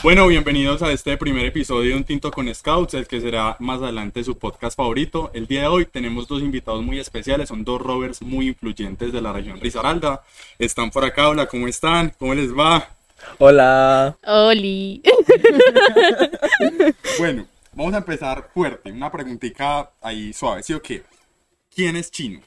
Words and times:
Bueno, 0.00 0.28
bienvenidos 0.28 0.80
a 0.82 0.92
este 0.92 1.16
primer 1.16 1.44
episodio 1.44 1.90
de 1.90 1.96
Un 1.96 2.04
Tinto 2.04 2.30
con 2.30 2.54
Scouts, 2.54 2.94
el 2.94 3.08
que 3.08 3.20
será 3.20 3.56
más 3.58 3.82
adelante 3.82 4.22
su 4.22 4.38
podcast 4.38 4.76
favorito. 4.76 5.32
El 5.34 5.48
día 5.48 5.62
de 5.62 5.66
hoy 5.66 5.86
tenemos 5.86 6.28
dos 6.28 6.40
invitados 6.40 6.84
muy 6.84 7.00
especiales, 7.00 7.48
son 7.48 7.64
dos 7.64 7.82
rovers 7.82 8.22
muy 8.22 8.46
influyentes 8.46 9.12
de 9.12 9.20
la 9.20 9.32
región 9.32 9.60
Risaralda. 9.60 10.22
Están 10.56 10.90
por 10.90 11.04
acá, 11.04 11.28
hola, 11.28 11.46
¿cómo 11.46 11.66
están? 11.66 12.14
¿Cómo 12.16 12.32
les 12.32 12.56
va? 12.56 12.88
Hola. 13.38 14.16
Oli. 14.24 15.02
Bueno, 17.18 17.48
vamos 17.72 17.94
a 17.94 17.98
empezar 17.98 18.50
fuerte, 18.54 18.92
una 18.92 19.10
preguntita 19.10 19.90
ahí 20.00 20.32
suave, 20.32 20.62
¿sí 20.62 20.74
o 20.74 20.80
qué? 20.80 21.02
¿Quién 21.74 21.96
es 21.96 22.12
Chino? 22.12 22.40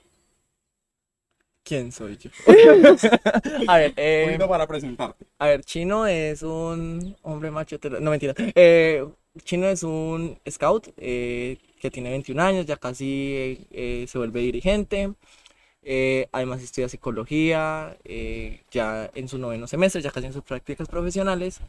¿Quién 1.72 1.90
soy 1.94 2.18
yo? 2.18 2.30
a 3.68 3.78
ver, 3.78 3.94
eh, 3.96 4.38
para 4.46 4.68
presentarte. 4.68 5.26
a 5.40 5.48
ver, 5.48 5.64
Chino 5.64 6.06
es 6.06 6.44
un 6.44 7.16
hombre 7.22 7.50
macho. 7.50 7.80
No, 8.02 8.12
mentira. 8.12 8.34
Eh, 8.38 9.08
Chino 9.46 9.68
es 9.68 9.82
un 9.84 10.38
scout 10.50 10.90
eh, 10.98 11.58
que 11.80 11.90
tiene 11.90 12.10
21 12.10 12.44
años, 12.44 12.66
ya 12.66 12.76
casi 12.76 13.34
eh, 13.38 13.68
eh, 13.72 14.06
se 14.06 14.18
vuelve 14.18 14.42
dirigente. 14.42 15.14
Además 16.34 16.62
estudia 16.62 16.90
psicología, 16.90 17.96
ya 18.70 19.10
en 19.16 19.30
su 19.30 19.38
noveno 19.38 19.66
semestre, 19.66 20.02
ya 20.02 20.12
casi 20.12 20.26
en 20.26 20.34
sus 20.34 20.44
prácticas 20.44 20.90
profesionales. 20.90 21.62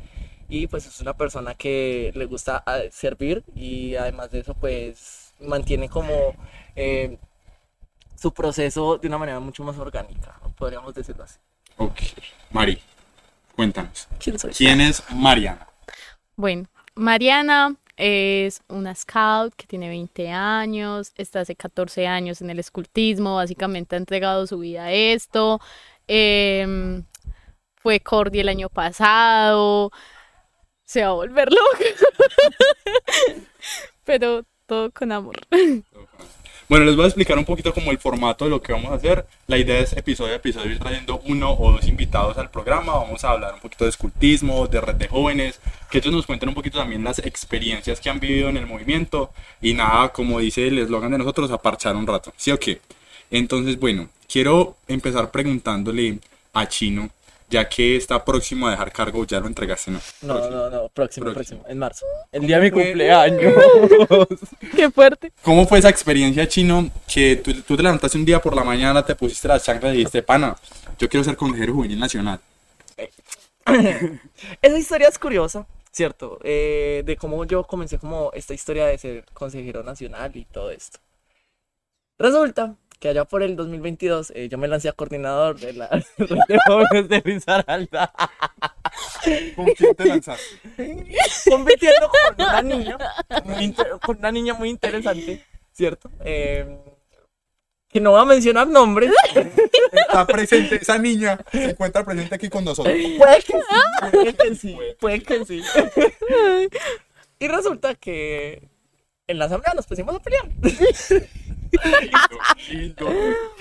Y 0.48 0.66
pues 0.66 0.84
es 0.84 1.01
una 1.01 1.16
persona 1.16 1.55
que 1.55 2.10
le 2.16 2.24
gusta 2.24 2.65
ah, 2.66 2.80
servir 2.91 3.45
y 3.55 3.95
además 3.95 4.32
de 4.32 4.41
eso 4.41 4.55
pues 4.55 5.32
mantiene 5.38 5.88
como 5.88 6.34
su 8.23 8.33
proceso 8.33 8.99
de 8.99 9.09
una 9.09 9.19
manera 9.19 9.41
mucho 9.41 9.65
más 9.65 9.77
orgánica, 9.79 10.39
podríamos 10.57 10.95
decirlo 10.95 11.25
así. 11.25 11.41
Ok, 11.77 11.99
Mari, 12.53 12.80
cuéntanos. 13.57 14.07
¿Quién 14.23 14.39
soy? 14.39 14.53
¿Quién 14.53 14.80
es 14.80 15.03
Mariana? 15.11 15.67
Bueno, 16.37 16.69
Mariana 16.95 17.75
es 17.97 18.63
una 18.69 18.95
scout 18.95 19.55
que 19.57 19.66
tiene 19.66 19.88
20 19.88 20.30
años, 20.30 21.13
está 21.16 21.41
hace 21.41 21.57
14 21.57 22.07
años 22.07 22.41
en 22.41 22.51
el 22.51 22.61
escultismo, 22.61 23.35
básicamente 23.35 23.96
ha 23.96 23.99
entregado 23.99 24.46
su 24.46 24.61
vida 24.61 24.85
a 24.85 24.93
esto. 24.93 25.61
em, 26.07 27.05
fue 27.74 27.99
Cordy 27.99 28.39
el 28.39 28.49
año 28.49 28.68
pasado, 28.68 29.91
se 30.85 31.02
va 31.02 31.09
a 31.09 31.13
volver 31.13 31.49
loca. 31.51 31.85
Pero 34.05 34.45
todo 34.66 34.93
con 34.93 35.11
amor. 35.11 35.35
Bueno, 36.73 36.87
les 36.87 36.96
voy 36.96 37.04
a 37.04 37.09
explicar 37.09 37.37
un 37.37 37.45
poquito 37.45 37.74
como 37.74 37.90
el 37.90 37.98
formato 37.98 38.46
de 38.46 38.51
lo 38.51 38.62
que 38.62 38.73
vamos 38.73 38.92
a 38.92 38.95
hacer. 38.95 39.26
La 39.46 39.59
idea 39.59 39.78
es 39.80 39.92
episodio 39.92 40.32
a 40.32 40.37
episodio 40.37 40.70
ir 40.70 40.78
trayendo 40.78 41.20
uno 41.26 41.52
o 41.52 41.70
dos 41.70 41.87
invitados 41.87 42.38
al 42.38 42.51
programa. 42.51 42.95
Vamos 42.95 43.23
a 43.24 43.32
hablar 43.32 43.52
un 43.52 43.60
poquito 43.60 43.84
de 43.84 43.90
escultismo, 43.90 44.66
de 44.66 44.80
red 44.80 44.95
de 44.95 45.06
jóvenes, 45.06 45.60
que 45.90 45.98
ellos 45.98 46.15
nos 46.15 46.24
cuenten 46.24 46.48
un 46.48 46.54
poquito 46.54 46.78
también 46.78 47.04
las 47.04 47.18
experiencias 47.18 48.00
que 48.00 48.09
han 48.09 48.20
vivido 48.20 48.48
en 48.48 48.56
el 48.56 48.66
movimiento. 48.66 49.34
Y 49.60 49.74
nada, 49.74 50.15
como 50.15 50.38
dice 50.38 50.66
el 50.66 50.78
eslogan 50.78 51.10
de 51.10 51.18
nosotros, 51.18 51.50
a 51.50 51.60
parchar 51.60 51.95
un 51.95 52.06
rato. 52.06 52.32
¿Sí 52.38 52.50
o 52.52 52.59
qué? 52.59 52.80
Entonces, 53.30 53.78
bueno, 53.78 54.09
quiero 54.26 54.78
empezar 54.88 55.30
preguntándole 55.30 56.20
a 56.54 56.66
Chino, 56.68 57.10
ya 57.53 57.69
que 57.69 57.97
está 57.97 58.25
próximo 58.25 58.67
a 58.67 58.71
dejar 58.73 58.91
cargo, 58.93 59.25
ya 59.27 59.39
lo 59.39 59.47
entregaste, 59.47 59.91
¿no? 59.91 60.01
No, 60.23 60.35
Próximo. 60.35 60.57
no, 60.57 60.71
no, 60.71 60.89
próximo, 60.89 61.25
Próximo. 61.25 61.35
próximo, 61.35 61.65
en 61.69 61.79
marzo. 61.79 62.07
El 62.33 62.47
día 62.47 62.59
de 62.59 62.63
mi 62.65 62.71
fue? 62.71 62.85
cumpleaños. 62.85 63.55
Qué 64.77 64.91
fuerte. 64.91 65.33
¿Cómo 65.43 65.67
fue 65.67 65.78
esa 65.78 65.91
experiencia, 65.91 66.49
Chino, 66.49 66.91
que 67.12 67.37
tú, 67.37 67.53
tú 67.62 67.77
te 67.77 67.83
levantaste 67.83 68.17
un 68.19 68.25
día 68.25 68.41
por 68.41 68.56
la 68.56 68.65
mañana, 68.65 69.05
te 69.05 69.15
pusiste 69.15 69.47
las 69.49 69.62
chanclas 69.65 69.93
y 69.95 69.99
dijiste, 69.99 70.23
pana, 70.23 70.56
yo 70.99 71.09
quiero 71.09 71.23
ser 71.25 71.37
consejero 71.37 71.75
juvenil 71.75 71.99
nacional? 71.99 72.41
Esa 74.62 74.78
historia 74.78 75.09
es 75.09 75.19
curiosa, 75.19 75.67
¿cierto? 75.93 76.39
Eh, 76.43 77.03
de 77.05 77.17
cómo 77.17 77.45
yo 77.45 77.65
comencé 77.65 77.99
como 77.99 78.31
esta 78.34 78.55
historia 78.55 78.87
de 78.87 78.99
ser 78.99 79.25
consejero 79.34 79.83
nacional 79.83 80.33
y 80.34 80.45
todo 80.47 80.71
esto. 80.71 80.99
Resulta 82.19 82.75
que 83.03 83.09
allá 83.09 83.25
por 83.25 83.43
el 83.43 83.56
2022 83.56 84.33
eh, 84.37 84.49
yo 84.49 84.59
me 84.59 84.69
lancé 84.69 84.89
a 84.89 84.93
coordinador 84.93 85.59
de 85.59 85.73
la 85.73 85.89
red 85.89 86.05
de 86.49 86.59
jóvenes 86.69 87.09
de 87.09 87.21
Risaralda, 87.21 88.13
¿Con 89.57 89.67
quién 89.77 89.95
te 89.97 90.05
lanzaste? 90.05 90.45
compitiendo 91.51 92.09
con 92.09 92.47
una 92.47 92.62
niña, 92.62 92.99
con 94.07 94.19
una 94.19 94.31
niña 94.31 94.55
muy 94.55 94.71
interesante, 94.71 95.45
¿cierto? 95.73 96.12
Eh, 96.25 96.79
que 97.89 98.01
no 98.01 98.12
voy 98.12 98.21
a 98.21 98.25
mencionar 98.25 98.69
nombres. 98.69 99.11
Está 99.93 100.25
presente, 100.25 100.77
esa 100.77 100.97
niña 100.97 101.41
se 101.51 101.71
encuentra 101.71 102.05
presente 102.05 102.37
aquí 102.37 102.49
con 102.49 102.65
nosotros. 102.65 102.95
Puede 103.19 103.43
que 103.43 103.53
sí, 103.53 104.12
puede 104.12 104.35
que 104.35 104.55
sí, 104.55 104.79
puede 105.01 105.23
que 105.23 105.45
sí. 105.45 105.61
Y 107.41 107.49
resulta 107.49 107.97
que 107.97 108.69
en 109.27 109.39
la 109.41 109.47
asamblea 109.47 109.75
nos 109.75 109.89
pusimos 109.89 110.15
a 110.15 110.21
pelear. 110.21 110.49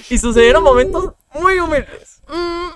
Y 0.10 0.18
sucedieron 0.18 0.64
momentos 0.64 1.14
muy 1.34 1.60
humildes. 1.60 2.22
Mm, 2.28 2.70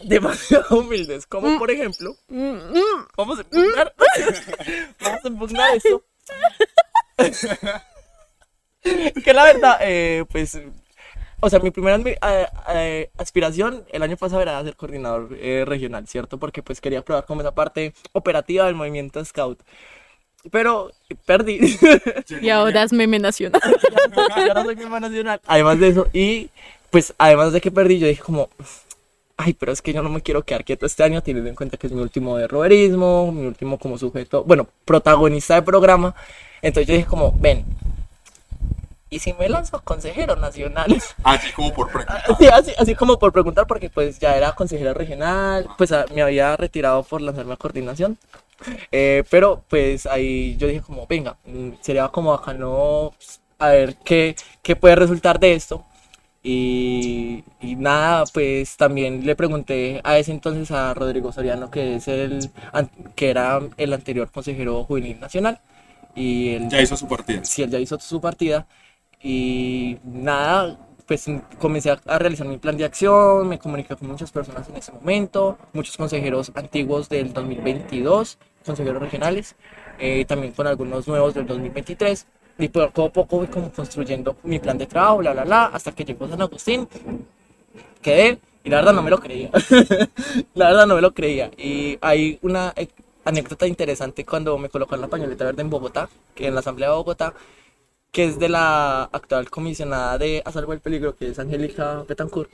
Demasiado 0.00 0.78
humildes. 0.78 1.26
Como 1.26 1.58
por 1.58 1.70
ejemplo, 1.70 2.14
mm, 2.28 2.52
mm. 2.52 3.08
vamos 3.16 3.38
a 3.38 3.42
impugnar. 3.42 3.94
Vamos 5.00 5.24
a 5.24 5.28
impugnar 5.28 5.76
esto. 5.76 6.02
Que 9.24 9.34
la 9.34 9.44
verdad, 9.44 9.78
eh, 9.82 10.24
pues. 10.30 10.58
O 11.40 11.50
sea, 11.50 11.60
mi 11.60 11.70
primera 11.70 11.96
eh, 12.04 12.46
eh, 12.68 13.10
aspiración 13.16 13.84
el 13.90 14.02
año 14.02 14.16
pasado 14.16 14.42
era 14.42 14.62
ser 14.64 14.76
coordinador 14.76 15.36
eh, 15.38 15.64
regional, 15.66 16.08
¿cierto? 16.08 16.38
Porque 16.38 16.62
pues 16.62 16.80
quería 16.80 17.04
probar 17.04 17.26
como 17.26 17.42
esa 17.42 17.54
parte 17.54 17.92
operativa 18.12 18.66
del 18.66 18.74
movimiento 18.74 19.24
Scout. 19.24 19.62
Pero 20.50 20.90
perdí. 21.26 21.76
Y 22.40 22.48
ahora 22.50 22.82
es 22.82 22.92
meme 22.92 23.18
nacional. 23.18 23.60
no 24.54 24.64
soy 24.64 24.76
miembro 24.76 25.00
nacional. 25.00 25.40
Además 25.46 25.80
de 25.80 25.88
eso, 25.88 26.06
y 26.12 26.50
pues 26.90 27.14
además 27.18 27.52
de 27.52 27.60
que 27.60 27.70
perdí, 27.70 27.98
yo 27.98 28.06
dije 28.06 28.22
como, 28.22 28.48
ay, 29.36 29.52
pero 29.54 29.72
es 29.72 29.82
que 29.82 29.92
yo 29.92 30.02
no 30.02 30.08
me 30.08 30.22
quiero 30.22 30.42
quedar 30.44 30.64
quieto 30.64 30.86
este 30.86 31.02
año, 31.02 31.22
teniendo 31.22 31.50
en 31.50 31.56
cuenta 31.56 31.76
que 31.76 31.86
es 31.88 31.92
mi 31.92 32.00
último 32.00 32.36
de 32.36 32.46
roverismo, 32.48 33.30
mi 33.32 33.46
último 33.46 33.78
como 33.78 33.98
sujeto, 33.98 34.44
bueno, 34.44 34.66
protagonista 34.84 35.54
de 35.56 35.62
programa. 35.62 36.14
Entonces 36.62 36.88
yo 36.88 36.94
dije 36.94 37.06
como, 37.06 37.32
ven, 37.38 37.64
¿y 39.10 39.18
si 39.18 39.32
me 39.34 39.48
lanzo 39.48 39.80
consejero 39.82 40.36
nacional? 40.36 40.96
Así 41.24 41.52
como 41.52 41.72
por 41.74 41.88
preguntar. 41.88 42.22
Sí, 42.38 42.46
así, 42.46 42.72
así 42.78 42.94
como 42.94 43.18
por 43.18 43.32
preguntar, 43.32 43.66
porque 43.66 43.90
pues 43.90 44.18
ya 44.18 44.36
era 44.36 44.52
consejero 44.54 44.94
regional, 44.94 45.68
pues 45.76 45.92
a- 45.92 46.06
me 46.14 46.22
había 46.22 46.56
retirado 46.56 47.02
por 47.02 47.20
lanzarme 47.20 47.52
a 47.54 47.56
coordinación. 47.56 48.18
Eh, 48.92 49.24
pero 49.30 49.64
pues 49.68 50.06
ahí 50.06 50.56
yo 50.56 50.66
dije 50.68 50.80
como, 50.82 51.06
venga, 51.06 51.38
mm, 51.44 51.70
sería 51.80 52.08
como 52.08 52.30
bacano 52.32 53.12
pues, 53.16 53.40
a 53.58 53.68
ver 53.70 53.96
qué, 54.04 54.36
qué 54.62 54.76
puede 54.76 54.96
resultar 54.96 55.38
de 55.40 55.54
esto. 55.54 55.84
Y, 56.42 57.44
y 57.60 57.76
nada, 57.76 58.24
pues 58.32 58.76
también 58.76 59.26
le 59.26 59.36
pregunté 59.36 60.00
a 60.04 60.18
ese 60.18 60.30
entonces 60.32 60.70
a 60.70 60.94
Rodrigo 60.94 61.32
Soriano, 61.32 61.70
que 61.70 61.96
es 61.96 62.08
el 62.08 62.50
que 63.16 63.30
era 63.30 63.60
el 63.76 63.92
anterior 63.92 64.30
consejero 64.30 64.84
juvenil 64.84 65.20
nacional. 65.20 65.60
Y 66.14 66.50
él 66.54 66.68
Ya 66.70 66.80
hizo 66.82 66.96
su 66.96 67.08
partida. 67.08 67.42
si 67.42 67.62
él 67.62 67.70
ya 67.70 67.78
hizo 67.78 67.98
su 68.00 68.20
partida 68.20 68.66
y 69.22 69.98
nada, 70.04 70.78
pues 71.06 71.26
comencé 71.58 71.90
a, 71.90 72.00
a 72.06 72.18
realizar 72.18 72.46
mi 72.46 72.58
plan 72.58 72.76
de 72.76 72.84
acción, 72.84 73.48
me 73.48 73.58
comuniqué 73.58 73.96
con 73.96 74.08
muchas 74.08 74.30
personas 74.30 74.68
en 74.68 74.76
ese 74.76 74.92
momento, 74.92 75.58
muchos 75.72 75.96
consejeros 75.96 76.52
antiguos 76.54 77.08
del 77.08 77.32
2022, 77.32 78.38
consejeros 78.64 79.02
regionales, 79.02 79.56
eh, 79.98 80.24
también 80.24 80.52
con 80.52 80.66
algunos 80.66 81.06
nuevos 81.08 81.34
del 81.34 81.46
2023. 81.46 82.26
Y 82.60 82.68
poco 82.68 83.04
a 83.04 83.12
poco 83.12 83.36
voy 83.36 83.46
como 83.46 83.70
construyendo 83.70 84.36
mi 84.42 84.58
plan 84.58 84.76
de 84.76 84.86
trabajo, 84.86 85.18
bla, 85.18 85.32
bla, 85.32 85.44
bla, 85.44 85.66
hasta 85.66 85.92
que 85.92 86.04
llegó 86.04 86.26
San 86.28 86.42
Agustín, 86.42 86.88
quedé 88.02 88.38
y 88.64 88.70
la 88.70 88.78
verdad 88.78 88.92
no 88.92 89.02
me 89.02 89.10
lo 89.10 89.18
creía. 89.18 89.50
la 90.54 90.68
verdad 90.68 90.86
no 90.86 90.96
me 90.96 91.00
lo 91.00 91.14
creía. 91.14 91.50
Y 91.56 91.98
hay 92.00 92.38
una 92.42 92.72
eh, 92.76 92.88
anécdota 93.24 93.66
interesante 93.66 94.24
cuando 94.24 94.58
me 94.58 94.68
colocaron 94.68 95.00
la 95.00 95.08
pañoleta 95.08 95.44
verde 95.44 95.62
en 95.62 95.70
Bogotá, 95.70 96.08
que 96.34 96.48
en 96.48 96.54
la 96.54 96.60
Asamblea 96.60 96.90
de 96.90 96.96
Bogotá, 96.96 97.34
que 98.10 98.24
es 98.24 98.38
de 98.38 98.48
la 98.48 99.04
actual 99.04 99.50
comisionada 99.50 100.18
de 100.18 100.42
A 100.44 100.52
Salvo 100.52 100.72
del 100.72 100.80
Peligro, 100.80 101.16
que 101.16 101.28
es 101.28 101.38
Angélica 101.38 102.04
Betancourt, 102.08 102.50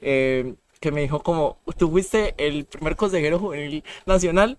eh, 0.00 0.54
que 0.80 0.92
me 0.92 1.02
dijo 1.02 1.22
como, 1.22 1.58
tú 1.76 1.90
fuiste 1.90 2.34
el 2.38 2.64
primer 2.64 2.96
consejero 2.96 3.38
juvenil 3.38 3.84
nacional 4.06 4.58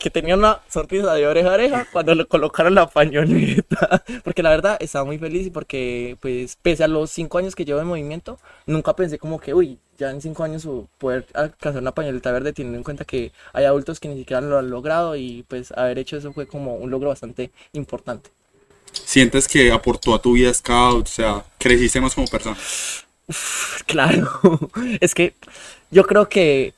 que 0.00 0.10
tenía 0.10 0.34
una 0.34 0.60
sonrisa 0.68 1.12
de 1.12 1.26
oreja 1.26 1.50
a 1.50 1.54
oreja 1.54 1.86
cuando 1.92 2.14
le 2.14 2.24
colocaron 2.24 2.74
la 2.74 2.88
pañoleta. 2.88 4.02
Porque 4.24 4.42
la 4.42 4.48
verdad 4.48 4.78
estaba 4.80 5.04
muy 5.04 5.18
feliz 5.18 5.46
y 5.46 5.50
porque, 5.50 6.16
pues, 6.20 6.56
pese 6.56 6.82
a 6.82 6.88
los 6.88 7.10
cinco 7.10 7.36
años 7.36 7.54
que 7.54 7.66
llevo 7.66 7.80
en 7.80 7.86
movimiento, 7.86 8.38
nunca 8.66 8.96
pensé 8.96 9.18
como 9.18 9.38
que, 9.38 9.52
uy, 9.52 9.78
ya 9.98 10.10
en 10.10 10.22
cinco 10.22 10.42
años 10.42 10.66
poder 10.96 11.26
alcanzar 11.34 11.82
una 11.82 11.92
pañoleta 11.92 12.32
verde, 12.32 12.54
teniendo 12.54 12.78
en 12.78 12.84
cuenta 12.84 13.04
que 13.04 13.32
hay 13.52 13.66
adultos 13.66 14.00
que 14.00 14.08
ni 14.08 14.16
siquiera 14.16 14.40
lo 14.40 14.58
han 14.58 14.70
logrado 14.70 15.16
y, 15.16 15.44
pues, 15.46 15.70
haber 15.72 15.98
hecho 15.98 16.16
eso 16.16 16.32
fue 16.32 16.46
como 16.46 16.76
un 16.76 16.90
logro 16.90 17.10
bastante 17.10 17.50
importante. 17.74 18.30
¿Sientes 18.92 19.46
que 19.46 19.70
aportó 19.70 20.14
a 20.14 20.22
tu 20.22 20.32
vida 20.32 20.52
Scout? 20.52 21.06
O 21.06 21.10
sea, 21.10 21.44
creciste 21.58 22.00
más 22.00 22.14
como 22.14 22.26
persona. 22.26 22.56
Claro, 23.86 24.30
es 25.00 25.14
que 25.14 25.34
yo 25.90 26.04
creo 26.04 26.28
que 26.28 26.72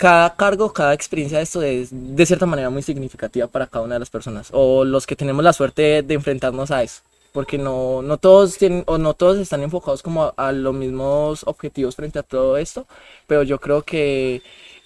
cada 0.00 0.34
cargo, 0.34 0.72
cada 0.72 0.94
experiencia 0.94 1.36
de 1.36 1.44
esto 1.44 1.60
es 1.60 1.90
de 1.92 2.24
cierta 2.24 2.46
manera 2.46 2.70
muy 2.70 2.82
significativa 2.82 3.46
para 3.48 3.66
cada 3.66 3.84
una 3.84 3.96
de 3.96 3.98
las 3.98 4.08
personas 4.08 4.48
o 4.50 4.82
los 4.82 5.06
que 5.06 5.14
tenemos 5.14 5.44
la 5.44 5.52
suerte 5.52 6.02
de, 6.02 6.14
enfrentarnos 6.14 6.70
a 6.70 6.82
eso. 6.82 7.02
Porque 7.32 7.58
no, 7.58 8.00
no 8.00 8.16
todos 8.16 8.56
tienen 8.56 8.82
o 8.86 8.96
no 8.96 9.12
todos 9.12 9.36
están 9.38 9.62
enfocados 9.62 10.02
como 10.02 10.24
a, 10.24 10.34
a 10.38 10.52
los 10.52 10.74
mismos 10.74 11.42
objetivos 11.46 11.96
frente 11.96 12.18
a 12.18 12.22
todo 12.22 12.56
esto, 12.56 12.86
pero 13.26 13.42
yo 13.42 13.60
creo 13.60 13.82
que 13.82 14.40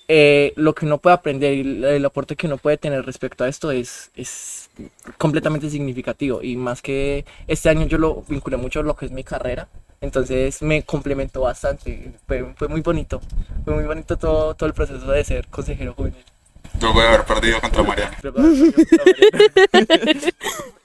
eh, 0.08 0.52
lo 0.56 0.74
que 0.74 0.84
uno 0.84 0.98
puede 0.98 1.14
aprender 1.14 1.54
y 1.54 1.84
el 1.84 2.04
aporte 2.04 2.34
que 2.34 2.48
uno 2.48 2.58
puede 2.58 2.76
tener 2.76 3.06
respecto 3.06 3.44
a 3.44 3.48
esto 3.48 3.70
es, 3.70 4.10
es 4.16 4.68
completamente 5.16 5.70
significativo 5.70 6.42
y 6.42 6.56
más 6.56 6.82
que 6.82 7.24
este 7.46 7.68
año 7.68 7.86
yo 7.86 7.98
lo 7.98 8.24
vinculé 8.28 8.56
mucho 8.56 8.80
a 8.80 8.82
lo 8.82 8.96
que 8.96 9.06
es 9.06 9.12
mi 9.12 9.22
carrera, 9.22 9.68
entonces 10.04 10.62
me 10.62 10.82
complementó 10.82 11.40
bastante, 11.42 12.12
fue, 12.26 12.54
fue 12.56 12.68
muy 12.68 12.80
bonito, 12.82 13.20
fue 13.64 13.74
muy 13.74 13.84
bonito 13.84 14.16
todo, 14.16 14.54
todo 14.54 14.68
el 14.68 14.74
proceso 14.74 15.06
de 15.10 15.24
ser 15.24 15.48
consejero 15.48 15.94
juvenil. 15.94 16.24
Yo 16.80 16.92
voy 16.92 17.04
a 17.04 17.08
haber 17.08 17.24
perdido 17.24 17.60
contra 17.60 17.82
Mariana. 17.82 18.16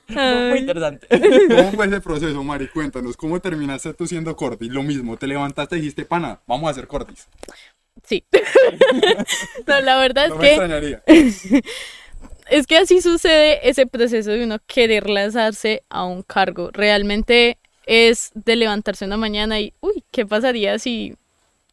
muy 0.09 0.59
interesante. 0.59 1.07
¿Cómo 1.09 1.71
fue 1.73 1.85
ese 1.87 2.01
proceso, 2.01 2.43
Mari? 2.43 2.67
Cuéntanos, 2.69 3.15
¿cómo 3.17 3.39
terminaste 3.39 3.93
tú 3.93 4.07
siendo 4.07 4.35
Cordis? 4.35 4.71
Lo 4.71 4.83
mismo, 4.83 5.17
te 5.17 5.27
levantaste 5.27 5.75
y 5.77 5.79
dijiste, 5.81 6.05
pana, 6.05 6.39
vamos 6.47 6.67
a 6.67 6.71
hacer 6.71 6.87
Cordis. 6.87 7.27
Sí. 8.03 8.25
no, 9.67 9.81
la 9.81 9.99
verdad 9.99 10.29
No 10.29 10.35
es 10.35 10.39
me 10.39 10.41
que 10.41 10.49
extrañaría. 10.55 11.03
es 12.49 12.65
que 12.67 12.77
así 12.77 13.01
sucede 13.01 13.67
ese 13.69 13.85
proceso 13.85 14.31
de 14.31 14.43
uno 14.43 14.57
querer 14.65 15.09
lanzarse 15.09 15.83
a 15.89 16.05
un 16.05 16.23
cargo. 16.23 16.71
Realmente 16.71 17.58
es 17.89 18.29
de 18.35 18.55
levantarse 18.55 19.03
una 19.03 19.17
mañana 19.17 19.59
y, 19.59 19.73
uy, 19.81 20.03
¿qué 20.11 20.23
pasaría 20.23 20.77
si, 20.77 21.15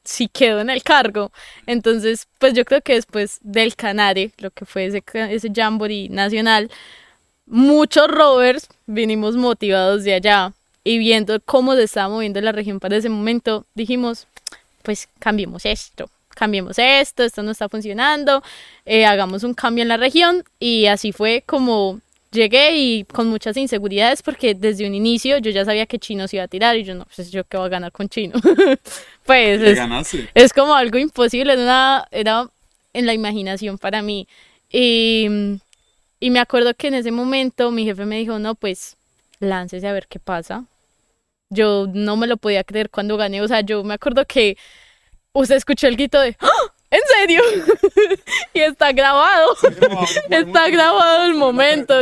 si 0.03 0.29
quedo 0.29 0.63
en 0.63 0.71
el 0.71 0.83
cargo? 0.83 1.31
Entonces, 1.67 2.27
pues 2.39 2.55
yo 2.55 2.65
creo 2.65 2.81
que 2.81 2.95
después 2.95 3.39
del 3.43 3.77
Canare, 3.77 4.31
lo 4.39 4.51
que 4.51 4.65
fue 4.65 4.87
ese, 4.87 5.05
ese 5.13 5.53
jamboree 5.55 6.09
nacional, 6.09 6.71
muchos 7.45 8.09
rovers 8.09 8.67
vinimos 8.87 9.37
motivados 9.37 10.05
de 10.05 10.15
allá 10.15 10.55
y 10.85 10.97
viendo 10.97 11.39
cómo 11.45 11.75
se 11.75 11.83
estaba 11.83 12.09
moviendo 12.09 12.41
la 12.41 12.53
región 12.53 12.81
para 12.81 12.97
ese 12.97 13.11
momento, 13.11 13.67
dijimos, 13.75 14.27
pues 14.83 15.11
cambiemos 15.19 15.67
esto, 15.67 16.09
cambiemos 16.31 16.79
esto, 16.79 17.25
esto 17.25 17.43
no 17.43 17.51
está 17.51 17.69
funcionando, 17.69 18.43
eh, 18.87 19.05
hagamos 19.05 19.45
un 19.45 19.53
cambio 19.53 19.83
en 19.83 19.89
la 19.89 19.99
región 19.99 20.45
y 20.59 20.87
así 20.87 21.13
fue 21.13 21.43
como 21.45 22.01
llegué 22.31 22.77
y 22.77 23.05
con 23.05 23.29
muchas 23.29 23.57
inseguridades 23.57 24.23
porque 24.23 24.55
desde 24.55 24.87
un 24.87 24.95
inicio 24.95 25.39
yo 25.39 25.51
ya 25.51 25.65
sabía 25.65 25.87
que 25.87 25.99
Chino 25.99 26.29
se 26.29 26.37
iba 26.37 26.45
a 26.45 26.49
tirar 26.49 26.77
y 26.77 26.85
yo 26.85 26.95
no, 26.95 27.07
pues 27.15 27.31
yo 27.31 27.45
qué 27.45 27.57
voy 27.57 27.67
a 27.67 27.71
ganar 27.71 27.93
con 27.93 28.09
Chino. 28.09 28.35
pues 29.25 29.61
es, 29.63 29.79
es 30.35 30.53
como 30.53 30.75
algo 30.75 30.99
imposible, 30.99 31.53
era, 31.55 31.63
una- 31.63 32.09
era 32.11 32.51
en 32.93 33.07
la 33.07 33.15
imaginación 33.15 33.79
para 33.79 34.03
mí. 34.03 34.27
Y, 34.71 35.29
y 36.21 36.31
me 36.31 36.39
acuerdo 36.41 36.75
que 36.75 36.89
en 36.89 36.95
ese 36.95 37.11
momento 37.13 37.71
mi 37.71 37.85
jefe 37.85 38.05
me 38.07 38.19
dijo, 38.19 38.39
no, 38.39 38.55
pues 38.55 38.97
láncese 39.41 39.87
a 39.87 39.93
ver 39.93 40.07
qué 40.09 40.19
pasa. 40.19 40.65
Yo 41.51 41.87
no 41.93 42.17
me 42.17 42.27
lo 42.27 42.37
podía 42.39 42.65
creer 42.65 42.91
cuando 42.91 43.17
gané, 43.17 43.41
o 43.43 43.49
sea, 43.49 43.61
yo 43.61 43.85
me 43.85 43.95
acuerdo 43.95 44.25
que 44.27 44.57
usted 45.33 45.57
escuchó 45.57 45.87
el 45.87 45.97
grito 45.97 46.21
de, 46.21 46.37
¡Ah! 46.41 46.49
¿En 46.91 47.01
serio? 47.19 47.43
y 48.55 48.61
está 48.61 48.93
grabado. 48.93 49.57
Está 50.31 50.69
grabado 50.71 51.25
el 51.27 51.35
momento. 51.35 51.95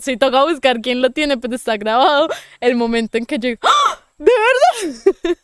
Si 0.00 0.16
toca 0.16 0.44
buscar 0.44 0.80
quién 0.80 1.02
lo 1.02 1.10
tiene, 1.10 1.36
pero 1.38 1.54
está 1.54 1.76
grabado 1.76 2.28
el 2.60 2.74
momento 2.74 3.18
en 3.18 3.26
que 3.26 3.38
yo, 3.38 3.50
¡Ah! 3.62 4.00
¿de 4.18 4.32
verdad? 4.84 5.36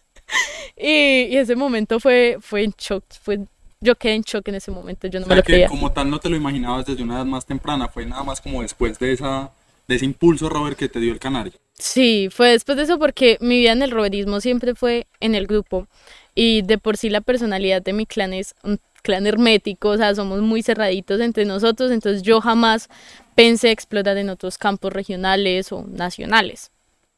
y, 0.76 1.24
y 1.32 1.36
ese 1.36 1.56
momento 1.56 2.00
fue, 2.00 2.38
fue 2.40 2.64
en 2.64 2.74
shock. 2.78 3.04
Fue, 3.22 3.40
yo 3.80 3.94
quedé 3.96 4.14
en 4.14 4.22
shock 4.22 4.46
en 4.48 4.56
ese 4.56 4.70
momento, 4.70 5.06
yo 5.08 5.20
no 5.20 5.26
O 5.26 5.28
me 5.28 5.34
sea 5.34 5.36
lo 5.36 5.42
que 5.42 5.52
creía. 5.52 5.68
como 5.68 5.90
tal 5.92 6.10
no 6.10 6.18
te 6.18 6.28
lo 6.28 6.36
imaginabas 6.36 6.86
desde 6.86 7.02
una 7.02 7.16
edad 7.16 7.24
más 7.24 7.46
temprana, 7.46 7.88
fue 7.88 8.04
nada 8.06 8.22
más 8.22 8.40
como 8.40 8.62
después 8.62 8.98
de 8.98 9.12
esa 9.12 9.50
de 9.88 9.96
ese 9.96 10.04
impulso, 10.04 10.48
Robert, 10.48 10.76
que 10.78 10.88
te 10.88 11.00
dio 11.00 11.12
el 11.12 11.18
canario. 11.18 11.52
Sí, 11.76 12.28
fue 12.30 12.50
después 12.50 12.76
de 12.76 12.84
eso 12.84 12.96
porque 13.00 13.38
mi 13.40 13.58
vida 13.58 13.72
en 13.72 13.82
el 13.82 13.90
roverismo 13.90 14.40
siempre 14.40 14.76
fue 14.76 15.08
en 15.18 15.34
el 15.34 15.48
grupo 15.48 15.88
y 16.34 16.62
de 16.62 16.78
por 16.78 16.96
sí 16.96 17.10
la 17.10 17.20
personalidad 17.20 17.82
de 17.82 17.92
mi 17.92 18.06
clan 18.06 18.32
es 18.32 18.54
un 18.62 18.80
clan 19.02 19.26
hermético, 19.26 19.90
o 19.90 19.96
sea, 19.96 20.14
somos 20.14 20.40
muy 20.40 20.62
cerraditos 20.62 21.20
entre 21.20 21.44
nosotros, 21.44 21.90
entonces 21.90 22.22
yo 22.22 22.40
jamás 22.40 22.88
pensé 23.34 23.70
explorar 23.70 24.16
en 24.18 24.28
otros 24.28 24.58
campos 24.58 24.92
regionales 24.92 25.72
o 25.72 25.84
nacionales. 25.86 26.70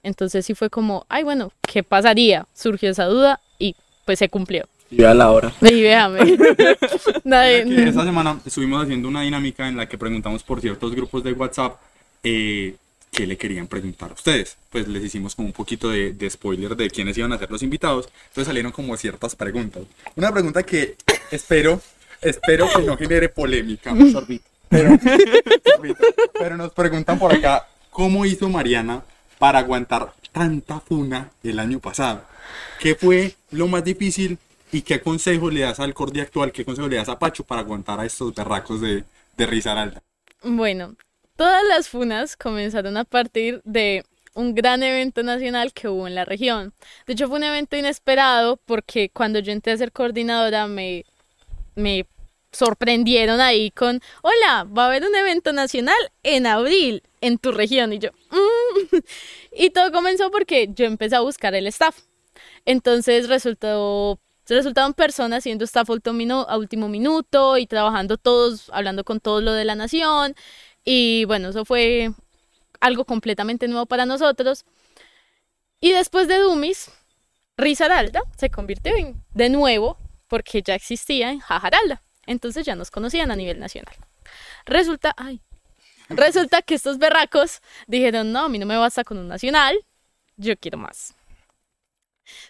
Entonces 0.02 0.46
sí 0.46 0.54
fue 0.54 0.70
como, 0.70 1.06
ay, 1.08 1.22
bueno, 1.22 1.52
¿qué 1.60 1.82
pasaría? 1.82 2.46
Surgió 2.54 2.90
esa 2.90 3.06
duda 3.06 3.40
y 3.58 3.76
pues 4.04 4.18
se 4.18 4.28
cumplió. 4.28 4.66
Y 4.90 5.04
a 5.04 5.14
la 5.14 5.30
hora. 5.30 5.52
Y 5.62 5.82
véame. 5.82 6.20
Esta 7.24 8.04
semana 8.04 8.38
estuvimos 8.44 8.82
haciendo 8.82 9.08
una 9.08 9.22
dinámica 9.22 9.68
en 9.68 9.76
la 9.76 9.88
que 9.88 9.96
preguntamos 9.96 10.42
por 10.42 10.60
ciertos 10.60 10.94
grupos 10.94 11.24
de 11.24 11.32
WhatsApp 11.32 11.80
eh, 12.22 12.74
qué 13.12 13.26
le 13.26 13.36
querían 13.36 13.68
preguntar 13.68 14.10
a 14.10 14.14
ustedes. 14.14 14.56
Pues 14.70 14.88
les 14.88 15.04
hicimos 15.04 15.36
como 15.36 15.46
un 15.46 15.52
poquito 15.52 15.90
de, 15.90 16.12
de 16.12 16.30
spoiler 16.30 16.74
de 16.74 16.90
quiénes 16.90 17.16
iban 17.18 17.32
a 17.32 17.38
ser 17.38 17.50
los 17.50 17.62
invitados. 17.62 18.08
Entonces 18.28 18.46
salieron 18.46 18.72
como 18.72 18.96
ciertas 18.96 19.36
preguntas. 19.36 19.84
Una 20.16 20.32
pregunta 20.32 20.62
que 20.62 20.96
espero, 21.30 21.80
espero 22.20 22.68
que 22.74 22.82
no 22.82 22.96
genere 22.96 23.28
polémica. 23.28 23.94
Pero, 24.72 24.98
pero 26.32 26.56
nos 26.56 26.72
preguntan 26.72 27.18
por 27.18 27.30
acá, 27.30 27.68
¿cómo 27.90 28.24
hizo 28.24 28.48
Mariana 28.48 29.02
para 29.38 29.58
aguantar 29.58 30.14
tanta 30.32 30.80
funa 30.80 31.30
el 31.42 31.58
año 31.58 31.78
pasado? 31.78 32.24
¿Qué 32.80 32.94
fue 32.94 33.34
lo 33.50 33.68
más 33.68 33.84
difícil 33.84 34.38
y 34.72 34.80
qué 34.80 35.02
consejo 35.02 35.50
le 35.50 35.60
das 35.60 35.78
al 35.78 35.92
Cordi 35.92 36.20
actual, 36.20 36.52
qué 36.52 36.64
consejo 36.64 36.88
le 36.88 36.96
das 36.96 37.10
a 37.10 37.18
Pacho 37.18 37.44
para 37.44 37.60
aguantar 37.60 38.00
a 38.00 38.06
estos 38.06 38.34
berracos 38.34 38.80
de, 38.80 39.04
de 39.36 39.46
Risaralda? 39.46 40.02
Bueno, 40.42 40.96
todas 41.36 41.62
las 41.68 41.88
funas 41.88 42.36
comenzaron 42.36 42.96
a 42.96 43.04
partir 43.04 43.60
de 43.64 44.04
un 44.34 44.54
gran 44.54 44.82
evento 44.82 45.22
nacional 45.22 45.72
que 45.72 45.88
hubo 45.88 46.06
en 46.06 46.14
la 46.14 46.24
región. 46.24 46.72
De 47.06 47.12
hecho, 47.14 47.28
fue 47.28 47.36
un 47.38 47.44
evento 47.44 47.76
inesperado 47.76 48.56
porque 48.64 49.10
cuando 49.10 49.38
yo 49.40 49.52
entré 49.52 49.72
a 49.72 49.76
ser 49.76 49.92
coordinadora 49.92 50.66
me, 50.66 51.04
me 51.74 52.06
sorprendieron 52.52 53.40
ahí 53.40 53.70
con, 53.70 54.00
hola, 54.22 54.64
va 54.64 54.84
a 54.84 54.86
haber 54.88 55.04
un 55.04 55.14
evento 55.14 55.52
nacional 55.52 55.96
en 56.22 56.46
abril 56.46 57.02
en 57.20 57.38
tu 57.38 57.52
región. 57.52 57.92
Y 57.92 57.98
yo, 57.98 58.10
"Mm". 58.30 58.96
y 59.52 59.70
todo 59.70 59.90
comenzó 59.92 60.30
porque 60.30 60.68
yo 60.74 60.84
empecé 60.86 61.16
a 61.16 61.20
buscar 61.20 61.54
el 61.54 61.66
staff. 61.66 61.98
Entonces 62.64 63.28
resultó, 63.28 64.20
resultaron 64.46 64.94
personas 64.94 65.38
haciendo 65.38 65.64
staff 65.64 65.88
a 65.90 65.92
último, 65.94 66.88
minuto 66.88 67.58
y 67.58 67.66
trabajando 67.66 68.16
todos, 68.18 68.70
hablando 68.72 69.04
con 69.04 69.20
todos 69.20 69.42
lo 69.42 69.52
de 69.52 69.64
la 69.64 69.74
nación. 69.74 70.34
Y 70.84 71.24
bueno, 71.26 71.48
eso 71.48 71.64
fue 71.64 72.10
algo 72.80 73.04
completamente 73.04 73.68
nuevo 73.68 73.86
para 73.86 74.06
nosotros. 74.06 74.64
Y 75.80 75.92
después 75.92 76.28
de 76.28 76.38
Dumis, 76.38 76.90
Risaralda 77.56 78.22
se 78.36 78.50
convirtió 78.50 78.94
en, 78.96 79.22
de 79.30 79.48
nuevo, 79.48 79.98
porque 80.28 80.62
ya 80.62 80.74
existía 80.74 81.30
en 81.30 81.40
Jajaralda. 81.40 82.02
Entonces 82.26 82.64
ya 82.64 82.74
nos 82.74 82.90
conocían 82.90 83.30
a 83.30 83.36
nivel 83.36 83.58
nacional. 83.58 83.94
Resulta, 84.64 85.12
ay, 85.16 85.40
resulta 86.08 86.62
que 86.62 86.74
estos 86.74 86.98
berracos 86.98 87.60
dijeron, 87.86 88.32
no, 88.32 88.44
a 88.44 88.48
mí 88.48 88.58
no 88.58 88.66
me 88.66 88.76
basta 88.76 89.04
con 89.04 89.18
un 89.18 89.28
nacional, 89.28 89.76
yo 90.36 90.56
quiero 90.56 90.78
más. 90.78 91.14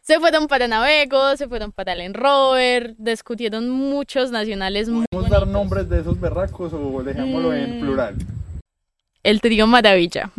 Se 0.03 0.19
fueron 0.21 0.49
para 0.49 0.69
Navego, 0.69 1.37
se 1.37 1.49
fueron 1.49 1.73
para 1.73 1.93
el 1.95 2.01
Enrover, 2.03 2.95
discutieron 2.99 3.71
muchos 3.71 4.31
nacionales 4.31 4.89
muy 4.89 5.07
¿Podemos 5.11 5.31
dar 5.31 5.47
nombres 5.47 5.89
de 5.89 6.01
esos 6.01 6.21
berracos 6.21 6.73
o 6.73 7.03
dejémoslo 7.03 7.55
en 7.55 7.79
Mm. 7.79 7.81
plural? 7.81 8.17
El 9.23 9.41
trío 9.41 9.67
Maravilla. 9.67 10.31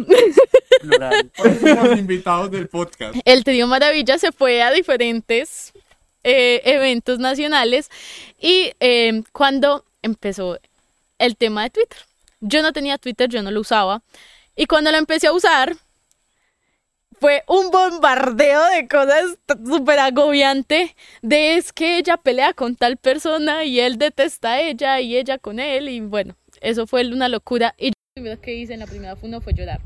Plural. 0.82 1.32
Los 1.84 1.98
invitados 1.98 2.52
del 2.52 2.68
podcast. 2.68 3.16
El 3.25 3.44
trío 3.44 3.66
Maravilla 3.68 4.18
se 4.18 4.32
fue 4.32 4.62
a 4.62 4.72
diferentes 4.72 5.72
eh, 6.24 6.62
eventos 6.66 7.20
nacionales 7.20 7.90
y 8.40 8.72
eh, 8.80 9.24
cuando 9.32 9.86
empezó 10.02 10.60
el 11.18 11.38
tema 11.38 11.63
de 11.63 11.70
Twitter. 11.70 11.98
Yo 12.42 12.62
no 12.62 12.74
tenía 12.74 12.98
Twitter, 12.98 13.30
yo 13.30 13.42
no 13.42 13.52
lo 13.52 13.62
usaba. 13.62 14.02
Y 14.56 14.66
cuando 14.66 14.92
lo 14.92 14.98
empecé 14.98 15.28
a 15.28 15.32
usar, 15.34 15.75
fue 17.24 17.42
un 17.48 17.72
bombardeo 17.72 18.65
de 18.75 18.86
cosas 18.89 19.38
súper 19.65 19.98
agobiante. 20.00 20.94
De 21.22 21.56
es 21.56 21.72
que 21.72 21.98
ella 21.98 22.18
pelea 22.18 22.51
con 22.51 22.75
tal 22.75 22.98
persona 22.98 23.63
y 23.63 23.80
él 23.80 23.98
detesta 23.98 24.51
a 24.51 24.60
ella 24.60 25.00
y 25.00 25.15
ella 25.15 25.38
con 25.38 25.58
él. 25.62 25.88
Y 25.88 26.01
bueno, 26.01 26.36
eso 26.60 26.86
fue 26.86 27.08
una 27.08 27.30
locura. 27.30 27.75
Y 27.77 27.92
yo 27.92 27.94
lo 28.18 28.22
primero 28.22 28.42
que 28.42 28.53
hice 28.56 28.74
en 28.74 28.82
la 28.82 28.88
primera 28.88 29.15
funa 29.15 29.39
fue 29.39 29.53
llorar. 29.53 29.80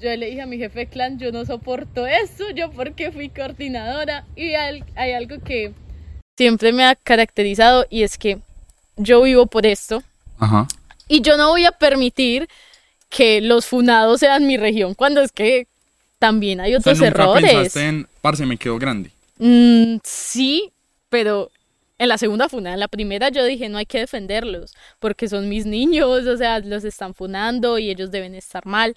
Yo 0.00 0.10
le 0.16 0.26
dije 0.26 0.42
a 0.42 0.46
mi 0.46 0.58
jefe 0.58 0.80
de 0.80 0.86
clan, 0.88 1.20
yo 1.20 1.30
no 1.30 1.44
soporto 1.44 2.04
eso, 2.04 2.50
yo 2.50 2.68
porque 2.72 3.12
fui 3.12 3.28
coordinadora. 3.28 4.24
Y 4.34 4.54
al- 4.54 4.84
hay 4.96 5.12
algo 5.12 5.36
que 5.38 5.72
siempre 6.36 6.72
me 6.72 6.84
ha 6.84 6.96
caracterizado 6.96 7.86
y 7.90 8.02
es 8.02 8.18
que 8.18 8.38
yo 8.96 9.22
vivo 9.22 9.46
por 9.46 9.66
esto 9.66 10.02
Ajá. 10.40 10.66
y 11.06 11.20
yo 11.20 11.36
no 11.36 11.50
voy 11.50 11.64
a 11.64 11.70
permitir 11.70 12.48
que 13.08 13.40
los 13.40 13.66
funados 13.66 14.18
sean 14.18 14.48
mi 14.48 14.56
región 14.56 14.94
cuando 14.94 15.20
es 15.20 15.30
que 15.30 15.68
también 16.24 16.58
hay 16.58 16.74
O 16.74 16.80
sea, 16.80 16.94
otros 16.94 17.06
nunca 17.06 17.22
errores. 17.22 17.52
pensaste 17.52 17.86
en, 17.86 18.08
parce, 18.22 18.46
me 18.46 18.56
quedó 18.56 18.78
grande. 18.78 19.10
Mm, 19.36 19.98
sí, 20.02 20.72
pero 21.10 21.50
en 21.98 22.08
la 22.08 22.16
segunda 22.16 22.48
funa, 22.48 22.72
en 22.72 22.80
la 22.80 22.88
primera 22.88 23.28
yo 23.28 23.44
dije, 23.44 23.68
no 23.68 23.76
hay 23.76 23.84
que 23.84 23.98
defenderlos, 23.98 24.72
porque 25.00 25.28
son 25.28 25.50
mis 25.50 25.66
niños, 25.66 26.26
o 26.26 26.36
sea, 26.38 26.60
los 26.60 26.82
están 26.84 27.12
funando 27.12 27.78
y 27.78 27.90
ellos 27.90 28.10
deben 28.10 28.34
estar 28.34 28.64
mal. 28.64 28.94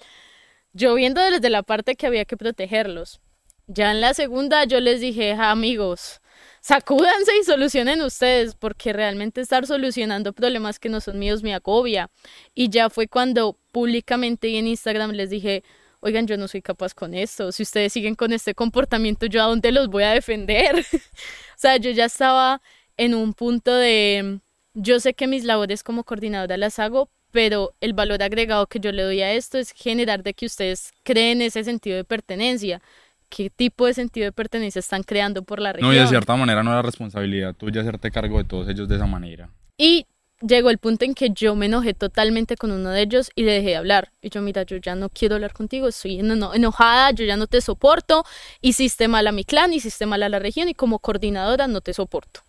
Yo 0.72 0.94
viendo 0.94 1.20
desde 1.20 1.50
la 1.50 1.62
parte 1.62 1.96
que 1.96 2.06
había 2.06 2.24
que 2.24 2.38
protegerlos. 2.38 3.20
Ya 3.66 3.90
en 3.90 4.00
la 4.00 4.14
segunda 4.14 4.64
yo 4.64 4.80
les 4.80 5.02
dije, 5.02 5.34
amigos, 5.34 6.22
sacúdanse 6.62 7.32
y 7.38 7.44
solucionen 7.44 8.00
ustedes, 8.00 8.54
porque 8.54 8.94
realmente 8.94 9.42
estar 9.42 9.66
solucionando 9.66 10.32
problemas 10.32 10.78
que 10.78 10.88
no 10.88 11.02
son 11.02 11.18
míos 11.18 11.42
me 11.42 11.52
agobia. 11.52 12.08
Y 12.54 12.70
ya 12.70 12.88
fue 12.88 13.06
cuando 13.06 13.58
públicamente 13.70 14.48
y 14.48 14.56
en 14.56 14.66
Instagram 14.66 15.10
les 15.10 15.28
dije, 15.28 15.62
oigan, 16.00 16.26
yo 16.26 16.36
no 16.36 16.48
soy 16.48 16.62
capaz 16.62 16.94
con 16.94 17.14
esto, 17.14 17.52
si 17.52 17.62
ustedes 17.62 17.92
siguen 17.92 18.14
con 18.14 18.32
este 18.32 18.54
comportamiento, 18.54 19.26
¿yo 19.26 19.42
a 19.42 19.46
dónde 19.46 19.72
los 19.72 19.88
voy 19.88 20.04
a 20.04 20.10
defender? 20.10 20.76
o 20.92 21.56
sea, 21.56 21.76
yo 21.76 21.90
ya 21.90 22.06
estaba 22.06 22.60
en 22.96 23.14
un 23.14 23.34
punto 23.34 23.74
de, 23.74 24.40
yo 24.74 25.00
sé 25.00 25.14
que 25.14 25.26
mis 25.26 25.44
labores 25.44 25.82
como 25.82 26.04
coordinadora 26.04 26.56
las 26.56 26.78
hago, 26.78 27.10
pero 27.30 27.74
el 27.80 27.92
valor 27.92 28.22
agregado 28.22 28.66
que 28.66 28.80
yo 28.80 28.92
le 28.92 29.02
doy 29.02 29.20
a 29.22 29.32
esto 29.32 29.58
es 29.58 29.72
generar 29.72 30.22
de 30.22 30.34
que 30.34 30.46
ustedes 30.46 30.92
creen 31.02 31.42
ese 31.42 31.64
sentido 31.64 31.96
de 31.96 32.04
pertenencia. 32.04 32.80
¿Qué 33.28 33.50
tipo 33.50 33.84
de 33.84 33.92
sentido 33.92 34.24
de 34.24 34.32
pertenencia 34.32 34.78
están 34.78 35.02
creando 35.02 35.42
por 35.42 35.60
la 35.60 35.74
región? 35.74 35.90
No, 35.90 35.94
y 35.94 36.00
de 36.00 36.06
cierta 36.06 36.34
manera 36.34 36.62
no 36.62 36.70
era 36.70 36.80
responsabilidad 36.80 37.54
tuya 37.54 37.82
hacerte 37.82 38.10
cargo 38.10 38.38
de 38.38 38.44
todos 38.44 38.68
ellos 38.68 38.88
de 38.88 38.96
esa 38.96 39.06
manera. 39.06 39.50
Y 39.76 40.06
llegó 40.40 40.70
el 40.70 40.78
punto 40.78 41.04
en 41.04 41.14
que 41.14 41.30
yo 41.30 41.54
me 41.54 41.66
enojé 41.66 41.94
totalmente 41.94 42.56
con 42.56 42.70
uno 42.70 42.90
de 42.90 43.02
ellos 43.02 43.30
y 43.34 43.42
le 43.42 43.52
dejé 43.52 43.68
de 43.68 43.76
hablar. 43.76 44.12
Y 44.22 44.30
yo, 44.30 44.42
mira, 44.42 44.62
yo 44.62 44.76
ya 44.76 44.94
no 44.94 45.08
quiero 45.08 45.36
hablar 45.36 45.52
contigo, 45.52 45.88
estoy 45.88 46.18
enojada, 46.18 47.10
yo 47.12 47.24
ya 47.24 47.36
no 47.36 47.46
te 47.46 47.60
soporto, 47.60 48.24
hiciste 48.60 49.08
mal 49.08 49.26
a 49.26 49.32
mi 49.32 49.44
clan, 49.44 49.72
hiciste 49.72 50.06
mal 50.06 50.22
a 50.22 50.28
la 50.28 50.38
región 50.38 50.68
y 50.68 50.74
como 50.74 50.98
coordinadora 50.98 51.66
no 51.66 51.80
te 51.80 51.92
soporto. 51.94 52.40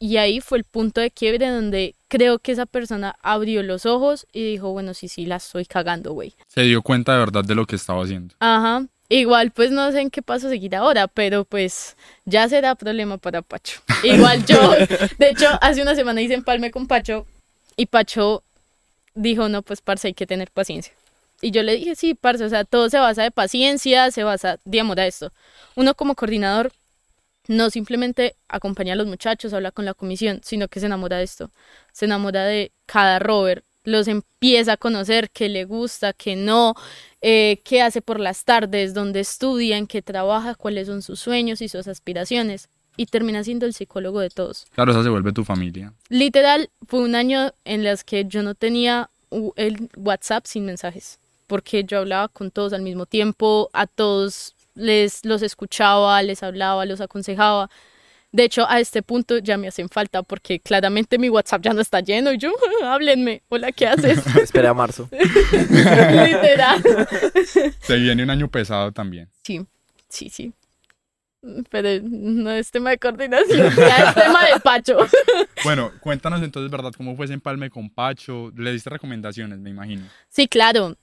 Y 0.00 0.16
ahí 0.18 0.40
fue 0.40 0.58
el 0.58 0.64
punto 0.64 1.00
de 1.00 1.10
quiebre 1.10 1.48
donde 1.48 1.96
creo 2.06 2.38
que 2.38 2.52
esa 2.52 2.66
persona 2.66 3.16
abrió 3.20 3.64
los 3.64 3.84
ojos 3.84 4.26
y 4.32 4.44
dijo, 4.44 4.70
bueno, 4.70 4.94
sí, 4.94 5.08
sí, 5.08 5.26
la 5.26 5.36
estoy 5.36 5.64
cagando, 5.64 6.12
güey. 6.12 6.34
Se 6.46 6.62
dio 6.62 6.82
cuenta 6.82 7.14
de 7.14 7.18
verdad 7.18 7.44
de 7.44 7.56
lo 7.56 7.66
que 7.66 7.74
estaba 7.74 8.04
haciendo. 8.04 8.36
Ajá. 8.38 8.86
Igual, 9.08 9.52
pues 9.52 9.70
no 9.70 9.90
sé 9.90 10.00
en 10.00 10.10
qué 10.10 10.20
paso 10.20 10.50
seguir 10.50 10.76
ahora, 10.76 11.08
pero 11.08 11.44
pues 11.44 11.96
ya 12.26 12.48
será 12.48 12.74
problema 12.74 13.16
para 13.16 13.40
Pacho. 13.40 13.80
Igual 14.02 14.44
yo, 14.44 14.58
de 15.18 15.30
hecho, 15.30 15.46
hace 15.62 15.80
una 15.80 15.94
semana 15.94 16.20
hice 16.20 16.34
empalme 16.34 16.70
con 16.70 16.86
Pacho 16.86 17.26
y 17.76 17.86
Pacho 17.86 18.42
dijo, 19.14 19.48
no, 19.48 19.62
pues 19.62 19.80
parce, 19.80 20.08
hay 20.08 20.14
que 20.14 20.26
tener 20.26 20.50
paciencia. 20.50 20.92
Y 21.40 21.52
yo 21.52 21.62
le 21.62 21.76
dije, 21.76 21.94
sí, 21.94 22.14
parce, 22.14 22.44
o 22.44 22.48
sea, 22.48 22.64
todo 22.64 22.90
se 22.90 22.98
basa 22.98 23.22
de 23.22 23.30
paciencia, 23.30 24.10
se 24.10 24.24
basa, 24.24 24.58
digamos, 24.64 24.98
a 24.98 25.06
esto. 25.06 25.32
Uno 25.74 25.94
como 25.94 26.14
coordinador 26.14 26.72
no 27.46 27.70
simplemente 27.70 28.36
acompaña 28.48 28.92
a 28.92 28.96
los 28.96 29.06
muchachos, 29.06 29.54
habla 29.54 29.70
con 29.70 29.84
la 29.84 29.94
comisión, 29.94 30.40
sino 30.44 30.68
que 30.68 30.80
se 30.80 30.86
enamora 30.86 31.16
de 31.18 31.24
esto. 31.24 31.50
Se 31.92 32.04
enamora 32.04 32.44
de 32.44 32.72
cada 32.84 33.18
rover, 33.18 33.64
los 33.88 34.08
empieza 34.08 34.74
a 34.74 34.76
conocer, 34.76 35.30
qué 35.30 35.48
le 35.48 35.64
gusta, 35.64 36.12
qué 36.12 36.36
no, 36.36 36.74
eh, 37.20 37.60
qué 37.64 37.82
hace 37.82 38.02
por 38.02 38.20
las 38.20 38.44
tardes, 38.44 38.94
dónde 38.94 39.20
estudia, 39.20 39.76
en 39.76 39.86
qué 39.86 40.02
trabaja, 40.02 40.54
cuáles 40.54 40.86
son 40.86 41.02
sus 41.02 41.18
sueños 41.18 41.60
y 41.60 41.68
sus 41.68 41.88
aspiraciones. 41.88 42.68
Y 42.96 43.06
termina 43.06 43.44
siendo 43.44 43.64
el 43.64 43.74
psicólogo 43.74 44.18
de 44.20 44.28
todos. 44.28 44.66
Claro, 44.72 44.90
esa 44.90 45.04
se 45.04 45.08
vuelve 45.08 45.32
tu 45.32 45.44
familia. 45.44 45.92
Literal, 46.08 46.68
fue 46.86 47.00
un 47.00 47.14
año 47.14 47.52
en 47.64 47.84
las 47.84 48.02
que 48.02 48.24
yo 48.24 48.42
no 48.42 48.54
tenía 48.54 49.10
el 49.56 49.88
WhatsApp 49.96 50.46
sin 50.46 50.66
mensajes, 50.66 51.20
porque 51.46 51.84
yo 51.84 51.98
hablaba 51.98 52.28
con 52.28 52.50
todos 52.50 52.72
al 52.72 52.82
mismo 52.82 53.06
tiempo, 53.06 53.70
a 53.72 53.86
todos 53.86 54.56
les 54.74 55.24
los 55.24 55.42
escuchaba, 55.42 56.22
les 56.22 56.42
hablaba, 56.42 56.86
los 56.86 57.00
aconsejaba. 57.00 57.70
De 58.30 58.44
hecho, 58.44 58.68
a 58.68 58.78
este 58.78 59.02
punto 59.02 59.38
ya 59.38 59.56
me 59.56 59.68
hacen 59.68 59.88
falta 59.88 60.22
porque 60.22 60.60
claramente 60.60 61.18
mi 61.18 61.30
WhatsApp 61.30 61.62
ya 61.62 61.72
no 61.72 61.80
está 61.80 62.00
lleno 62.00 62.30
y 62.32 62.38
yo, 62.38 62.52
háblenme, 62.84 63.42
hola, 63.48 63.72
¿qué 63.72 63.86
haces? 63.86 64.24
Espera 64.36 64.70
a 64.70 64.74
marzo. 64.74 65.08
Literal. 65.50 66.82
Se 67.80 67.96
viene 67.96 68.22
un 68.22 68.30
año 68.30 68.48
pesado 68.48 68.92
también. 68.92 69.30
Sí, 69.42 69.64
sí, 70.08 70.28
sí. 70.28 70.52
Pero 71.70 72.02
no 72.04 72.50
es 72.50 72.70
tema 72.70 72.90
de 72.90 72.98
coordinación, 72.98 73.74
ya 73.76 74.08
es 74.10 74.14
tema 74.14 74.44
de 74.44 74.60
Pacho. 74.60 74.98
Bueno, 75.64 75.92
cuéntanos 76.00 76.42
entonces, 76.42 76.70
¿verdad? 76.70 76.92
¿Cómo 76.96 77.16
fue 77.16 77.24
ese 77.24 77.34
empalme 77.34 77.70
con 77.70 77.88
Pacho? 77.88 78.52
Le 78.56 78.72
diste 78.72 78.90
recomendaciones, 78.90 79.58
me 79.58 79.70
imagino. 79.70 80.04
Sí, 80.28 80.48
claro. 80.48 80.96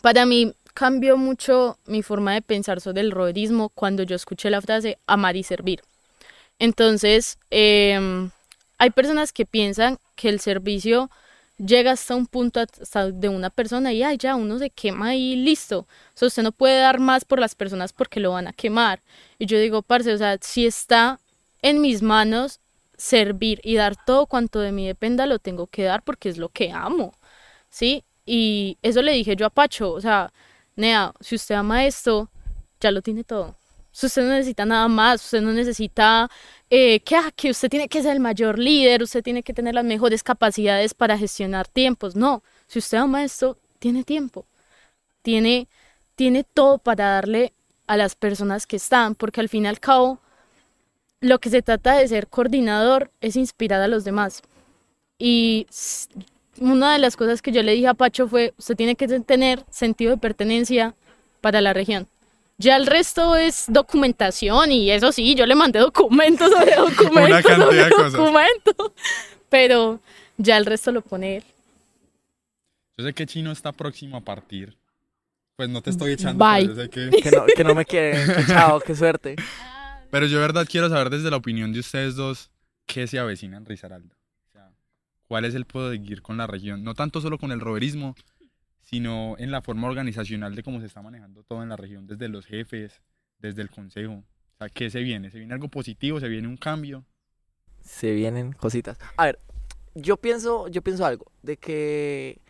Para 0.00 0.24
mí 0.24 0.54
cambió 0.72 1.16
mucho 1.16 1.78
mi 1.86 2.02
forma 2.02 2.32
de 2.32 2.40
pensar 2.40 2.80
sobre 2.80 3.02
el 3.02 3.10
roderismo 3.10 3.68
cuando 3.68 4.02
yo 4.04 4.16
escuché 4.16 4.48
la 4.48 4.62
frase 4.62 4.98
amar 5.06 5.36
y 5.36 5.42
servir. 5.42 5.82
Entonces, 6.58 7.38
em, 7.50 8.30
hay 8.78 8.90
personas 8.90 9.32
que 9.32 9.46
piensan 9.46 9.98
que 10.16 10.28
el 10.28 10.40
servicio 10.40 11.10
llega 11.58 11.92
hasta 11.92 12.16
un 12.16 12.26
punto 12.26 12.60
de 13.12 13.28
una 13.28 13.50
persona 13.50 13.92
y 13.92 14.02
ay, 14.02 14.16
ya 14.18 14.34
uno 14.34 14.58
se 14.58 14.70
quema 14.70 15.14
y 15.14 15.36
listo. 15.36 15.80
O 15.80 15.86
sea, 16.14 16.28
usted 16.28 16.42
no 16.42 16.52
puede 16.52 16.80
dar 16.80 16.98
más 17.00 17.24
por 17.24 17.38
las 17.38 17.54
personas 17.54 17.92
porque 17.92 18.20
lo 18.20 18.32
van 18.32 18.48
a 18.48 18.52
quemar. 18.52 19.02
Y 19.38 19.46
yo 19.46 19.58
digo, 19.58 19.82
parce, 19.82 20.12
o 20.12 20.18
sea, 20.18 20.38
si 20.40 20.66
está 20.66 21.20
en 21.62 21.80
mis 21.80 22.02
manos 22.02 22.60
servir 22.96 23.60
y 23.64 23.76
dar 23.76 23.96
todo 24.04 24.26
cuanto 24.26 24.60
de 24.60 24.72
mí 24.72 24.86
dependa, 24.86 25.26
lo 25.26 25.38
tengo 25.38 25.66
que 25.66 25.84
dar 25.84 26.02
porque 26.02 26.28
es 26.28 26.38
lo 26.38 26.48
que 26.48 26.72
amo. 26.72 27.14
¿Sí? 27.70 28.04
Y 28.26 28.78
eso 28.82 29.02
le 29.02 29.12
dije 29.12 29.36
yo 29.36 29.46
a 29.46 29.50
Pacho, 29.50 29.92
o 29.92 30.00
sea, 30.00 30.32
Nea, 30.76 31.12
si 31.20 31.36
usted 31.36 31.54
ama 31.54 31.84
esto, 31.86 32.30
ya 32.80 32.90
lo 32.90 33.02
tiene 33.02 33.24
todo. 33.24 33.56
Usted 34.02 34.22
no 34.22 34.30
necesita 34.30 34.66
nada 34.66 34.88
más, 34.88 35.24
usted 35.24 35.40
no 35.40 35.52
necesita 35.52 36.28
eh, 36.68 37.00
que, 37.00 37.16
ah, 37.16 37.30
que 37.34 37.50
usted 37.50 37.68
tiene 37.68 37.88
que 37.88 38.02
ser 38.02 38.12
el 38.12 38.20
mayor 38.20 38.58
líder, 38.58 39.02
usted 39.02 39.22
tiene 39.22 39.42
que 39.42 39.54
tener 39.54 39.74
las 39.74 39.84
mejores 39.84 40.22
capacidades 40.24 40.94
para 40.94 41.16
gestionar 41.16 41.68
tiempos. 41.68 42.16
No, 42.16 42.42
si 42.66 42.80
usted 42.80 42.98
ama 42.98 43.22
esto, 43.24 43.56
tiene 43.78 44.02
tiempo. 44.02 44.46
Tiene, 45.22 45.68
tiene 46.16 46.44
todo 46.44 46.78
para 46.78 47.10
darle 47.10 47.52
a 47.86 47.96
las 47.96 48.16
personas 48.16 48.66
que 48.66 48.76
están, 48.76 49.14
porque 49.14 49.40
al 49.40 49.48
fin 49.48 49.64
y 49.64 49.68
al 49.68 49.80
cabo, 49.80 50.18
lo 51.20 51.38
que 51.38 51.50
se 51.50 51.62
trata 51.62 51.94
de 51.96 52.08
ser 52.08 52.28
coordinador 52.28 53.10
es 53.20 53.36
inspirar 53.36 53.80
a 53.80 53.88
los 53.88 54.04
demás. 54.04 54.42
Y 55.18 55.66
una 56.60 56.92
de 56.92 56.98
las 56.98 57.16
cosas 57.16 57.42
que 57.42 57.52
yo 57.52 57.62
le 57.62 57.72
dije 57.72 57.86
a 57.88 57.94
Pacho 57.94 58.28
fue, 58.28 58.54
usted 58.58 58.76
tiene 58.76 58.96
que 58.96 59.06
tener 59.20 59.64
sentido 59.70 60.10
de 60.12 60.18
pertenencia 60.18 60.94
para 61.40 61.60
la 61.60 61.72
región. 61.72 62.08
Ya 62.56 62.76
el 62.76 62.86
resto 62.86 63.34
es 63.36 63.64
documentación 63.68 64.70
y 64.70 64.90
eso 64.90 65.10
sí, 65.10 65.34
yo 65.34 65.46
le 65.46 65.54
mandé 65.54 65.80
documentos 65.80 66.50
sobre 66.58 66.76
documentos 66.76 67.30
Una 67.30 67.42
cantidad 67.42 67.88
de 67.88 68.12
documentos, 68.12 68.92
pero 69.48 70.00
ya 70.36 70.56
el 70.56 70.66
resto 70.66 70.92
lo 70.92 71.02
pone 71.02 71.36
él. 71.38 71.44
Yo 72.96 73.04
sé 73.04 73.12
que 73.12 73.26
Chino 73.26 73.50
está 73.50 73.72
próximo 73.72 74.16
a 74.16 74.20
partir. 74.20 74.76
Pues 75.56 75.68
no 75.68 75.82
te 75.82 75.90
estoy 75.90 76.12
echando. 76.12 76.44
Bye. 76.44 76.66
Yo 76.66 76.74
sé 76.74 76.90
que... 76.90 77.10
Que, 77.10 77.30
no, 77.30 77.46
que 77.46 77.64
no 77.64 77.74
me 77.74 77.84
quieren. 77.84 78.28
Chao, 78.46 78.80
qué 78.80 78.94
suerte. 78.94 79.36
Pero 80.10 80.26
yo 80.26 80.36
de 80.36 80.46
verdad 80.46 80.66
quiero 80.68 80.88
saber 80.88 81.10
desde 81.10 81.30
la 81.30 81.36
opinión 81.36 81.72
de 81.72 81.80
ustedes 81.80 82.14
dos 82.14 82.50
qué 82.86 83.06
se 83.06 83.18
avecina 83.18 83.56
en 83.56 83.64
Risaralda 83.64 84.14
cuál 85.28 85.44
es 85.44 85.54
el 85.54 85.66
seguir 85.72 86.22
con 86.22 86.36
la 86.36 86.46
región, 86.46 86.84
no 86.84 86.94
tanto 86.94 87.20
solo 87.20 87.38
con 87.38 87.52
el 87.52 87.60
roverismo, 87.60 88.14
sino 88.84 89.34
en 89.38 89.50
la 89.50 89.62
forma 89.62 89.88
organizacional 89.88 90.54
de 90.54 90.62
cómo 90.62 90.80
se 90.80 90.86
está 90.86 91.02
manejando 91.02 91.42
todo 91.42 91.62
en 91.62 91.68
la 91.70 91.76
región, 91.76 92.06
desde 92.06 92.28
los 92.28 92.46
jefes, 92.46 93.02
desde 93.38 93.62
el 93.62 93.70
consejo. 93.70 94.12
O 94.12 94.56
sea, 94.58 94.68
¿qué 94.68 94.90
se 94.90 95.00
viene? 95.00 95.30
¿Se 95.30 95.38
viene 95.38 95.54
algo 95.54 95.68
positivo? 95.68 96.20
¿Se 96.20 96.28
viene 96.28 96.46
un 96.46 96.56
cambio? 96.56 97.04
Se 97.80 98.12
vienen 98.12 98.52
cositas. 98.52 98.98
A 99.16 99.26
ver, 99.26 99.40
yo 99.94 100.16
pienso, 100.16 100.68
yo 100.68 100.82
pienso 100.82 101.04
algo, 101.04 101.32
de 101.42 101.56
que 101.56 102.40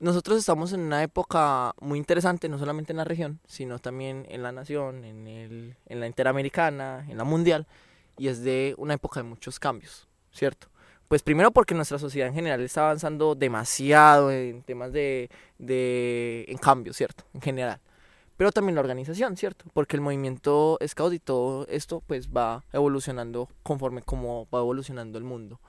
nosotros 0.00 0.38
estamos 0.38 0.72
en 0.72 0.80
una 0.80 1.02
época 1.02 1.74
muy 1.80 1.98
interesante, 1.98 2.48
no 2.48 2.58
solamente 2.58 2.92
en 2.92 2.98
la 2.98 3.04
región, 3.04 3.40
sino 3.46 3.78
también 3.78 4.26
en 4.28 4.42
la 4.42 4.52
nación, 4.52 5.04
en, 5.04 5.26
el, 5.26 5.76
en 5.86 6.00
la 6.00 6.06
interamericana, 6.06 7.06
en 7.08 7.18
la 7.18 7.24
mundial, 7.24 7.66
y 8.16 8.28
es 8.28 8.42
de 8.42 8.74
una 8.78 8.94
época 8.94 9.20
de 9.20 9.28
muchos 9.28 9.58
cambios, 9.58 10.08
¿cierto? 10.32 10.68
Pues 11.08 11.22
primero 11.22 11.50
porque 11.50 11.74
nuestra 11.74 11.98
sociedad 11.98 12.28
en 12.28 12.34
general 12.34 12.60
está 12.60 12.82
avanzando 12.82 13.34
demasiado 13.34 14.30
en 14.30 14.62
temas 14.62 14.92
de, 14.92 15.30
de 15.58 16.44
en 16.48 16.58
cambio, 16.58 16.92
¿cierto? 16.92 17.24
En 17.32 17.40
general. 17.40 17.80
Pero 18.36 18.52
también 18.52 18.74
la 18.74 18.82
organización, 18.82 19.36
¿cierto? 19.36 19.64
Porque 19.72 19.96
el 19.96 20.02
movimiento 20.02 20.78
Scout 20.86 21.14
y 21.14 21.18
todo 21.18 21.66
esto 21.68 22.02
pues 22.06 22.28
va 22.28 22.62
evolucionando 22.72 23.48
conforme 23.62 24.02
como 24.02 24.46
va 24.54 24.60
evolucionando 24.60 25.18
el 25.18 25.24
mundo. 25.24 25.60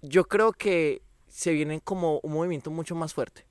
Yo 0.00 0.24
creo 0.24 0.52
que 0.52 1.02
se 1.28 1.52
viene 1.52 1.80
como 1.80 2.20
un 2.22 2.32
movimiento 2.32 2.70
mucho 2.70 2.94
más 2.94 3.12
fuerte 3.12 3.44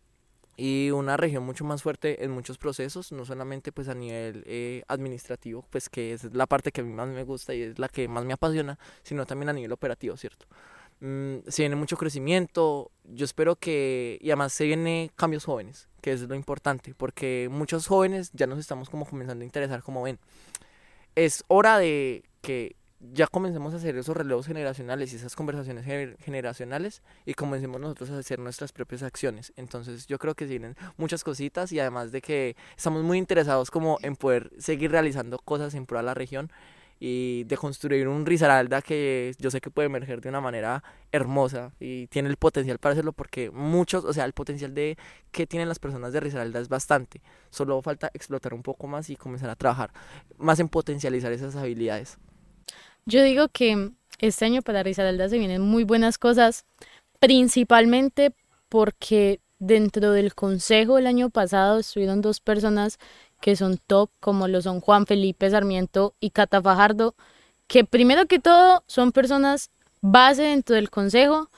y 0.58 0.92
una 0.92 1.18
región 1.18 1.44
mucho 1.44 1.66
más 1.66 1.84
fuerte 1.84 2.24
en 2.24 2.32
muchos 2.32 2.58
procesos, 2.58 3.12
no 3.12 3.26
solamente 3.26 3.72
pues 3.72 3.90
a 3.90 3.94
nivel 3.94 4.44
eh, 4.46 4.84
administrativo, 4.88 5.66
pues 5.70 5.90
que 5.90 6.14
es 6.14 6.34
la 6.34 6.48
parte 6.48 6.72
que 6.72 6.82
a 6.82 6.84
mí 6.84 6.94
más 6.94 7.08
me 7.10 7.24
gusta 7.24 7.54
y 7.54 7.62
es 7.62 7.80
la 7.80 7.90
que 7.90 8.08
más 8.08 8.24
me 8.26 8.34
apasiona, 8.34 8.80
sino 9.04 9.26
también 9.26 9.50
a 9.50 9.54
nivel 9.54 9.72
operativo, 9.72 10.16
¿cierto? 10.16 10.46
Mm, 11.02 11.40
se 11.48 11.64
viene 11.64 11.76
mucho 11.76 11.98
crecimiento, 11.98 12.92
yo 13.04 13.26
espero 13.26 13.58
que, 13.58 14.18
y 14.22 14.30
además 14.30 14.54
se 14.54 14.66
viene 14.66 15.12
cambios 15.16 15.44
jóvenes, 15.46 15.90
que 16.02 16.14
es 16.14 16.22
lo 16.22 16.36
importante, 16.36 16.94
porque 16.96 17.50
muchos 17.52 17.88
jóvenes 17.88 18.32
ya 18.34 18.48
nos 18.48 18.60
estamos 18.60 18.90
como 18.90 19.06
comenzando 19.06 19.44
a 19.44 19.46
interesar 19.46 19.84
como 19.84 20.04
ven. 20.04 20.20
Es 21.16 21.44
hora 21.48 21.78
de 21.80 22.24
que 22.42 22.76
ya 23.00 23.28
comencemos 23.28 23.74
a 23.74 23.78
hacer 23.78 23.96
esos 23.98 24.16
relevos 24.16 24.48
generacionales 24.48 25.14
y 25.14 25.18
esas 25.18 25.36
conversaciones 25.36 25.86
gener- 25.86 26.18
generacionales 26.20 27.02
y 27.26 27.34
comencemos 27.34 27.80
nosotros 27.80 28.10
a 28.12 28.18
hacer 28.18 28.40
nuestras 28.40 28.72
propias 28.72 29.04
acciones. 29.04 29.54
Entonces 29.58 30.08
yo 30.08 30.18
creo 30.18 30.36
que 30.36 30.46
vienen 30.46 30.76
muchas 30.98 31.24
cositas 31.24 31.72
y 31.72 31.80
además 31.80 32.12
de 32.12 32.22
que 32.22 32.56
estamos 32.76 33.04
muy 33.04 33.18
interesados 33.18 33.70
como 33.72 33.98
en 34.02 34.16
poder 34.16 34.52
seguir 34.58 34.92
realizando 34.92 35.38
cosas 35.40 35.74
en 35.76 35.86
pro 35.86 35.98
de 35.98 36.04
la 36.04 36.14
región 36.14 36.52
y 36.98 37.44
de 37.44 37.58
construir 37.58 38.08
un 38.08 38.26
Risaralda 38.26 38.82
que 38.82 39.36
yo 39.38 39.52
sé 39.52 39.60
que 39.60 39.70
puede 39.70 39.88
emerger 39.88 40.22
de 40.22 40.30
una 40.30 40.40
manera 40.40 40.82
hermosa 41.12 41.74
y 41.80 42.08
tiene 42.08 42.30
el 42.30 42.38
potencial 42.38 42.80
para 42.80 42.94
hacerlo 42.94 43.12
porque 43.12 43.52
muchos, 43.52 44.06
o 44.06 44.14
sea, 44.14 44.24
el 44.24 44.32
potencial 44.32 44.74
de 44.74 44.98
que 45.32 45.46
tienen 45.46 45.68
las 45.68 45.80
personas 45.80 46.14
de 46.14 46.22
Risaralda 46.22 46.62
es 46.62 46.70
bastante. 46.70 47.22
Solo 47.50 47.82
falta 47.82 48.10
explotar 48.14 48.54
un 48.54 48.64
poco 48.64 48.88
más 48.88 49.10
y 49.10 49.18
comenzar 49.18 49.50
a 49.50 49.56
trabajar 49.56 49.92
más 50.38 50.60
en 50.62 50.70
potencializar 50.70 51.34
esas 51.34 51.58
habilidades. 51.58 52.18
Yo 53.08 53.22
digo 53.22 53.50
que 53.50 53.92
este 54.18 54.46
año 54.46 54.64
para 54.64 54.82
Risaralda 54.82 55.30
se 55.30 55.38
vienen 55.38 55.62
muy 55.62 55.84
buenas 55.84 56.18
cosas, 56.18 56.66
principalmente 57.20 58.34
porque 58.68 59.40
dentro 59.60 60.12
del 60.12 60.34
consejo 60.34 60.98
el 60.98 61.06
año 61.06 61.30
pasado 61.30 61.78
estuvieron 61.78 62.22
dos 62.22 62.40
personas 62.40 62.98
que 63.42 63.56
son 63.56 63.78
top, 63.78 64.10
como 64.20 64.48
lo 64.48 64.60
son 64.64 64.82
Juan 64.82 65.06
Felipe 65.06 65.48
Sarmiento 65.52 66.16
y 66.20 66.32
Cata 66.32 66.64
Fajardo, 66.64 67.14
que 67.68 67.86
primero 67.86 68.26
que 68.26 68.40
todo 68.40 68.84
son 68.88 69.12
personas 69.12 69.70
base 70.02 70.42
dentro 70.42 70.76
del 70.76 70.90
consejo 70.90 71.52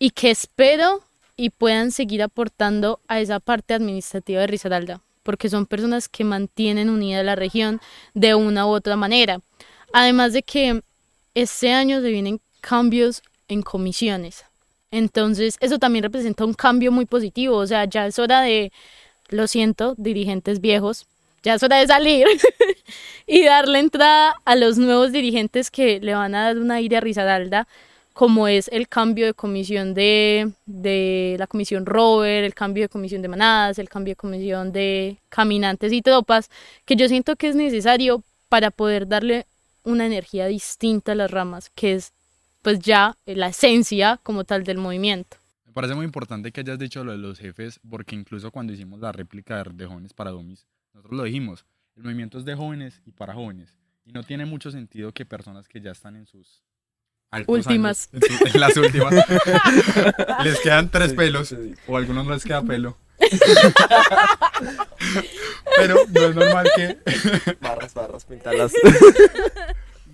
y 0.00 0.10
que 0.10 0.32
espero 0.32 1.04
y 1.36 1.50
puedan 1.50 1.92
seguir 1.92 2.24
aportando 2.24 2.98
a 3.06 3.20
esa 3.20 3.38
parte 3.38 3.74
administrativa 3.74 4.40
de 4.40 4.48
Risaralda, 4.48 5.00
porque 5.22 5.48
son 5.48 5.66
personas 5.66 6.08
que 6.08 6.24
mantienen 6.24 6.90
unida 6.90 7.22
la 7.22 7.36
región 7.36 7.80
de 8.14 8.34
una 8.34 8.66
u 8.66 8.70
otra 8.70 8.96
manera. 8.96 9.40
Además 9.92 10.32
de 10.32 10.42
que 10.42 10.82
este 11.42 11.72
año 11.72 12.00
se 12.00 12.10
vienen 12.10 12.40
cambios 12.60 13.22
en 13.46 13.62
comisiones. 13.62 14.44
Entonces, 14.90 15.56
eso 15.60 15.78
también 15.78 16.02
representa 16.02 16.44
un 16.44 16.54
cambio 16.54 16.90
muy 16.90 17.06
positivo. 17.06 17.56
O 17.56 17.66
sea, 17.66 17.84
ya 17.84 18.06
es 18.06 18.18
hora 18.18 18.40
de, 18.40 18.72
lo 19.28 19.46
siento, 19.46 19.94
dirigentes 19.96 20.60
viejos, 20.60 21.06
ya 21.44 21.54
es 21.54 21.62
hora 21.62 21.76
de 21.76 21.86
salir 21.86 22.26
y 23.26 23.44
darle 23.44 23.78
entrada 23.78 24.34
a 24.44 24.56
los 24.56 24.78
nuevos 24.78 25.12
dirigentes 25.12 25.70
que 25.70 26.00
le 26.00 26.14
van 26.14 26.34
a 26.34 26.46
dar 26.46 26.58
un 26.58 26.72
aire 26.72 26.96
a 26.96 27.00
Risaralda, 27.00 27.68
como 28.14 28.48
es 28.48 28.68
el 28.72 28.88
cambio 28.88 29.26
de 29.26 29.34
comisión 29.34 29.94
de, 29.94 30.50
de 30.66 31.36
la 31.38 31.46
comisión 31.46 31.86
Rover, 31.86 32.42
el 32.42 32.54
cambio 32.54 32.82
de 32.82 32.88
comisión 32.88 33.22
de 33.22 33.28
manadas, 33.28 33.78
el 33.78 33.88
cambio 33.88 34.12
de 34.12 34.16
comisión 34.16 34.72
de 34.72 35.18
caminantes 35.28 35.92
y 35.92 36.02
tropas, 36.02 36.50
que 36.84 36.96
yo 36.96 37.06
siento 37.06 37.36
que 37.36 37.46
es 37.48 37.54
necesario 37.54 38.24
para 38.48 38.72
poder 38.72 39.06
darle 39.06 39.46
una 39.84 40.06
energía 40.06 40.46
distinta 40.46 41.12
a 41.12 41.14
las 41.14 41.30
ramas, 41.30 41.70
que 41.74 41.94
es 41.94 42.12
pues 42.62 42.80
ya 42.80 43.16
la 43.24 43.48
esencia 43.48 44.18
como 44.22 44.44
tal 44.44 44.64
del 44.64 44.78
movimiento. 44.78 45.36
Me 45.64 45.72
parece 45.72 45.94
muy 45.94 46.04
importante 46.04 46.50
que 46.52 46.60
hayas 46.60 46.78
dicho 46.78 47.04
lo 47.04 47.12
de 47.12 47.18
los 47.18 47.38
jefes, 47.38 47.80
porque 47.88 48.16
incluso 48.16 48.50
cuando 48.50 48.72
hicimos 48.72 49.00
la 49.00 49.12
réplica 49.12 49.62
de, 49.62 49.86
jóvenes 49.86 50.12
para 50.12 50.30
Domis, 50.32 50.66
nosotros 50.92 51.16
lo 51.16 51.22
dijimos, 51.24 51.64
el 51.96 52.02
movimiento 52.02 52.38
es 52.38 52.44
de 52.44 52.54
jóvenes 52.56 53.00
y 53.06 53.12
para 53.12 53.34
jóvenes. 53.34 53.78
Y 54.04 54.12
no 54.12 54.22
tiene 54.24 54.44
mucho 54.46 54.70
sentido 54.70 55.12
que 55.12 55.24
personas 55.24 55.68
que 55.68 55.80
ya 55.80 55.92
están 55.92 56.16
en 56.16 56.26
sus 56.26 56.62
Últimas. 57.46 58.08
años, 58.12 58.24
en, 58.30 58.38
su- 58.38 58.46
en 58.54 58.60
las 58.60 58.76
últimas, 58.78 59.14
les 60.44 60.58
quedan 60.60 60.90
tres 60.90 61.12
pelos, 61.12 61.54
o 61.86 61.96
a 61.96 61.98
algunos 62.00 62.24
no 62.26 62.32
les 62.32 62.42
queda 62.42 62.62
pelo. 62.62 62.96
Pero 65.76 65.96
no 66.10 66.20
es 66.22 66.34
normal 66.34 66.68
que 66.74 66.98
Barras, 67.60 67.94
barras, 67.94 68.24
pintarlas. 68.24 68.72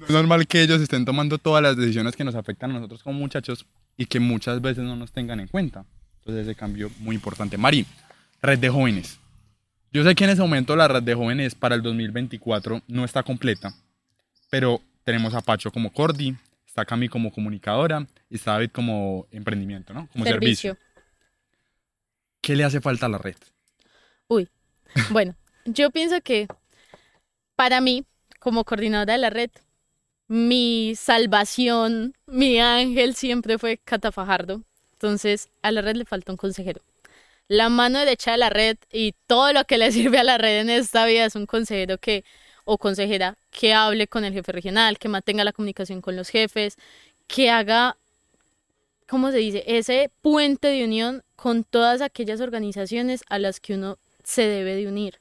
Es 0.05 0.11
normal 0.11 0.47
que 0.47 0.61
ellos 0.61 0.83
estén 0.83 1.07
tomando 1.07 1.39
todas 1.39 1.63
las 1.63 1.77
decisiones 1.77 2.15
que 2.15 2.25
nos 2.25 2.35
afectan 2.35 2.71
a 2.71 2.75
nosotros 2.75 3.03
como 3.03 3.19
muchachos 3.19 3.65
y 3.97 4.05
que 4.05 4.21
muchas 4.21 4.61
veces 4.61 4.85
no 4.85 4.97
nos 4.97 5.13
tengan 5.13 5.41
en 5.41 5.49
cuenta. 5.49 5.87
Entonces 6.19 6.47
ese 6.47 6.55
cambio 6.55 6.91
muy 6.99 7.17
importante. 7.17 7.57
Mari, 7.57 7.87
red 8.43 8.59
de 8.59 8.69
jóvenes. 8.69 9.19
Yo 9.93 10.05
sé 10.05 10.15
que 10.15 10.25
en 10.25 10.31
ese 10.31 10.43
momento 10.43 10.77
la 10.77 10.89
red 10.89 11.03
de 11.03 11.15
jóvenes 11.15 11.55
para 11.55 11.75
el 11.75 11.83
2024 11.83 12.83
no 12.87 13.05
está 13.05 13.23
completa, 13.23 13.75
pero 14.51 14.83
tenemos 15.05 15.33
a 15.35 15.41
Pacho 15.41 15.71
como 15.71 15.91
Cordi, 15.91 16.37
está 16.67 16.85
Cami 16.85 17.09
como 17.09 17.33
comunicadora 17.33 18.07
y 18.29 18.35
está 18.35 18.53
David 18.53 18.71
como 18.73 19.27
emprendimiento, 19.31 19.95
¿no? 19.95 20.09
Como 20.13 20.25
servicio. 20.25 20.75
Servicio. 20.75 21.01
¿Qué 22.43 22.57
le 22.57 22.65
hace 22.65 22.83
falta 22.83 23.07
a 23.07 23.09
la 23.09 23.19
red? 23.19 23.37
Uy, 24.29 24.51
bueno, 25.11 25.35
yo 25.65 25.91
pienso 25.91 26.21
que 26.21 26.47
para 27.57 27.81
mí, 27.81 28.05
como 28.39 28.65
coordinadora 28.65 29.15
de 29.15 29.19
la 29.19 29.31
red, 29.31 29.51
mi 30.29 30.95
salvación, 30.97 32.15
mi 32.27 32.61
ángel 32.61 33.15
siempre 33.15 33.59
fue 33.59 33.79
Cata 33.79 34.13
Fajardo. 34.13 34.63
Entonces, 34.93 35.51
a 35.63 35.71
la 35.71 35.83
red 35.83 35.97
le 35.97 36.05
falta 36.05 36.33
un 36.33 36.39
consejero. 36.39 36.81
La 37.49 37.69
mano 37.69 37.99
derecha 37.99 38.33
de 38.33 38.39
la 38.39 38.51
red 38.51 38.79
y 38.91 39.15
todo 39.27 39.53
lo 39.53 39.65
que 39.65 39.79
le 39.79 39.93
sirve 39.93 40.19
a 40.19 40.25
la 40.25 40.39
red 40.39 40.61
en 40.61 40.71
esta 40.71 41.07
vida 41.07 41.27
es 41.27 41.37
un 41.37 41.47
consejero 41.47 41.99
que 41.99 42.25
o 42.65 42.79
consejera 42.79 43.37
que 43.51 43.75
hable 43.75 44.09
con 44.09 44.25
el 44.25 44.33
jefe 44.33 44.53
regional, 44.53 44.99
que 44.99 45.09
mantenga 45.09 45.45
la 45.45 45.53
comunicación 45.53 46.01
con 46.01 46.17
los 46.17 46.31
jefes, 46.31 46.77
que 47.27 47.51
haga, 47.51 47.99
¿cómo 49.07 49.31
se 49.31 49.39
dice? 49.39 49.65
Ese 49.67 50.11
puente 50.23 50.69
de 50.69 50.85
unión 50.85 51.23
con 51.37 51.65
todas 51.65 52.01
aquellas 52.01 52.41
organizaciones 52.41 53.23
a 53.29 53.39
las 53.39 53.61
que 53.61 53.75
uno 53.75 53.99
se 54.23 54.43
debe 54.49 54.75
de 54.77 54.89
unir. 54.89 55.21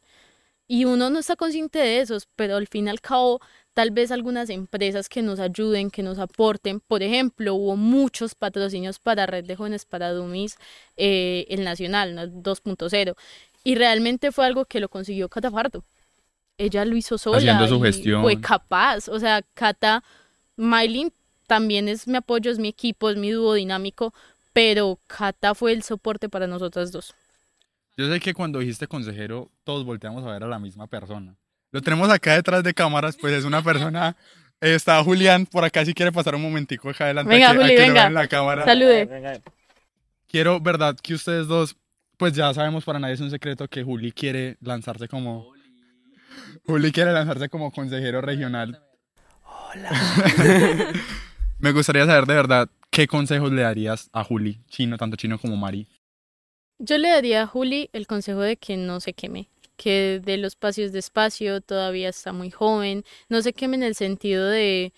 Y 0.68 0.86
uno 0.86 1.10
no 1.10 1.20
está 1.20 1.36
consciente 1.36 1.80
de 1.80 2.00
esos, 2.00 2.28
pero 2.36 2.56
al 2.56 2.68
fin 2.68 2.88
y 2.88 2.90
al 2.90 3.02
cabo, 3.02 3.42
tal 3.74 3.92
vez 3.92 4.12
algunas 4.12 4.50
empresas 4.50 5.10
que 5.10 5.22
nos 5.22 5.40
ayuden, 5.40 5.90
que 5.90 6.04
nos 6.04 6.20
aporten. 6.20 6.80
Por 6.80 7.04
ejemplo, 7.04 7.56
hubo 7.56 7.76
muchos 7.76 8.36
patrocinios 8.36 9.00
para 9.00 9.26
Red 9.26 9.46
de 9.46 9.56
Jóvenes 9.56 9.86
para 9.86 10.12
Dumis, 10.12 10.58
eh, 10.96 11.46
el 11.50 11.64
Nacional, 11.64 12.16
¿no? 12.16 12.24
2.0. 12.28 13.16
Y 13.64 13.76
realmente 13.76 14.32
fue 14.32 14.46
algo 14.46 14.66
que 14.66 14.80
lo 14.80 14.90
consiguió 14.90 15.30
Catafardo. 15.30 15.84
Ella 16.58 16.86
lo 16.86 16.96
hizo 16.96 17.18
sola. 17.18 17.38
Haciendo 17.38 17.68
su 17.68 17.82
gestión. 17.82 18.22
Fue 18.22 18.40
capaz. 18.40 19.10
O 19.10 19.20
sea, 19.20 19.42
Cata, 19.54 20.04
Maylin 20.56 21.12
también 21.48 21.88
es 21.88 22.08
mi 22.08 22.18
apoyo, 22.18 22.52
es 22.52 22.60
mi 22.60 22.68
equipo, 22.68 23.10
es 23.10 23.18
mi 23.18 23.32
dúo 23.32 23.54
dinámico, 23.54 24.14
pero 24.54 25.00
Cata 25.08 25.56
fue 25.56 25.72
el 25.72 25.84
soporte 25.84 26.30
para 26.30 26.48
nosotras 26.48 26.92
dos. 26.92 27.16
Yo 27.98 28.12
sé 28.12 28.20
que 28.20 28.34
cuando 28.34 28.60
dijiste 28.60 28.88
consejero, 28.88 29.52
todos 29.64 29.86
volteamos 29.86 30.24
a 30.26 30.32
ver 30.32 30.44
a 30.44 30.48
la 30.48 30.60
misma 30.60 30.88
persona. 30.88 31.36
Lo 31.74 31.82
tenemos 31.82 32.08
acá 32.10 32.36
detrás 32.36 32.64
de 32.64 32.74
cámaras, 32.74 33.18
pues 33.20 33.34
es 33.34 33.44
una 33.46 33.62
persona. 33.64 34.16
eh, 34.62 34.76
está 34.76 35.04
Julián 35.04 35.46
por 35.48 35.66
acá 35.66 35.84
si 35.84 35.94
quiere 35.94 36.12
pasar 36.12 36.36
un 36.36 36.42
momentico 36.44 36.90
acá 36.90 37.06
adelante. 37.06 37.30
Venga, 37.34 37.50
a 37.50 37.54
que, 37.54 37.58
a 37.58 37.62
Juli, 37.64 37.76
venga. 37.76 38.06
en 38.08 38.14
la 38.14 38.28
cámara. 38.28 38.64
Salude. 38.64 39.42
Quiero, 40.28 40.60
verdad, 40.62 40.96
que 41.02 41.16
ustedes 41.16 41.48
dos, 41.48 41.76
pues 42.18 42.34
ya 42.34 42.54
sabemos 42.54 42.86
para 42.86 43.00
nadie 43.00 43.16
es 43.16 43.22
un 43.22 43.32
secreto 43.32 43.68
que 43.68 43.84
Juli 43.84 44.12
quiere 44.12 44.56
lanzarse 44.62 45.08
como. 45.08 45.52
Juli 46.66 46.92
quiere 46.92 47.12
lanzarse 47.12 47.50
como 47.50 47.72
consejero 47.72 48.22
regional. 48.22 48.80
Hola. 49.44 49.90
Me 51.60 51.72
gustaría 51.72 52.06
saber 52.06 52.26
de 52.28 52.36
verdad 52.36 52.70
qué 52.92 53.08
consejos 53.08 53.52
le 53.52 53.64
darías 53.64 54.10
a 54.14 54.24
Juli, 54.24 54.62
chino, 54.68 54.98
tanto 54.98 55.16
chino 55.16 55.40
como 55.40 55.58
Mari. 55.58 55.88
Yo 56.78 56.98
le 57.00 57.10
daría 57.10 57.42
a 57.44 57.48
Juli 57.48 57.90
el 57.94 58.06
consejo 58.06 58.42
de 58.42 58.58
que 58.58 58.78
no 58.78 59.00
se 59.00 59.14
queme, 59.14 59.50
que 59.84 60.22
de 60.24 60.38
los 60.38 60.54
espacios 60.54 60.94
de 60.94 61.00
espacio, 61.00 61.60
todavía 61.60 62.08
está 62.08 62.32
muy 62.32 62.50
joven, 62.50 63.04
no 63.28 63.42
se 63.42 63.52
queme 63.52 63.76
en 63.76 63.84
el 63.84 63.96
sentido 63.96 64.48
de 64.48 64.94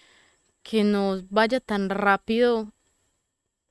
que 0.62 0.84
no 0.84 1.24
vaya 1.32 1.60
tan 1.60 1.90
rápido 1.90 2.72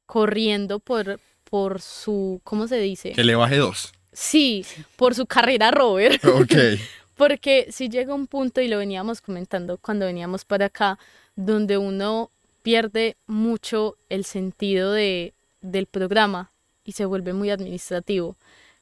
corriendo 0.06 0.80
por, 0.80 1.20
por 1.44 1.80
su, 1.80 2.40
¿cómo 2.42 2.66
se 2.66 2.80
dice? 2.80 3.12
Que 3.12 3.22
le 3.22 3.36
baje 3.36 3.58
dos. 3.58 3.92
Sí, 4.12 4.66
por 4.96 5.14
su 5.14 5.26
carrera 5.26 5.70
Robert. 5.70 6.24
Ok. 6.24 6.54
Porque 7.16 7.68
si 7.70 7.88
llega 7.88 8.12
un 8.12 8.26
punto, 8.26 8.60
y 8.60 8.66
lo 8.66 8.78
veníamos 8.78 9.20
comentando 9.20 9.78
cuando 9.78 10.06
veníamos 10.06 10.44
para 10.44 10.66
acá, 10.66 10.98
donde 11.36 11.78
uno 11.78 12.32
pierde 12.64 13.16
mucho 13.28 13.94
el 14.08 14.24
sentido 14.24 14.90
de, 14.90 15.32
del 15.60 15.86
programa 15.86 16.50
y 16.84 16.90
se 16.90 17.04
vuelve 17.04 17.32
muy 17.32 17.50
administrativo. 17.50 18.34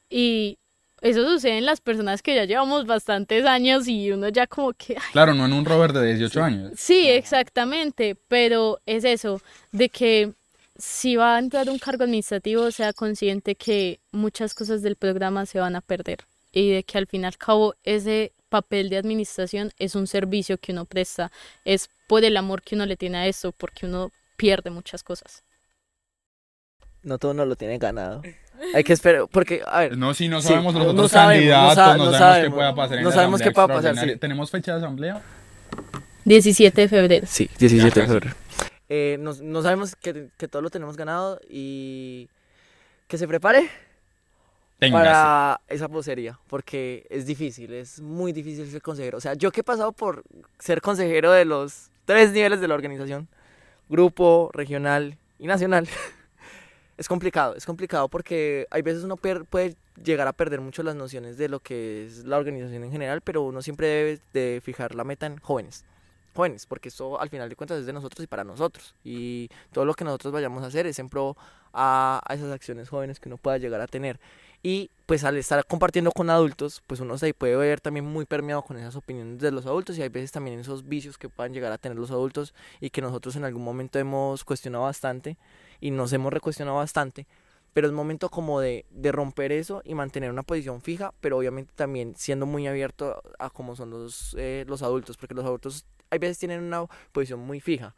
Y 0.09 0.57
eso 1.03 1.27
sucede 1.27 1.57
en 1.57 1.65
las 1.65 1.81
personas 1.81 2.21
que 2.21 2.33
ya 2.33 2.45
llevamos 2.45 2.85
bastantes 2.85 3.45
años 3.45 3.87
y 3.89 4.09
uno 4.11 4.29
ya 4.29 4.47
como 4.47 4.71
que... 4.71 4.95
ay, 4.97 5.11
Claro, 5.11 5.33
no 5.33 5.45
en 5.45 5.51
un 5.51 5.65
Robert 5.65 5.93
de 5.93 6.15
18 6.15 6.43
años. 6.43 6.71
Sí, 6.77 7.09
exactamente, 7.09 8.15
pero 8.29 8.79
es 8.85 9.03
eso, 9.03 9.41
de 9.73 9.89
que 9.89 10.31
si 10.77 11.17
va 11.17 11.35
a 11.35 11.39
entrar 11.39 11.69
un 11.69 11.77
cargo 11.77 12.05
administrativo, 12.05 12.71
sea 12.71 12.93
consciente 12.93 13.55
que 13.55 13.99
muchas 14.11 14.53
cosas 14.53 14.81
del 14.81 14.95
programa 14.95 15.45
se 15.45 15.59
van 15.59 15.75
a 15.75 15.81
perder 15.81 16.19
y 16.53 16.71
de 16.71 16.83
que 16.83 16.97
al 16.97 17.07
fin 17.07 17.23
y 17.23 17.25
al 17.25 17.37
cabo 17.37 17.75
ese 17.83 18.31
papel 18.47 18.89
de 18.89 18.97
administración 18.97 19.71
es 19.79 19.95
un 19.95 20.07
servicio 20.07 20.57
que 20.57 20.71
uno 20.71 20.85
presta, 20.85 21.31
es 21.65 21.89
por 22.07 22.23
el 22.23 22.37
amor 22.37 22.61
que 22.61 22.75
uno 22.75 22.85
le 22.85 22.95
tiene 22.95 23.17
a 23.17 23.27
eso, 23.27 23.51
porque 23.51 23.87
uno 23.87 24.11
pierde 24.37 24.69
muchas 24.69 25.03
cosas. 25.03 25.43
No 27.01 27.17
todo 27.17 27.33
no 27.33 27.45
lo 27.45 27.57
tiene 27.57 27.77
ganado. 27.77 28.21
Hay 28.73 28.83
que 28.83 28.93
esperar, 28.93 29.27
porque, 29.29 29.61
a 29.65 29.79
ver, 29.81 29.97
No, 29.97 30.13
si 30.13 30.27
no 30.29 30.41
Sí, 30.41 30.47
sabemos 30.49 30.73
los 30.73 30.85
no 30.85 30.89
otros 30.91 31.11
sabemos, 31.11 31.45
no 31.45 31.75
candidatos, 31.75 31.75
sa- 31.75 31.97
no, 31.97 32.11
sabemos, 32.11 32.17
sabemos, 32.17 32.43
qué 32.43 32.51
pueda 32.55 32.75
pasar 32.75 32.97
en 32.97 33.03
no 33.03 33.09
la 33.09 33.15
sabemos 33.15 33.41
qué 33.41 33.51
pueda 33.51 33.67
pasar, 33.67 33.97
sí. 33.97 34.15
¿Tenemos 34.17 34.51
fecha 34.51 34.71
de 34.73 34.77
asamblea? 34.77 35.21
17 36.25 36.81
de 36.81 36.87
febrero. 36.87 37.27
Sí, 37.29 37.49
17 37.59 37.99
de 38.01 38.07
febrero. 38.07 38.35
Eh, 38.89 39.17
no, 39.19 39.33
no 39.41 39.61
sabemos 39.61 39.95
que, 39.95 40.29
que 40.37 40.47
todo 40.47 40.61
lo 40.61 40.69
tenemos 40.69 40.95
ganado 40.97 41.39
y 41.49 42.29
que 43.07 43.17
se 43.17 43.27
prepare 43.27 43.69
Téngase. 44.79 45.03
para 45.03 45.61
esa 45.67 45.87
vocería, 45.87 46.39
porque 46.47 47.05
es 47.09 47.25
difícil, 47.25 47.73
es 47.73 47.99
muy 47.99 48.31
difícil 48.31 48.69
ser 48.69 48.81
consejero. 48.81 49.17
O 49.17 49.21
sea, 49.21 49.33
yo 49.33 49.51
que 49.51 49.61
he 49.61 49.63
pasado 49.63 49.91
por 49.91 50.23
ser 50.59 50.81
consejero 50.81 51.31
de 51.31 51.45
los 51.45 51.89
tres 52.05 52.31
niveles 52.31 52.61
de 52.61 52.67
la 52.67 52.75
organización, 52.75 53.27
grupo, 53.89 54.49
regional 54.53 55.17
y 55.39 55.47
nacional, 55.47 55.87
es 56.97 57.07
complicado, 57.07 57.55
es 57.55 57.65
complicado 57.65 58.07
porque 58.07 58.67
hay 58.69 58.81
veces 58.81 59.03
uno 59.03 59.17
puede 59.17 59.75
llegar 60.03 60.27
a 60.27 60.33
perder 60.33 60.61
mucho 60.61 60.83
las 60.83 60.95
nociones 60.95 61.37
de 61.37 61.49
lo 61.49 61.59
que 61.59 62.05
es 62.05 62.25
la 62.25 62.37
organización 62.37 62.83
en 62.83 62.91
general, 62.91 63.21
pero 63.21 63.41
uno 63.41 63.61
siempre 63.61 63.87
debe 63.87 64.19
de 64.33 64.61
fijar 64.63 64.95
la 64.95 65.03
meta 65.03 65.25
en 65.25 65.37
jóvenes. 65.37 65.85
Jóvenes, 66.35 66.65
porque 66.65 66.89
esto 66.89 67.19
al 67.19 67.29
final 67.29 67.47
de 67.47 67.55
cuentas 67.55 67.79
es 67.79 67.85
de 67.85 67.93
nosotros 67.93 68.23
y 68.23 68.27
para 68.27 68.43
nosotros. 68.43 68.95
Y 69.03 69.49
todo 69.71 69.85
lo 69.85 69.93
que 69.93 70.03
nosotros 70.03 70.33
vayamos 70.33 70.63
a 70.63 70.67
hacer 70.67 70.87
es 70.87 70.97
en 70.97 71.09
pro 71.09 71.37
a, 71.73 72.21
a 72.25 72.33
esas 72.33 72.51
acciones 72.51 72.89
jóvenes 72.89 73.19
que 73.19 73.29
uno 73.29 73.37
pueda 73.37 73.57
llegar 73.57 73.81
a 73.81 73.87
tener. 73.87 74.19
Y 74.63 74.89
pues 75.05 75.25
al 75.25 75.35
estar 75.35 75.65
compartiendo 75.65 76.11
con 76.13 76.29
adultos, 76.29 76.81
pues 76.87 77.01
uno 77.01 77.17
se 77.17 77.33
puede 77.33 77.57
ver 77.57 77.81
también 77.81 78.05
muy 78.05 78.25
permeado 78.25 78.61
con 78.61 78.77
esas 78.77 78.95
opiniones 78.95 79.39
de 79.39 79.51
los 79.51 79.65
adultos 79.65 79.97
y 79.97 80.01
hay 80.01 80.07
veces 80.07 80.31
también 80.31 80.57
esos 80.57 80.87
vicios 80.87 81.17
que 81.17 81.27
puedan 81.27 81.53
llegar 81.53 81.73
a 81.73 81.77
tener 81.77 81.97
los 81.97 82.11
adultos 82.11 82.53
y 82.79 82.89
que 82.89 83.01
nosotros 83.01 83.35
en 83.35 83.43
algún 83.43 83.63
momento 83.63 83.99
hemos 83.99 84.45
cuestionado 84.45 84.85
bastante 84.85 85.37
y 85.81 85.91
nos 85.91 86.13
hemos 86.13 86.31
recuestionado 86.31 86.77
bastante. 86.77 87.27
Pero 87.73 87.87
es 87.87 87.93
momento 87.93 88.29
como 88.29 88.61
de, 88.61 88.85
de 88.91 89.11
romper 89.11 89.51
eso 89.51 89.81
y 89.83 89.95
mantener 89.95 90.31
una 90.31 90.43
posición 90.43 90.81
fija, 90.81 91.13
pero 91.19 91.37
obviamente 91.37 91.73
también 91.75 92.15
siendo 92.15 92.45
muy 92.45 92.65
abierto 92.67 93.21
a 93.39 93.49
cómo 93.49 93.75
son 93.75 93.89
los, 93.89 94.35
eh, 94.39 94.63
los 94.67 94.81
adultos, 94.81 95.17
porque 95.17 95.33
los 95.33 95.43
adultos 95.43 95.85
hay 96.09 96.19
veces 96.19 96.37
tienen 96.37 96.63
una 96.63 96.85
posición 97.11 97.39
muy 97.41 97.59
fija. 97.59 97.95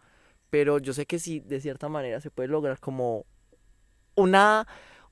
Pero 0.50 0.80
yo 0.80 0.94
sé 0.94 1.06
que 1.06 1.20
sí, 1.20 1.42
de 1.42 1.60
cierta 1.60 1.90
manera 1.90 2.22
se 2.22 2.32
puede 2.32 2.48
lograr 2.48 2.80
como 2.80 3.26
una, 4.16 4.66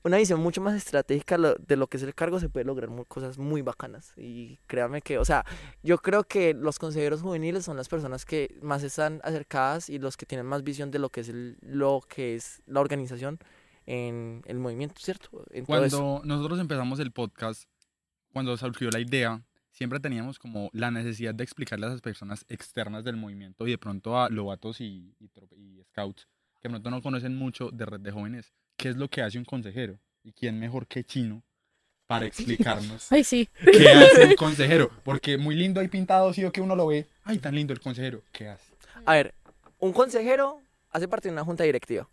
una 0.04 0.18
visión 0.18 0.38
mucho 0.40 0.60
más 0.60 0.74
estratégica 0.74 1.38
de 1.38 1.76
lo 1.76 1.86
que 1.86 1.96
es 1.96 2.02
el 2.02 2.14
cargo, 2.14 2.38
se 2.38 2.48
puede 2.50 2.64
lograr 2.66 2.90
cosas 3.08 3.38
muy 3.38 3.62
bacanas. 3.62 4.12
Y 4.16 4.58
créanme 4.66 5.00
que, 5.00 5.18
o 5.18 5.24
sea, 5.24 5.44
yo 5.82 5.98
creo 5.98 6.24
que 6.24 6.52
los 6.54 6.78
consejeros 6.78 7.22
juveniles 7.22 7.64
son 7.64 7.76
las 7.78 7.88
personas 7.88 8.24
que 8.26 8.58
más 8.62 8.82
están 8.82 9.20
acercadas 9.24 9.88
y 9.88 9.98
los 9.98 10.16
que 10.18 10.26
tienen 10.26 10.46
más 10.46 10.62
visión 10.62 10.90
de 10.90 10.98
lo 10.98 11.08
que 11.08 11.22
es 11.22 11.30
el- 11.30 11.56
lo 11.62 12.02
que 12.06 12.34
es 12.36 12.62
la 12.66 12.80
organización 12.80 13.38
en 13.86 14.42
el 14.46 14.58
movimiento, 14.58 14.96
¿cierto? 14.98 15.44
En. 15.50 15.64
Cuando 15.64 16.20
nosotros 16.24 16.60
empezamos 16.60 17.00
el 17.00 17.10
podcast, 17.10 17.64
cuando 18.32 18.56
surgió 18.56 18.90
la 18.90 19.00
idea, 19.00 19.42
siempre 19.70 20.00
teníamos 20.00 20.38
como 20.38 20.68
la 20.72 20.90
necesidad 20.90 21.34
de 21.34 21.44
explicarle 21.44 21.86
a 21.86 21.88
esas 21.88 22.00
personas 22.02 22.44
externas 22.48 23.04
del 23.04 23.16
movimiento 23.16 23.66
y 23.66 23.70
de 23.72 23.78
pronto 23.78 24.18
a 24.20 24.28
lobatos 24.28 24.80
y, 24.80 25.14
y, 25.18 25.30
y 25.56 25.82
scouts 25.84 26.28
que 26.64 26.70
pronto 26.70 26.90
no 26.90 27.02
conocen 27.02 27.36
mucho 27.36 27.68
de 27.70 27.84
red 27.84 28.00
de 28.00 28.10
jóvenes, 28.10 28.54
qué 28.78 28.88
es 28.88 28.96
lo 28.96 29.08
que 29.08 29.20
hace 29.20 29.36
un 29.36 29.44
consejero 29.44 29.98
y 30.22 30.32
quién 30.32 30.58
mejor 30.58 30.86
que 30.86 31.04
Chino 31.04 31.42
para 32.06 32.24
explicarnos 32.24 33.12
Ay, 33.12 33.22
sí. 33.22 33.50
qué 33.70 33.90
hace 33.90 34.24
un 34.28 34.34
consejero. 34.38 34.90
Porque 35.04 35.36
muy 35.36 35.56
lindo 35.56 35.78
ahí 35.78 35.88
pintado, 35.88 36.32
sí 36.32 36.42
o 36.42 36.50
que 36.50 36.62
uno 36.62 36.74
lo 36.74 36.86
ve, 36.86 37.06
ay, 37.24 37.36
tan 37.36 37.54
lindo 37.54 37.74
el 37.74 37.80
consejero, 37.80 38.22
¿qué 38.32 38.48
hace? 38.48 38.64
A 39.04 39.12
ver, 39.12 39.34
un 39.78 39.92
consejero 39.92 40.58
hace 40.90 41.06
parte 41.06 41.28
de 41.28 41.32
una 41.34 41.44
junta 41.44 41.64
directiva. 41.64 42.08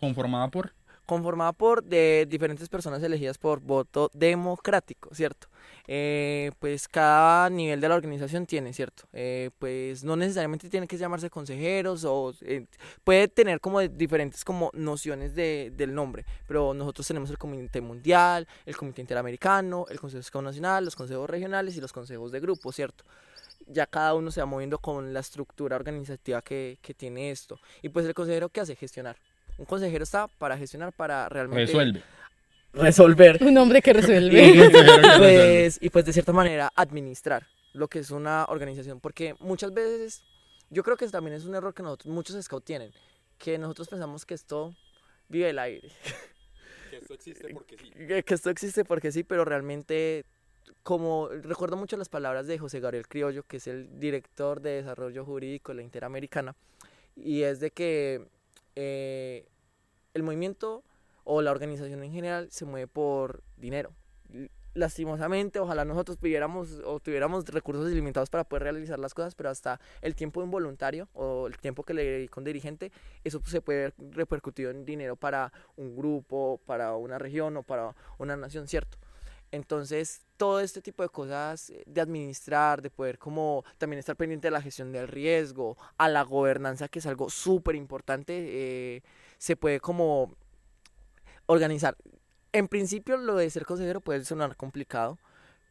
Conformada 0.00 0.48
por 0.48 0.74
conformada 1.06 1.52
por 1.52 1.82
de 1.82 2.26
diferentes 2.28 2.68
personas 2.68 3.02
elegidas 3.02 3.38
por 3.38 3.60
voto 3.60 4.10
democrático, 4.14 5.14
¿cierto? 5.14 5.48
Eh, 5.86 6.50
pues 6.58 6.88
cada 6.88 7.50
nivel 7.50 7.80
de 7.80 7.88
la 7.88 7.94
organización 7.94 8.46
tiene, 8.46 8.72
¿cierto? 8.72 9.04
Eh, 9.12 9.50
pues 9.58 10.02
no 10.02 10.16
necesariamente 10.16 10.70
tiene 10.70 10.86
que 10.86 10.96
llamarse 10.96 11.28
consejeros 11.30 12.04
o 12.04 12.34
eh, 12.42 12.66
puede 13.04 13.28
tener 13.28 13.60
como 13.60 13.80
diferentes 13.80 14.44
como 14.44 14.70
nociones 14.72 15.34
de, 15.34 15.72
del 15.76 15.94
nombre, 15.94 16.24
pero 16.46 16.72
nosotros 16.74 17.06
tenemos 17.06 17.30
el 17.30 17.38
Comité 17.38 17.80
Mundial, 17.80 18.48
el 18.64 18.76
Comité 18.76 19.02
Interamericano, 19.02 19.86
el 19.90 20.00
Consejo 20.00 20.42
Nacional, 20.42 20.84
los 20.84 20.96
consejos 20.96 21.28
regionales 21.28 21.76
y 21.76 21.80
los 21.80 21.92
consejos 21.92 22.32
de 22.32 22.40
grupo, 22.40 22.72
¿cierto? 22.72 23.04
ya 23.66 23.86
cada 23.86 24.14
uno 24.14 24.30
se 24.30 24.40
va 24.40 24.46
moviendo 24.46 24.78
con 24.78 25.12
la 25.12 25.20
estructura 25.20 25.76
organizativa 25.76 26.42
que, 26.42 26.78
que 26.82 26.94
tiene 26.94 27.30
esto. 27.30 27.58
Y 27.82 27.88
pues 27.88 28.06
el 28.06 28.14
consejero, 28.14 28.48
¿qué 28.48 28.60
hace? 28.60 28.76
Gestionar. 28.76 29.16
Un 29.58 29.64
consejero 29.66 30.02
está 30.04 30.26
para 30.26 30.56
gestionar, 30.58 30.92
para 30.92 31.28
realmente 31.28 31.66
resuelve. 31.66 32.02
resolver. 32.72 33.38
Un 33.42 33.56
hombre 33.58 33.80
que 33.82 33.90
Y, 33.90 33.94
resuelve. 33.94 35.18
pues, 35.18 35.78
y 35.80 35.90
pues 35.90 36.04
de 36.04 36.12
cierta 36.12 36.32
manera 36.32 36.72
administrar 36.74 37.46
lo 37.72 37.88
que 37.88 38.00
es 38.00 38.10
una 38.10 38.44
organización. 38.46 39.00
Porque 39.00 39.34
muchas 39.40 39.72
veces, 39.72 40.22
yo 40.70 40.82
creo 40.82 40.96
que 40.96 41.06
también 41.08 41.36
es 41.36 41.44
un 41.44 41.54
error 41.54 41.74
que 41.74 41.82
nosotros, 41.82 42.12
muchos 42.12 42.42
scouts 42.42 42.64
tienen, 42.64 42.92
que 43.38 43.58
nosotros 43.58 43.88
pensamos 43.88 44.24
que 44.26 44.34
esto 44.34 44.74
vive 45.28 45.50
el 45.50 45.58
aire. 45.58 45.88
Que 46.90 46.98
esto 46.98 47.14
existe 47.14 47.48
porque 47.52 47.76
sí. 47.76 47.90
que 48.22 48.34
esto 48.34 48.50
existe 48.50 48.84
porque 48.84 49.10
sí, 49.10 49.24
pero 49.24 49.44
realmente, 49.44 50.24
como 50.84 51.28
recuerdo 51.28 51.76
mucho 51.76 51.96
las 51.96 52.08
palabras 52.08 52.46
de 52.46 52.56
José 52.56 52.78
Gabriel 52.78 53.08
Criollo, 53.08 53.42
que 53.42 53.56
es 53.56 53.66
el 53.66 53.98
director 53.98 54.60
de 54.60 54.74
desarrollo 54.82 55.24
jurídico 55.24 55.72
de 55.72 55.76
la 55.76 55.82
Interamericana, 55.82 56.54
y 57.16 57.42
es 57.42 57.58
de 57.58 57.72
que 57.72 58.28
eh, 58.76 59.46
el 60.14 60.22
movimiento 60.22 60.84
o 61.24 61.42
la 61.42 61.50
organización 61.50 62.02
en 62.02 62.12
general 62.12 62.50
se 62.50 62.64
mueve 62.64 62.86
por 62.86 63.42
dinero. 63.56 63.92
Lastimosamente, 64.74 65.60
ojalá 65.60 65.84
nosotros 65.84 66.18
pidiéramos 66.18 66.80
o 66.84 66.98
tuviéramos 66.98 67.44
recursos 67.46 67.90
ilimitados 67.92 68.28
para 68.28 68.42
poder 68.42 68.64
realizar 68.64 68.98
las 68.98 69.14
cosas, 69.14 69.36
pero 69.36 69.48
hasta 69.48 69.80
el 70.02 70.16
tiempo 70.16 70.40
de 70.40 70.44
un 70.44 70.50
voluntario 70.50 71.08
o 71.14 71.46
el 71.46 71.56
tiempo 71.58 71.84
que 71.84 71.94
le 71.94 72.04
dedica 72.04 72.40
un 72.40 72.44
dirigente, 72.44 72.90
eso 73.22 73.40
se 73.46 73.60
puede 73.60 73.82
ver 73.82 73.94
repercutido 74.10 74.72
en 74.72 74.84
dinero 74.84 75.14
para 75.14 75.52
un 75.76 75.94
grupo, 75.94 76.60
para 76.66 76.96
una 76.96 77.18
región 77.18 77.56
o 77.56 77.62
para 77.62 77.94
una 78.18 78.36
nación, 78.36 78.66
¿cierto? 78.66 78.98
Entonces, 79.54 80.22
todo 80.36 80.58
este 80.58 80.82
tipo 80.82 81.04
de 81.04 81.08
cosas 81.08 81.70
eh, 81.70 81.84
de 81.86 82.00
administrar, 82.00 82.82
de 82.82 82.90
poder 82.90 83.18
como 83.18 83.64
también 83.78 84.00
estar 84.00 84.16
pendiente 84.16 84.48
de 84.48 84.50
la 84.50 84.60
gestión 84.60 84.90
del 84.90 85.06
riesgo, 85.06 85.76
a 85.96 86.08
la 86.08 86.22
gobernanza, 86.22 86.88
que 86.88 86.98
es 86.98 87.06
algo 87.06 87.30
súper 87.30 87.76
importante, 87.76 88.32
eh, 88.36 89.02
se 89.38 89.54
puede 89.54 89.78
como 89.78 90.34
organizar. 91.46 91.96
En 92.52 92.66
principio, 92.66 93.16
lo 93.16 93.36
de 93.36 93.48
ser 93.48 93.64
consejero 93.64 94.00
puede 94.00 94.24
sonar 94.24 94.56
complicado, 94.56 95.18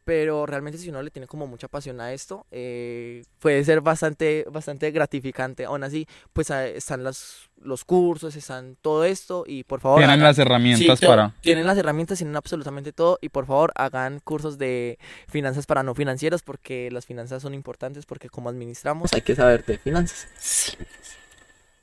pero 0.04 0.44
realmente 0.46 0.78
si 0.78 0.90
uno 0.90 1.02
le 1.02 1.10
tiene 1.10 1.26
como 1.26 1.46
mucha 1.46 1.66
pasión 1.68 2.00
a 2.00 2.12
esto, 2.12 2.46
eh, 2.50 3.24
puede 3.38 3.64
ser 3.64 3.80
bastante, 3.80 4.44
bastante 4.50 4.90
gratificante. 4.90 5.64
Aún 5.64 5.82
así, 5.82 6.06
pues 6.32 6.50
ah, 6.50 6.66
están 6.66 7.02
los, 7.02 7.50
los 7.62 7.84
cursos, 7.84 8.36
están 8.36 8.76
todo 8.82 9.04
esto 9.04 9.44
y 9.46 9.64
por 9.64 9.80
favor... 9.80 10.00
Tienen 10.00 10.14
hagan- 10.20 10.24
las 10.28 10.38
herramientas 10.38 10.98
Sí, 10.98 11.06
para... 11.06 11.34
Tienen 11.40 11.66
las 11.66 11.78
herramientas, 11.78 12.18
tienen 12.18 12.36
absolutamente 12.36 12.92
todo 12.92 13.18
y 13.22 13.30
por 13.30 13.46
favor 13.46 13.72
hagan 13.76 14.20
cursos 14.20 14.58
de 14.58 14.98
finanzas 15.28 15.64
para 15.66 15.82
no 15.82 15.94
financieros 15.94 16.42
porque 16.42 16.90
las 16.90 17.06
finanzas 17.06 17.40
son 17.42 17.54
importantes 17.54 18.04
porque 18.06 18.28
como 18.28 18.50
administramos 18.50 19.12
hay 19.14 19.22
que 19.22 19.34
saber 19.34 19.64
de 19.64 19.78
finanzas. 19.78 20.76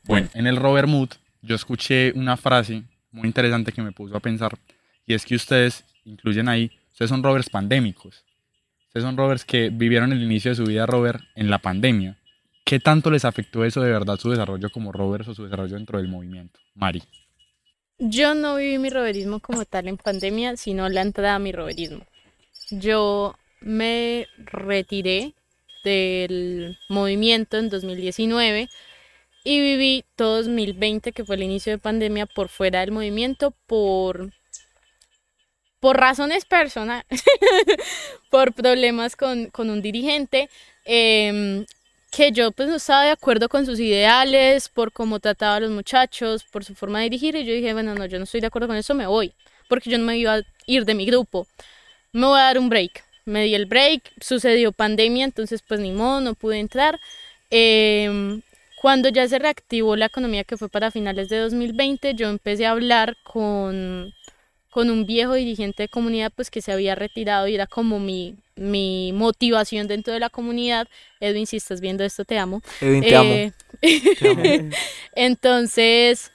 Bueno, 0.04 0.30
en 0.34 0.48
el 0.48 0.58
Robert 0.58 0.88
Mood 0.88 1.10
yo 1.42 1.56
escuché 1.56 2.12
una 2.14 2.38
frase 2.38 2.84
muy 3.12 3.28
interesante 3.28 3.72
que 3.72 3.82
me 3.82 3.92
puso 3.92 4.16
a 4.16 4.20
pensar 4.20 4.58
y 5.06 5.14
es 5.14 5.26
que 5.26 5.36
ustedes 5.36 5.84
incluyen 6.06 6.48
ahí, 6.48 6.72
ustedes 7.02 7.10
son 7.10 7.24
rovers 7.24 7.50
pandémicos. 7.50 8.24
Ustedes 8.86 9.04
son 9.04 9.18
rovers 9.18 9.44
que 9.44 9.72
vivieron 9.72 10.12
el 10.14 10.22
inicio 10.22 10.52
de 10.52 10.56
su 10.56 10.66
vida 10.66 10.86
rover 10.86 11.22
en 11.34 11.50
la 11.50 11.58
pandemia. 11.58 12.20
¿Qué 12.64 12.80
tanto 12.80 13.10
les 13.10 13.26
afectó 13.26 13.66
eso 13.66 13.82
de 13.82 13.90
verdad 13.90 14.20
su 14.20 14.30
desarrollo 14.30 14.70
como 14.70 14.92
rovers 14.92 15.28
o 15.28 15.34
su 15.34 15.46
desarrollo 15.46 15.74
dentro 15.78 15.98
del 15.98 16.10
movimiento? 16.10 16.60
Mari. 16.76 17.02
Yo 17.98 18.36
no 18.36 18.56
viví 18.56 18.78
mi 18.78 18.92
roverismo 18.92 19.40
como 19.40 19.66
tal 19.66 19.88
en 19.88 19.98
pandemia, 19.98 20.58
sino 20.58 20.90
la 20.90 21.02
entrada 21.02 21.36
a 21.36 21.40
mi 21.40 21.52
roverismo. 21.52 22.06
Yo 22.70 23.36
me 23.62 24.28
retiré 24.38 25.34
del 25.84 26.78
movimiento 26.88 27.58
en 27.58 27.70
2019 27.70 28.70
y 29.44 29.60
viví 29.60 30.06
todo 30.16 30.38
2020, 30.38 31.14
que 31.14 31.26
fue 31.26 31.36
el 31.36 31.44
inicio 31.44 31.72
de 31.72 31.80
pandemia, 31.80 32.28
por 32.28 32.50
fuera 32.50 32.82
del 32.82 32.92
movimiento, 32.92 33.56
por, 33.66 34.32
por 35.82 35.98
razones 35.98 36.46
personales, 36.46 37.06
por 38.30 38.54
problemas 38.54 39.18
con, 39.18 39.48
con 39.48 39.70
un 39.70 39.82
dirigente. 39.82 40.50
em, 40.86 41.66
que 42.12 42.32
yo 42.34 42.52
pues 42.52 42.68
no 42.70 42.76
estaba 42.76 43.04
de 43.06 43.12
acuerdo 43.12 43.48
con 43.50 43.66
sus 43.66 43.80
ideales, 43.80 44.68
por 44.70 44.92
cómo 44.92 45.20
trataba 45.22 45.56
a 45.56 45.60
los 45.62 45.72
muchachos, 45.72 46.44
por 46.44 46.66
su 46.66 46.76
forma 46.76 47.00
de 47.00 47.06
dirigir, 47.06 47.36
y 47.38 47.46
yo 47.46 47.54
dije, 47.54 47.74
bueno, 47.74 47.96
no, 47.96 48.06
yo 48.06 48.18
no 48.18 48.26
estoy 48.26 48.42
de 48.42 48.48
acuerdo 48.48 48.68
con 48.68 48.76
eso, 48.78 48.94
me 48.94 49.08
voy, 49.08 49.34
porque 49.70 49.90
yo 49.90 49.98
no 49.98 50.06
me 50.06 50.18
iba 50.18 50.36
a 50.36 50.42
ir 50.66 50.84
de 50.86 50.94
mi 50.94 51.06
grupo, 51.06 51.48
me 52.12 52.28
voy 52.28 52.40
a 52.40 52.44
dar 52.44 52.60
un 52.60 52.70
break, 52.70 53.04
me 53.26 53.44
di 53.46 53.56
el 53.56 53.66
break, 53.66 54.12
sucedió 54.22 54.74
pandemia, 54.74 55.26
entonces 55.26 55.62
pues 55.66 55.80
ni 55.80 55.92
modo, 55.92 56.22
no 56.22 56.34
pude 56.36 56.60
entrar. 56.60 57.00
Em, 57.50 58.42
cuando 58.82 59.10
ya 59.10 59.28
se 59.28 59.40
reactivó 59.40 59.96
la 59.96 60.08
economía, 60.08 60.44
que 60.44 60.58
fue 60.58 60.70
para 60.70 60.92
finales 60.92 61.30
de 61.30 61.38
2020, 61.40 62.16
yo 62.16 62.30
empecé 62.30 62.66
a 62.66 62.72
hablar 62.72 63.16
con, 63.24 64.14
con 64.72 64.90
un 64.90 65.06
viejo 65.06 65.36
dirigente 65.36 65.84
de 65.84 65.90
comunidad 65.90 66.32
pues 66.36 66.50
que 66.50 66.62
se 66.64 66.72
había 66.72 66.96
retirado 66.96 67.48
y 67.48 67.56
era 67.56 67.68
como 67.68 68.00
mi, 68.00 68.38
mi 68.56 69.12
motivación 69.14 69.88
dentro 69.88 70.14
de 70.14 70.20
la 70.20 70.30
comunidad. 70.32 70.88
Edwin, 71.20 71.46
si 71.46 71.58
estás 71.58 71.82
viendo 71.82 72.04
esto, 72.04 72.26
te 72.26 72.40
amo. 72.40 72.64
Edwin, 72.80 73.06
te 73.06 73.16
amo. 73.16 73.44
Eh, 73.44 73.54
Te 74.20 74.30
amo. 74.30 74.50
Entonces, 75.16 76.32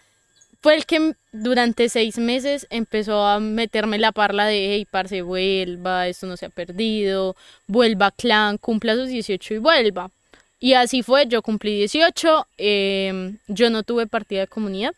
fue 0.61 0.77
el 0.77 0.87
que 0.87 1.15
durante 1.33 1.89
seis 1.89 2.19
meses 2.19 2.67
empezó 2.71 3.25
a 3.25 3.41
meterme 3.41 3.99
la 3.99 4.13
parla 4.13 4.47
de, 4.47 4.75
hey, 4.75 4.87
parce, 4.91 5.23
vuelva, 5.23 6.09
esto 6.09 6.27
no 6.27 6.37
se 6.37 6.47
ha 6.47 6.51
perdido, 6.51 7.37
vuelva 7.67 8.11
clan, 8.11 8.59
cumpla 8.59 8.95
sus 8.97 9.09
18 9.09 9.55
y 9.55 9.59
vuelva. 9.59 10.11
Y 10.59 10.75
así 10.75 11.03
fue, 11.03 11.27
yo 11.29 11.43
cumplí 11.43 11.77
18, 11.77 12.49
em, 12.59 13.39
yo 13.47 13.71
no 13.71 13.83
tuve 13.83 14.07
partida 14.07 14.41
de 14.41 14.47
comunidad. 14.49 14.95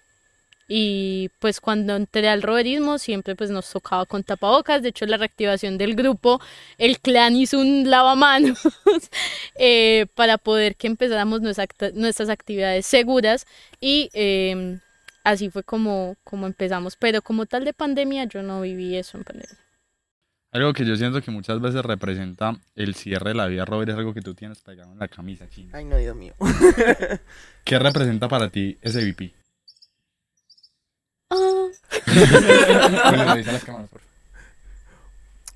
Y 0.71 1.31
pues 1.39 1.61
cuando 1.61 1.97
entré 1.97 2.29
al 2.29 2.43
roverismo 2.43 2.99
siempre 2.99 3.35
pues 3.35 3.49
nos 3.49 3.71
tocaba 3.71 4.05
con 4.05 4.23
tapabocas. 4.23 4.83
De 4.83 4.91
hecho, 4.91 5.07
la 5.07 5.17
reactivación 5.17 5.79
del 5.79 5.95
grupo, 5.95 6.41
el 6.77 7.01
clan 7.01 7.37
hizo 7.37 7.59
un 7.59 7.89
lavamanos 7.91 8.59
eh, 9.59 10.07
para 10.15 10.37
poder 10.37 10.77
que 10.77 10.87
empezáramos 10.87 11.41
nuestras 11.41 12.29
actividades 12.29 12.85
seguras. 12.85 13.47
Y 13.81 14.11
em, 14.13 14.81
así 15.25 15.49
fue 15.49 15.63
como, 15.63 16.17
como 16.23 16.47
empezamos. 16.47 16.97
Pero 16.97 17.23
como 17.23 17.47
tal 17.47 17.65
de 17.65 17.73
pandemia, 17.73 18.25
yo 18.25 18.43
no 18.43 18.61
viví 18.61 18.95
eso 18.95 19.17
en 19.17 19.25
pandemia. 19.25 19.59
Algo 20.51 20.73
que 20.73 20.85
yo 20.85 20.97
siento 20.97 21.21
que 21.21 21.31
muchas 21.31 21.61
veces 21.61 21.83
representa 21.83 22.59
el 22.75 22.95
cierre 22.95 23.31
de 23.31 23.35
la 23.35 23.47
vida, 23.47 23.67
Robert, 23.67 23.91
es 23.91 23.97
algo 23.97 24.15
que 24.15 24.23
tú 24.23 24.35
tienes 24.35 24.61
pegado 24.61 24.93
en 24.93 24.99
la 24.99 25.09
camisa, 25.09 25.47
chino. 25.49 25.71
Ay, 25.75 25.85
no, 25.85 25.97
Dios 25.99 26.17
mío. 26.17 26.35
¿Qué 27.65 27.79
representa 27.79 28.29
para 28.29 28.49
ti 28.49 28.79
ese 28.81 29.05
VP? 29.05 29.35
Ah, 31.31 31.69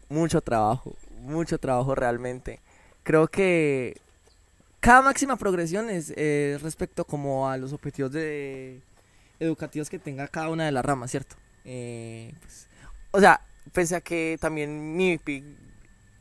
mucho 0.08 0.40
trabajo, 0.40 0.96
mucho 1.20 1.58
trabajo 1.58 1.94
realmente. 1.94 2.60
Creo 3.02 3.28
que 3.28 3.96
cada 4.80 5.02
máxima 5.02 5.36
progresión 5.36 5.88
es 5.90 6.12
eh, 6.16 6.58
respecto 6.62 7.04
como 7.04 7.48
a 7.48 7.56
los 7.56 7.72
objetivos 7.72 8.12
de 8.12 8.80
educativos 9.40 9.88
que 9.88 9.98
tenga 9.98 10.28
cada 10.28 10.50
una 10.50 10.66
de 10.66 10.72
las 10.72 10.84
ramas, 10.84 11.10
¿cierto? 11.10 11.36
Eh, 11.64 12.34
pues, 12.40 12.66
o 13.12 13.20
sea, 13.20 13.40
pese 13.72 13.96
a 13.96 14.00
que 14.00 14.36
también 14.40 14.96
mi 14.96 15.16
VP 15.16 15.42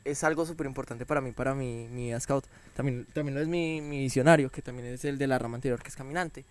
es 0.05 0.23
algo 0.23 0.45
súper 0.45 0.65
importante 0.65 1.05
para 1.05 1.21
mí, 1.21 1.31
para 1.31 1.53
mi, 1.53 1.87
mi 1.89 2.05
vida 2.05 2.19
scout, 2.19 2.45
también, 2.75 3.05
también 3.13 3.35
lo 3.35 3.41
es 3.41 3.47
mi, 3.47 3.81
mi 3.81 3.99
visionario, 3.99 4.49
que 4.49 4.61
también 4.61 4.87
es 4.87 5.05
el 5.05 5.17
de 5.17 5.27
la 5.27 5.37
rama 5.37 5.55
anterior, 5.55 5.81
que 5.81 5.89
es 5.89 5.95
caminante. 5.95 6.45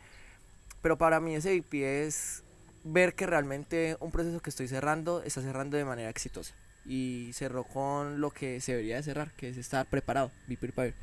Pero 0.83 0.97
para 0.97 1.21
mí 1.21 1.35
ese 1.35 1.59
VP 1.59 2.07
es 2.07 2.43
ver 2.85 3.14
que 3.14 3.27
realmente 3.27 3.97
un 4.01 4.11
proceso 4.11 4.40
que 4.40 4.51
estoy 4.51 4.69
cerrando 4.69 5.23
está 5.23 5.43
cerrando 5.43 5.77
de 5.77 5.85
manera 5.85 6.09
exitosa 6.09 6.55
y 6.87 7.31
cerró 7.35 7.64
con 7.64 8.21
lo 8.21 8.31
que 8.31 8.61
se 8.61 8.73
debería 8.73 8.97
de 8.97 9.03
cerrar, 9.03 9.33
que 9.33 9.51
es 9.51 9.57
estar 9.57 9.87
preparado, 9.87 10.31
be 10.47 10.57
prepared. 10.57 10.95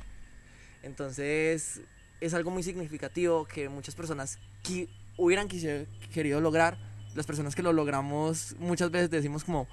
Entonces 0.84 1.82
es 2.20 2.34
algo 2.34 2.52
muy 2.52 2.64
significativo 2.64 3.46
que 3.46 3.70
muchas 3.70 3.96
personas 3.96 4.40
qui- 4.64 4.90
hubieran 5.18 5.48
querido 5.48 6.42
lograr. 6.42 6.78
Las 7.16 7.26
personas 7.26 7.56
que 7.56 7.64
lo 7.64 7.74
logramos 7.74 8.56
muchas 8.60 8.92
veces 8.92 9.10
decimos 9.10 9.44
como, 9.44 9.68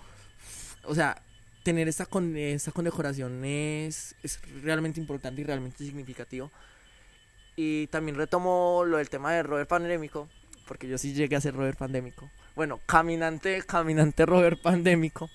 o 0.84 0.94
sea, 0.94 1.22
tener 1.62 1.88
esta, 1.88 2.06
con, 2.06 2.34
condecoración 2.72 3.44
es, 3.44 4.14
realmente 4.62 5.00
importante 5.00 5.40
y 5.40 5.44
realmente 5.44 5.84
significativo. 5.84 6.50
Y 7.56 7.86
también 7.88 8.16
retomo 8.16 8.82
lo 8.86 8.96
del 8.96 9.08
tema 9.08 9.32
de 9.32 9.42
Robert 9.42 9.68
Pandémico, 9.68 10.28
porque 10.66 10.88
yo 10.88 10.98
sí 10.98 11.12
llegué 11.12 11.36
a 11.36 11.40
ser 11.40 11.54
Robert 11.54 11.78
Pandémico. 11.78 12.28
Bueno, 12.56 12.80
caminante, 12.86 13.62
caminante 13.62 14.26
Robert 14.26 14.60
Pandémico. 14.60 15.28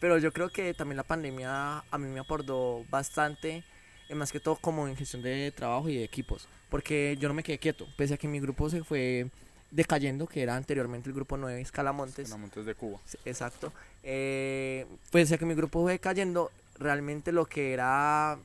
Pero 0.00 0.18
yo 0.18 0.32
creo 0.32 0.48
que 0.50 0.74
también 0.74 0.96
la 0.96 1.04
pandemia 1.04 1.84
a 1.88 1.98
mí 1.98 2.08
me 2.08 2.18
aportó 2.18 2.84
bastante, 2.90 3.62
eh, 4.08 4.14
más 4.16 4.32
que 4.32 4.40
todo 4.40 4.56
como 4.56 4.88
en 4.88 4.96
gestión 4.96 5.22
de 5.22 5.52
trabajo 5.52 5.88
y 5.88 5.96
de 5.96 6.04
equipos. 6.04 6.48
Porque 6.70 7.16
yo 7.20 7.28
no 7.28 7.34
me 7.34 7.44
quedé 7.44 7.58
quieto, 7.58 7.86
pese 7.96 8.14
a 8.14 8.16
que 8.16 8.26
mi 8.26 8.40
grupo 8.40 8.68
se 8.68 8.82
fue 8.82 9.28
decayendo, 9.70 10.26
que 10.26 10.42
era 10.42 10.56
anteriormente 10.56 11.08
el 11.08 11.14
grupo 11.14 11.36
9 11.36 11.60
Escalamontes. 11.60 12.36
Montes 12.36 12.66
de 12.66 12.74
Cuba. 12.74 12.98
Exacto. 13.24 13.72
Eh, 14.02 14.86
pues 15.12 15.28
ya 15.28 15.38
que 15.38 15.46
mi 15.46 15.54
grupo 15.54 15.82
fue 15.82 15.98
cayendo, 16.00 16.50
realmente 16.78 17.30
lo 17.30 17.46
que 17.46 17.72
era 17.72 18.38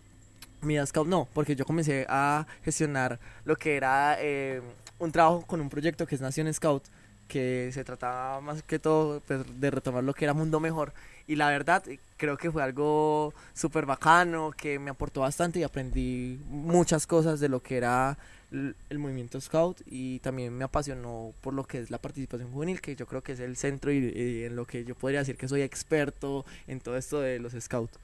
mi 0.61 0.77
scout 0.85 1.07
no, 1.07 1.27
porque 1.33 1.55
yo 1.55 1.65
comencé 1.65 2.05
a 2.09 2.45
gestionar 2.63 3.19
lo 3.45 3.55
que 3.55 3.75
era 3.75 4.17
eh, 4.19 4.61
un 4.99 5.11
trabajo 5.11 5.45
con 5.45 5.61
un 5.61 5.69
proyecto 5.69 6.05
que 6.05 6.15
es 6.15 6.21
Nación 6.21 6.53
Scout, 6.53 6.83
que 7.27 7.69
se 7.73 7.83
trataba 7.83 8.41
más 8.41 8.63
que 8.63 8.79
todo 8.79 9.21
pues, 9.21 9.41
de 9.59 9.71
retomar 9.71 10.03
lo 10.03 10.13
que 10.13 10.25
era 10.25 10.33
Mundo 10.33 10.59
Mejor. 10.59 10.93
Y 11.27 11.35
la 11.35 11.49
verdad, 11.49 11.83
creo 12.15 12.37
que 12.37 12.51
fue 12.51 12.63
algo 12.63 13.33
súper 13.53 13.85
bacano, 13.85 14.51
que 14.51 14.79
me 14.79 14.89
aportó 14.89 15.21
bastante 15.21 15.59
y 15.59 15.63
aprendí 15.63 16.39
muchas 16.47 17.05
cosas 17.05 17.39
de 17.39 17.49
lo 17.49 17.61
que 17.61 17.77
era 17.77 18.17
el 18.49 18.99
movimiento 18.99 19.41
Scout 19.41 19.81
y 19.85 20.19
también 20.19 20.57
me 20.57 20.63
apasionó 20.63 21.33
por 21.41 21.53
lo 21.53 21.65
que 21.65 21.79
es 21.79 21.91
la 21.91 21.97
participación 21.97 22.49
juvenil, 22.51 22.79
que 22.79 22.95
yo 22.95 23.05
creo 23.05 23.21
que 23.21 23.33
es 23.33 23.41
el 23.41 23.57
centro 23.57 23.91
y 23.91 24.45
en 24.45 24.55
lo 24.55 24.65
que 24.65 24.85
yo 24.85 24.95
podría 24.95 25.19
decir 25.19 25.35
que 25.35 25.49
soy 25.49 25.63
experto 25.63 26.45
en 26.65 26.79
todo 26.79 26.95
esto 26.95 27.19
de 27.19 27.39
los 27.39 27.53
Scouts. 27.53 27.99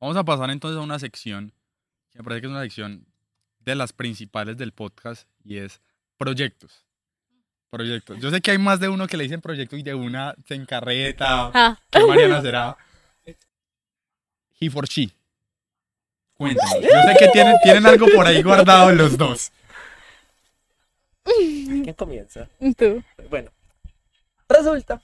Vamos 0.00 0.16
a 0.16 0.24
pasar 0.24 0.48
entonces 0.50 0.78
a 0.78 0.82
una 0.82 0.98
sección 0.98 1.52
que 2.10 2.18
me 2.18 2.24
parece 2.24 2.40
que 2.40 2.46
es 2.46 2.50
una 2.50 2.62
sección 2.62 3.06
de 3.68 3.76
las 3.76 3.92
principales 3.92 4.56
del 4.56 4.72
podcast 4.72 5.28
y 5.44 5.58
es 5.58 5.80
proyectos. 6.16 6.84
Proyectos. 7.70 8.18
Yo 8.18 8.30
sé 8.30 8.40
que 8.40 8.50
hay 8.50 8.58
más 8.58 8.80
de 8.80 8.88
uno 8.88 9.06
que 9.06 9.16
le 9.18 9.24
dicen 9.24 9.42
proyecto 9.42 9.76
y 9.76 9.82
de 9.82 9.94
una 9.94 10.34
se 10.46 10.54
encarreta. 10.54 11.50
ah, 11.52 11.78
¿Qué 11.90 12.04
Mariana 12.04 12.40
será? 12.40 12.76
He 14.58 14.70
for 14.70 14.88
she. 14.88 15.10
Cuéntanos. 16.34 16.74
Yo 16.80 16.88
sé 16.88 17.16
que 17.18 17.28
tienen, 17.28 17.56
tienen 17.62 17.86
algo 17.86 18.06
por 18.14 18.26
ahí 18.26 18.42
guardado 18.42 18.90
los 18.92 19.18
dos. 19.18 19.52
¿Quién 21.24 21.92
comienza? 21.92 22.48
tú. 22.76 23.02
Bueno, 23.28 23.50
resulta 24.48 25.02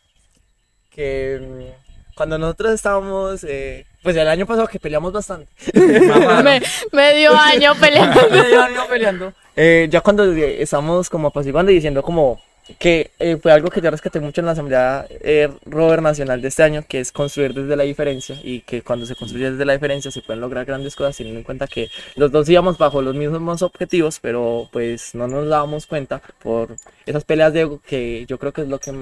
que 0.88 1.38
mm, 1.40 1.83
cuando 2.14 2.38
nosotros 2.38 2.72
estábamos, 2.72 3.44
eh, 3.44 3.86
pues 4.02 4.16
el 4.16 4.28
año 4.28 4.46
pasado 4.46 4.68
que 4.68 4.78
peleamos 4.78 5.12
bastante, 5.12 5.48
Me, 5.74 6.62
medio 6.92 7.36
año 7.36 7.74
peleando. 7.80 8.28
medio 8.30 8.62
año 8.62 8.86
peleando, 8.88 9.32
eh, 9.56 9.88
ya 9.90 10.00
cuando 10.00 10.32
eh, 10.32 10.62
estamos 10.62 11.10
como 11.10 11.28
apaciguando 11.28 11.70
y 11.72 11.76
diciendo 11.76 12.02
como 12.02 12.40
que 12.78 13.10
eh, 13.18 13.36
fue 13.40 13.52
algo 13.52 13.68
que 13.68 13.80
yo 13.80 13.90
rescaté 13.90 14.20
mucho 14.20 14.40
en 14.40 14.46
la 14.46 14.52
Asamblea 14.52 15.06
eh, 15.10 15.50
Robert 15.66 16.02
Nacional 16.02 16.40
de 16.40 16.48
este 16.48 16.62
año, 16.62 16.82
que 16.88 17.00
es 17.00 17.12
construir 17.12 17.52
desde 17.52 17.76
la 17.76 17.84
diferencia 17.84 18.38
y 18.42 18.60
que 18.60 18.82
cuando 18.82 19.04
se 19.04 19.14
construye 19.14 19.50
desde 19.50 19.64
la 19.64 19.74
diferencia 19.74 20.10
se 20.10 20.22
pueden 20.22 20.40
lograr 20.40 20.64
grandes 20.64 20.96
cosas 20.96 21.16
teniendo 21.16 21.40
en 21.40 21.44
cuenta 21.44 21.66
que 21.66 21.90
los 22.16 22.32
dos 22.32 22.48
íbamos 22.48 22.78
bajo 22.78 23.02
los 23.02 23.14
mismos 23.14 23.62
objetivos, 23.62 24.18
pero 24.20 24.68
pues 24.72 25.14
no 25.14 25.28
nos 25.28 25.48
dábamos 25.48 25.86
cuenta 25.86 26.22
por 26.42 26.76
esas 27.04 27.24
peleas 27.24 27.52
de 27.52 27.60
ego 27.60 27.80
que 27.86 28.24
yo 28.26 28.38
creo 28.38 28.52
que 28.52 28.62
es 28.62 28.68
lo 28.68 28.78
que 28.78 28.92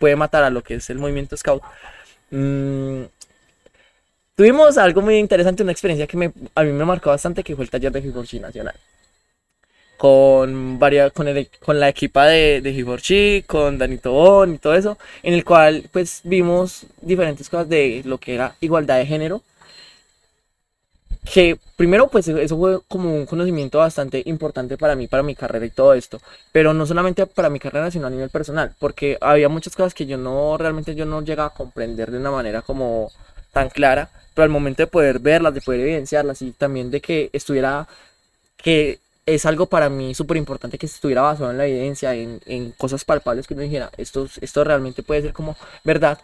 puede 0.00 0.16
matar 0.16 0.42
a 0.42 0.50
lo 0.50 0.62
que 0.62 0.74
es 0.74 0.90
el 0.90 0.98
movimiento 0.98 1.36
scout. 1.36 1.62
Mm, 2.32 3.04
tuvimos 4.34 4.78
algo 4.78 5.00
muy 5.02 5.18
interesante, 5.18 5.62
una 5.62 5.72
experiencia 5.72 6.06
que 6.06 6.16
me, 6.16 6.32
a 6.54 6.62
mí 6.64 6.72
me 6.72 6.84
marcó 6.84 7.10
bastante, 7.10 7.44
que 7.44 7.54
fue 7.54 7.64
el 7.64 7.70
taller 7.70 7.92
de 7.92 8.02
Giborchi 8.02 8.40
Nacional 8.40 8.74
con 10.02 10.80
varias 10.80 11.12
con 11.12 11.78
la 11.78 11.88
equipa 11.88 12.26
de, 12.26 12.60
de 12.60 12.72
Giborchi, 12.72 13.44
con 13.46 13.78
Danito 13.78 14.10
Bon 14.10 14.52
y 14.52 14.58
todo 14.58 14.74
eso, 14.74 14.98
en 15.22 15.32
el 15.32 15.44
cual 15.44 15.88
pues 15.92 16.22
vimos 16.24 16.86
diferentes 17.00 17.48
cosas 17.48 17.68
de 17.68 18.02
lo 18.04 18.18
que 18.18 18.34
era 18.34 18.56
igualdad 18.60 18.98
de 18.98 19.06
género. 19.06 19.42
Que 21.24 21.56
primero 21.76 22.08
pues 22.08 22.26
eso 22.26 22.58
fue 22.58 22.80
como 22.88 23.14
un 23.14 23.26
conocimiento 23.26 23.78
bastante 23.78 24.22
importante 24.26 24.76
para 24.76 24.96
mí, 24.96 25.06
para 25.06 25.22
mi 25.22 25.36
carrera 25.36 25.64
y 25.64 25.70
todo 25.70 25.94
esto, 25.94 26.20
pero 26.50 26.74
no 26.74 26.84
solamente 26.84 27.26
para 27.26 27.48
mi 27.48 27.60
carrera, 27.60 27.90
sino 27.92 28.08
a 28.08 28.10
nivel 28.10 28.28
personal, 28.28 28.74
porque 28.80 29.18
había 29.20 29.48
muchas 29.48 29.76
cosas 29.76 29.94
que 29.94 30.04
yo 30.06 30.18
no 30.18 30.58
realmente 30.58 30.96
yo 30.96 31.06
no 31.06 31.22
llegaba 31.22 31.48
a 31.48 31.54
comprender 31.54 32.10
de 32.10 32.18
una 32.18 32.32
manera 32.32 32.62
como 32.62 33.10
tan 33.52 33.68
clara, 33.70 34.10
pero 34.34 34.44
al 34.44 34.50
momento 34.50 34.82
de 34.82 34.88
poder 34.88 35.20
verlas, 35.20 35.54
de 35.54 35.60
poder 35.60 35.80
evidenciarlas 35.80 36.42
y 36.42 36.50
también 36.52 36.90
de 36.90 37.00
que 37.00 37.30
estuviera 37.32 37.86
que 38.56 38.98
es 39.26 39.46
algo 39.46 39.66
para 39.66 39.88
mí 39.88 40.14
súper 40.14 40.36
importante 40.36 40.78
que 40.78 40.86
estuviera 40.86 41.22
basado 41.22 41.50
en 41.52 41.58
la 41.58 41.66
evidencia, 41.66 42.14
en, 42.14 42.40
en 42.46 42.72
cosas 42.72 43.04
palpables 43.04 43.46
que 43.46 43.54
uno 43.54 43.62
dijera, 43.62 43.90
esto, 43.96 44.28
esto 44.40 44.64
realmente 44.64 45.02
puede 45.04 45.22
ser 45.22 45.32
como 45.32 45.56
verdad. 45.84 46.18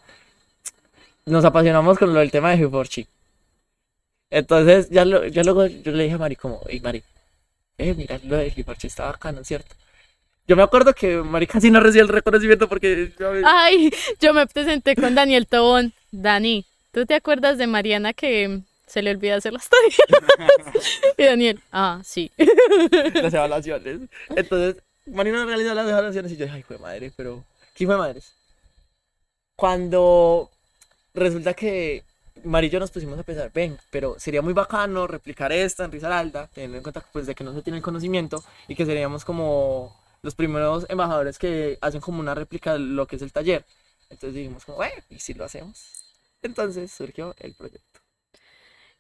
Nos 1.27 1.45
apasionamos 1.45 1.99
con 1.99 2.13
lo 2.13 2.19
del 2.21 2.33
tema 2.33 2.51
de 2.51 2.59
Giforchi. 2.59 3.07
Entonces, 4.31 4.91
ya, 4.91 5.05
lo- 5.05 5.27
ya 5.27 5.43
luego 5.43 5.67
yo 5.67 5.93
le 5.93 6.05
dije 6.05 6.15
a 6.17 6.19
Mari 6.19 6.37
como, 6.37 6.61
hey 6.69 6.81
Mari, 6.83 7.03
eh, 7.79 7.95
mira, 7.95 8.21
lo 8.25 8.37
de 8.37 8.51
Giforchi 8.51 8.87
está 8.89 9.07
bacano, 9.07 9.45
¿cierto? 9.45 9.75
Yo 10.47 10.57
me 10.57 10.63
acuerdo 10.63 10.95
que 10.95 11.19
Mari 11.19 11.47
casi 11.47 11.71
no 11.71 11.81
recibió 11.81 12.03
el 12.05 12.09
reconocimiento 12.09 12.69
porque... 12.69 13.13
Ay, 13.45 13.91
yo 14.21 14.35
me 14.35 14.47
presenté 14.47 14.97
con 14.97 15.15
Daniel 15.15 15.47
Tobón. 15.47 15.93
Dani, 16.11 16.65
¿tú 16.93 17.05
te 17.07 17.15
acuerdas 17.15 17.59
de 17.59 17.67
Mariana 17.67 18.15
que 18.15 18.61
se 18.87 19.03
le 19.03 19.11
olvida 19.11 19.37
hacer 19.37 19.53
las 19.53 19.69
tareas? 19.69 20.75
y 21.19 21.23
Daniel, 21.25 21.61
ah, 21.73 22.01
sí. 22.05 22.31
las 23.15 23.35
evaluaciones. 23.35 24.01
Entonces, 24.31 24.83
Marina 25.07 25.45
realizó 25.45 25.75
las 25.75 25.89
evaluaciones 25.89 26.33
y 26.33 26.37
yo 26.37 26.45
dije, 26.47 26.57
ay, 26.57 26.63
fue 26.63 26.79
madre, 26.79 27.13
pero... 27.17 27.45
¿Quién 27.75 27.89
fue 27.89 27.97
madres? 27.99 28.33
cuando 29.57 30.51
resulta 31.15 31.53
que 31.55 32.05
Mari 32.45 32.67
y 32.69 32.71
yo 32.71 32.81
nos 32.81 32.91
pusimos 32.91 33.19
a 33.19 33.23
pensar, 33.23 33.51
ven, 33.53 33.79
pero 33.91 34.19
sería 34.19 34.43
muy 34.43 34.53
bacano 34.53 35.07
replicar 35.07 35.53
esto 35.53 35.85
en 35.85 35.93
Risaralda, 35.93 36.49
teniendo 36.53 36.77
en 36.77 36.83
cuenta 36.83 37.05
pues, 37.13 37.27
de 37.27 37.35
que 37.35 37.45
no 37.45 37.55
se 37.55 37.63
tiene 37.63 37.79
el 37.79 37.83
conocimiento 37.83 38.43
y 38.67 38.75
que 38.75 38.87
seríamos 38.87 39.25
como 39.25 39.97
los 40.23 40.35
primeros 40.35 40.87
embajadores 40.89 41.39
que 41.39 41.79
hacen 41.81 42.01
como 42.01 42.21
una 42.21 42.35
réplica 42.35 42.73
de 42.75 42.81
lo 42.81 43.07
que 43.07 43.17
es 43.17 43.23
el 43.23 43.33
taller. 43.33 43.65
Entonces 44.11 44.35
dijimos 44.35 44.65
bueno, 44.67 45.03
¿y 45.11 45.19
si 45.19 45.35
lo 45.35 45.45
hacemos? 45.45 45.81
Entonces 46.43 46.93
surgió 46.93 47.35
el 47.39 47.55
proyecto. 47.55 48.01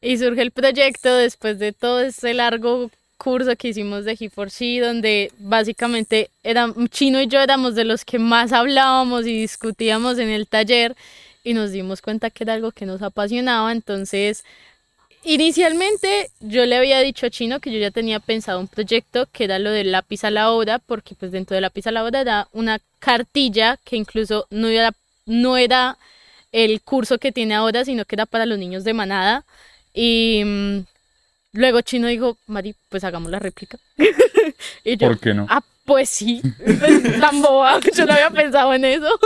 Y 0.00 0.18
surge 0.18 0.42
el 0.42 0.52
proyecto 0.52 1.14
después 1.14 1.58
de 1.58 1.72
todo 1.72 2.00
ese 2.00 2.34
largo 2.34 2.90
curso 3.16 3.56
que 3.56 3.68
hicimos 3.68 4.04
de 4.04 4.16
G4C, 4.16 4.80
donde 4.80 5.32
básicamente 5.38 6.30
era, 6.44 6.72
Chino 6.88 7.20
y 7.20 7.26
yo 7.26 7.40
éramos 7.40 7.74
de 7.74 7.84
los 7.84 8.04
que 8.04 8.18
más 8.18 8.52
hablábamos 8.52 9.26
y 9.26 9.40
discutíamos 9.40 10.18
en 10.18 10.28
el 10.28 10.46
taller 10.46 10.96
y 11.48 11.54
nos 11.54 11.72
dimos 11.72 12.02
cuenta 12.02 12.28
que 12.28 12.44
era 12.44 12.52
algo 12.52 12.72
que 12.72 12.84
nos 12.84 13.00
apasionaba. 13.00 13.72
Entonces, 13.72 14.44
inicialmente 15.24 16.30
yo 16.40 16.66
le 16.66 16.76
había 16.76 17.00
dicho 17.00 17.24
a 17.24 17.30
Chino 17.30 17.58
que 17.58 17.72
yo 17.72 17.78
ya 17.78 17.90
tenía 17.90 18.20
pensado 18.20 18.60
un 18.60 18.68
proyecto 18.68 19.26
que 19.32 19.44
era 19.44 19.58
lo 19.58 19.70
del 19.70 19.90
lápiz 19.90 20.24
a 20.24 20.30
la 20.30 20.50
obra, 20.50 20.78
porque 20.78 21.14
pues 21.14 21.32
dentro 21.32 21.54
de 21.54 21.62
lápiz 21.62 21.86
a 21.86 21.90
la 21.90 22.04
obra 22.04 22.20
era 22.20 22.48
una 22.52 22.80
cartilla 22.98 23.78
que 23.82 23.96
incluso 23.96 24.46
no 24.50 24.68
era, 24.68 24.92
no 25.24 25.56
era 25.56 25.96
el 26.52 26.82
curso 26.82 27.16
que 27.16 27.32
tiene 27.32 27.54
ahora, 27.54 27.82
sino 27.86 28.04
que 28.04 28.16
era 28.16 28.26
para 28.26 28.44
los 28.44 28.58
niños 28.58 28.84
de 28.84 28.92
manada. 28.92 29.46
Y 29.94 30.42
mm, 30.44 30.80
luego 31.52 31.80
Chino 31.80 32.08
dijo, 32.08 32.36
Mari, 32.46 32.74
pues 32.90 33.04
hagamos 33.04 33.30
la 33.30 33.38
réplica. 33.38 33.78
y 34.84 34.98
yo, 34.98 35.08
¿Por 35.08 35.18
qué 35.18 35.32
no? 35.32 35.46
Ah, 35.48 35.62
pues 35.88 36.10
sí, 36.10 36.42
tan 37.20 37.40
boba, 37.40 37.80
yo 37.96 38.04
no 38.04 38.12
había 38.12 38.30
pensado 38.30 38.72
en 38.74 38.84
eso. 38.84 39.08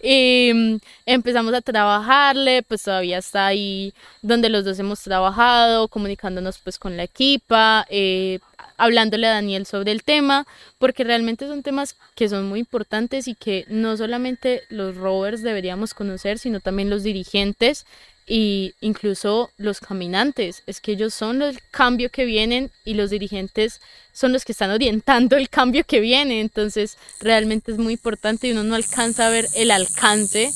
Mm, 0.00 0.76
empezamos 1.04 1.52
a 1.52 1.60
trabajarle, 1.60 2.62
pues 2.62 2.82
todavía 2.82 3.18
está 3.18 3.46
ahí 3.48 3.92
donde 4.22 4.48
los 4.48 4.64
dos 4.64 4.78
hemos 4.78 5.00
trabajado, 5.02 5.88
comunicándonos 5.88 6.58
pues 6.58 6.78
con 6.78 6.96
la 6.96 7.02
equipa, 7.02 7.84
eh, 7.90 8.38
hablándole 8.78 9.26
a 9.26 9.32
Daniel 9.32 9.66
sobre 9.66 9.92
el 9.92 10.02
tema, 10.02 10.46
porque 10.78 11.04
realmente 11.04 11.46
son 11.46 11.62
temas 11.62 11.96
que 12.14 12.28
son 12.28 12.48
muy 12.48 12.60
importantes 12.60 13.28
y 13.28 13.34
que 13.34 13.66
no 13.68 13.96
solamente 13.96 14.62
los 14.70 14.96
rovers 14.96 15.42
deberíamos 15.42 15.92
conocer, 15.92 16.38
sino 16.38 16.60
también 16.60 16.88
los 16.88 17.02
dirigentes 17.02 17.84
y 18.26 18.74
incluso 18.80 19.50
los 19.56 19.80
caminantes. 19.80 20.62
Es 20.66 20.80
que 20.80 20.92
ellos 20.92 21.14
son 21.14 21.42
el 21.42 21.60
cambio 21.70 22.10
que 22.10 22.24
vienen 22.24 22.70
y 22.84 22.94
los 22.94 23.10
dirigentes 23.10 23.80
son 24.12 24.32
los 24.32 24.44
que 24.44 24.52
están 24.52 24.70
orientando 24.70 25.36
el 25.36 25.48
cambio 25.48 25.84
que 25.84 26.00
viene. 26.00 26.40
Entonces 26.40 26.98
realmente 27.20 27.72
es 27.72 27.78
muy 27.78 27.94
importante 27.94 28.48
y 28.48 28.52
uno 28.52 28.64
no 28.64 28.74
alcanza 28.74 29.26
a 29.26 29.30
ver 29.30 29.46
el 29.54 29.70
alcance 29.70 30.52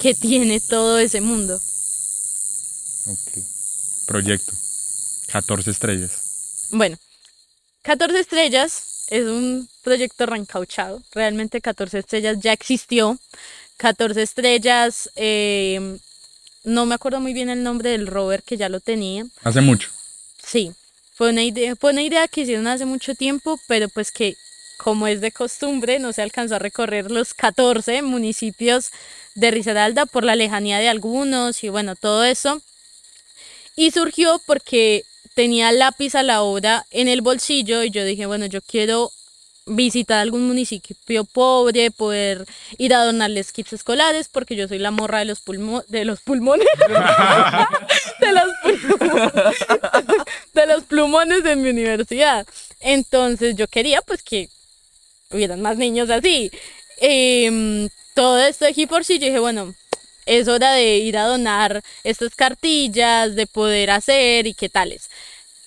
que 0.00 0.14
tiene 0.14 0.60
todo 0.60 0.98
ese 0.98 1.20
mundo. 1.20 1.58
Ok. 3.06 3.44
Proyecto. 4.06 4.52
14 5.32 5.70
estrellas. 5.70 6.68
Bueno, 6.70 6.96
14 7.84 8.18
estrellas 8.18 9.04
es 9.10 9.26
un 9.26 9.68
proyecto 9.82 10.24
rancauchado. 10.24 11.02
Realmente 11.12 11.60
14 11.60 11.98
estrellas 11.98 12.38
ya 12.40 12.52
existió. 12.52 13.18
14 13.76 14.22
estrellas, 14.22 15.10
eh, 15.16 15.98
no 16.64 16.86
me 16.86 16.94
acuerdo 16.94 17.20
muy 17.20 17.34
bien 17.34 17.50
el 17.50 17.62
nombre 17.62 17.90
del 17.90 18.06
rover 18.06 18.42
que 18.42 18.56
ya 18.56 18.70
lo 18.70 18.80
tenía. 18.80 19.26
Hace 19.42 19.60
mucho. 19.60 19.90
Sí, 20.42 20.72
fue 21.12 21.28
una 21.28 21.42
idea, 21.42 21.76
fue 21.76 21.92
una 21.92 22.02
idea 22.02 22.26
que 22.26 22.40
hicieron 22.40 22.66
hace 22.68 22.86
mucho 22.86 23.14
tiempo, 23.14 23.60
pero 23.66 23.90
pues 23.90 24.10
que 24.10 24.34
como 24.78 25.06
es 25.06 25.20
de 25.20 25.30
costumbre 25.30 25.98
no 25.98 26.14
se 26.14 26.22
alcanzó 26.22 26.56
a 26.56 26.60
recorrer 26.60 27.10
los 27.10 27.34
14 27.34 28.00
municipios 28.00 28.92
de 29.34 29.50
Risaralda 29.50 30.06
por 30.06 30.24
la 30.24 30.36
lejanía 30.36 30.78
de 30.78 30.88
algunos 30.88 31.62
y 31.62 31.68
bueno, 31.68 31.96
todo 31.96 32.24
eso. 32.24 32.62
Y 33.76 33.90
surgió 33.90 34.40
porque 34.46 35.04
tenía 35.34 35.72
lápiz 35.72 36.14
a 36.14 36.22
la 36.22 36.42
obra 36.42 36.84
en 36.90 37.08
el 37.08 37.20
bolsillo 37.20 37.82
y 37.82 37.90
yo 37.90 38.04
dije, 38.04 38.26
bueno, 38.26 38.46
yo 38.46 38.62
quiero 38.62 39.10
visitar 39.66 40.18
algún 40.18 40.46
municipio 40.46 41.24
pobre, 41.24 41.90
poder 41.90 42.44
ir 42.76 42.94
a 42.94 43.04
donarles 43.04 43.52
kits 43.52 43.72
escolares, 43.72 44.28
porque 44.28 44.56
yo 44.56 44.68
soy 44.68 44.78
la 44.78 44.90
morra 44.90 45.20
de 45.20 45.24
los, 45.24 45.40
pulmo 45.40 45.82
de 45.88 46.04
los 46.04 46.20
pulmones. 46.20 46.66
de, 48.20 48.32
los 48.32 48.48
pulmones 48.62 49.32
de 50.52 50.66
los 50.66 50.84
plumones 50.84 51.42
de 51.44 51.56
mi 51.56 51.70
universidad. 51.70 52.46
Entonces 52.80 53.56
yo 53.56 53.66
quería 53.66 54.02
pues 54.02 54.22
que 54.22 54.48
hubieran 55.30 55.62
más 55.62 55.78
niños 55.78 56.10
así. 56.10 56.50
Eh, 57.00 57.88
todo 58.14 58.38
esto 58.38 58.66
aquí 58.66 58.86
por 58.86 59.04
sí, 59.04 59.18
yo 59.18 59.26
dije, 59.26 59.40
bueno, 59.40 59.74
es 60.26 60.48
hora 60.48 60.72
de 60.72 60.98
ir 60.98 61.16
a 61.16 61.26
donar 61.26 61.82
estas 62.02 62.34
cartillas, 62.34 63.34
de 63.34 63.46
poder 63.46 63.90
hacer 63.90 64.46
y 64.46 64.54
qué 64.54 64.68
tales. 64.68 65.10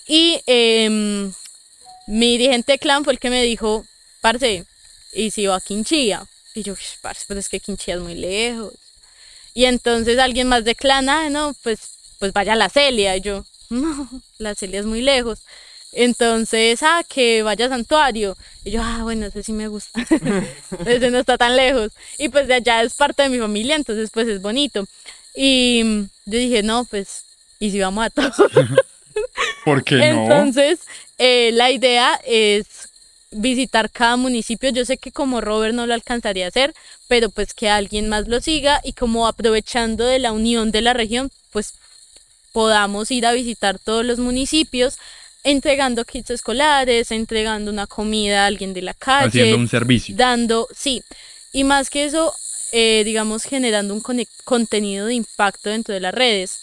Y 0.06 0.40
eh, 0.46 1.30
mi 2.06 2.38
dirigente 2.38 2.72
de 2.72 2.78
clan 2.78 3.04
fue 3.04 3.12
el 3.12 3.18
que 3.18 3.30
me 3.30 3.42
dijo, 3.42 3.84
parce, 4.20 4.64
y 5.12 5.30
si 5.30 5.46
va 5.46 5.56
a 5.56 5.60
Quinchía. 5.60 6.26
Y 6.54 6.62
yo, 6.62 6.74
parce, 7.02 7.24
pero 7.28 7.38
es 7.38 7.48
que 7.48 7.60
Quinchía 7.60 7.96
es 7.96 8.00
muy 8.00 8.14
lejos. 8.14 8.72
Y 9.54 9.66
entonces 9.66 10.18
alguien 10.18 10.48
más 10.48 10.64
de 10.64 10.74
clan, 10.74 11.08
ah, 11.08 11.28
no, 11.30 11.54
pues, 11.62 11.80
pues 12.18 12.32
vaya 12.32 12.54
a 12.54 12.56
la 12.56 12.68
Celia. 12.68 13.16
Y 13.16 13.20
yo, 13.20 13.44
no, 13.70 14.08
la 14.38 14.54
Celia 14.54 14.80
es 14.80 14.86
muy 14.86 15.02
lejos. 15.02 15.40
Entonces, 15.92 16.82
ah, 16.82 17.02
que 17.08 17.42
vaya 17.42 17.66
a 17.66 17.70
Santuario. 17.70 18.36
Y 18.64 18.72
yo, 18.72 18.82
ah, 18.82 19.00
bueno, 19.02 19.26
ese 19.26 19.42
sí 19.42 19.52
me 19.52 19.68
gusta. 19.68 20.00
ese 20.86 21.10
no 21.10 21.18
está 21.18 21.38
tan 21.38 21.56
lejos. 21.56 21.92
Y 22.18 22.28
pues 22.28 22.46
de 22.46 22.54
allá 22.54 22.82
es 22.82 22.94
parte 22.94 23.22
de 23.22 23.28
mi 23.28 23.38
familia, 23.38 23.76
entonces 23.76 24.10
pues 24.12 24.28
es 24.28 24.42
bonito. 24.42 24.84
Y 25.34 25.82
yo 26.26 26.38
dije, 26.38 26.62
no, 26.62 26.84
pues, 26.84 27.24
¿y 27.58 27.70
si 27.70 27.80
vamos 27.80 28.04
a 28.04 28.10
todos? 28.10 28.34
¿Por 29.64 29.84
qué 29.84 29.96
no? 29.96 30.22
Entonces, 30.22 30.80
eh, 31.18 31.50
la 31.52 31.70
idea 31.70 32.20
es 32.24 32.88
visitar 33.30 33.90
cada 33.90 34.16
municipio. 34.16 34.70
Yo 34.70 34.84
sé 34.84 34.98
que 34.98 35.12
como 35.12 35.40
Robert 35.40 35.74
no 35.74 35.86
lo 35.86 35.94
alcanzaría 35.94 36.46
a 36.46 36.48
hacer, 36.48 36.74
pero 37.08 37.30
pues 37.30 37.54
que 37.54 37.68
alguien 37.68 38.08
más 38.08 38.28
lo 38.28 38.40
siga 38.40 38.80
y 38.84 38.92
como 38.92 39.26
aprovechando 39.26 40.04
de 40.04 40.18
la 40.18 40.32
unión 40.32 40.70
de 40.70 40.82
la 40.82 40.92
región, 40.92 41.30
pues 41.50 41.74
podamos 42.52 43.10
ir 43.10 43.26
a 43.26 43.32
visitar 43.32 43.78
todos 43.78 44.04
los 44.04 44.18
municipios 44.18 44.98
entregando 45.44 46.04
kits 46.04 46.30
escolares, 46.30 47.10
entregando 47.10 47.70
una 47.70 47.86
comida 47.86 48.44
a 48.44 48.46
alguien 48.46 48.74
de 48.74 48.82
la 48.82 48.94
calle. 48.94 49.28
Haciendo 49.28 49.56
un 49.56 49.68
servicio. 49.68 50.14
Dando, 50.16 50.68
sí. 50.74 51.02
Y 51.52 51.64
más 51.64 51.90
que 51.90 52.04
eso, 52.04 52.34
eh, 52.72 53.02
digamos, 53.04 53.44
generando 53.44 53.94
un 53.94 54.02
contenido 54.44 55.06
de 55.06 55.14
impacto 55.14 55.70
dentro 55.70 55.94
de 55.94 56.00
las 56.00 56.14
redes. 56.14 56.58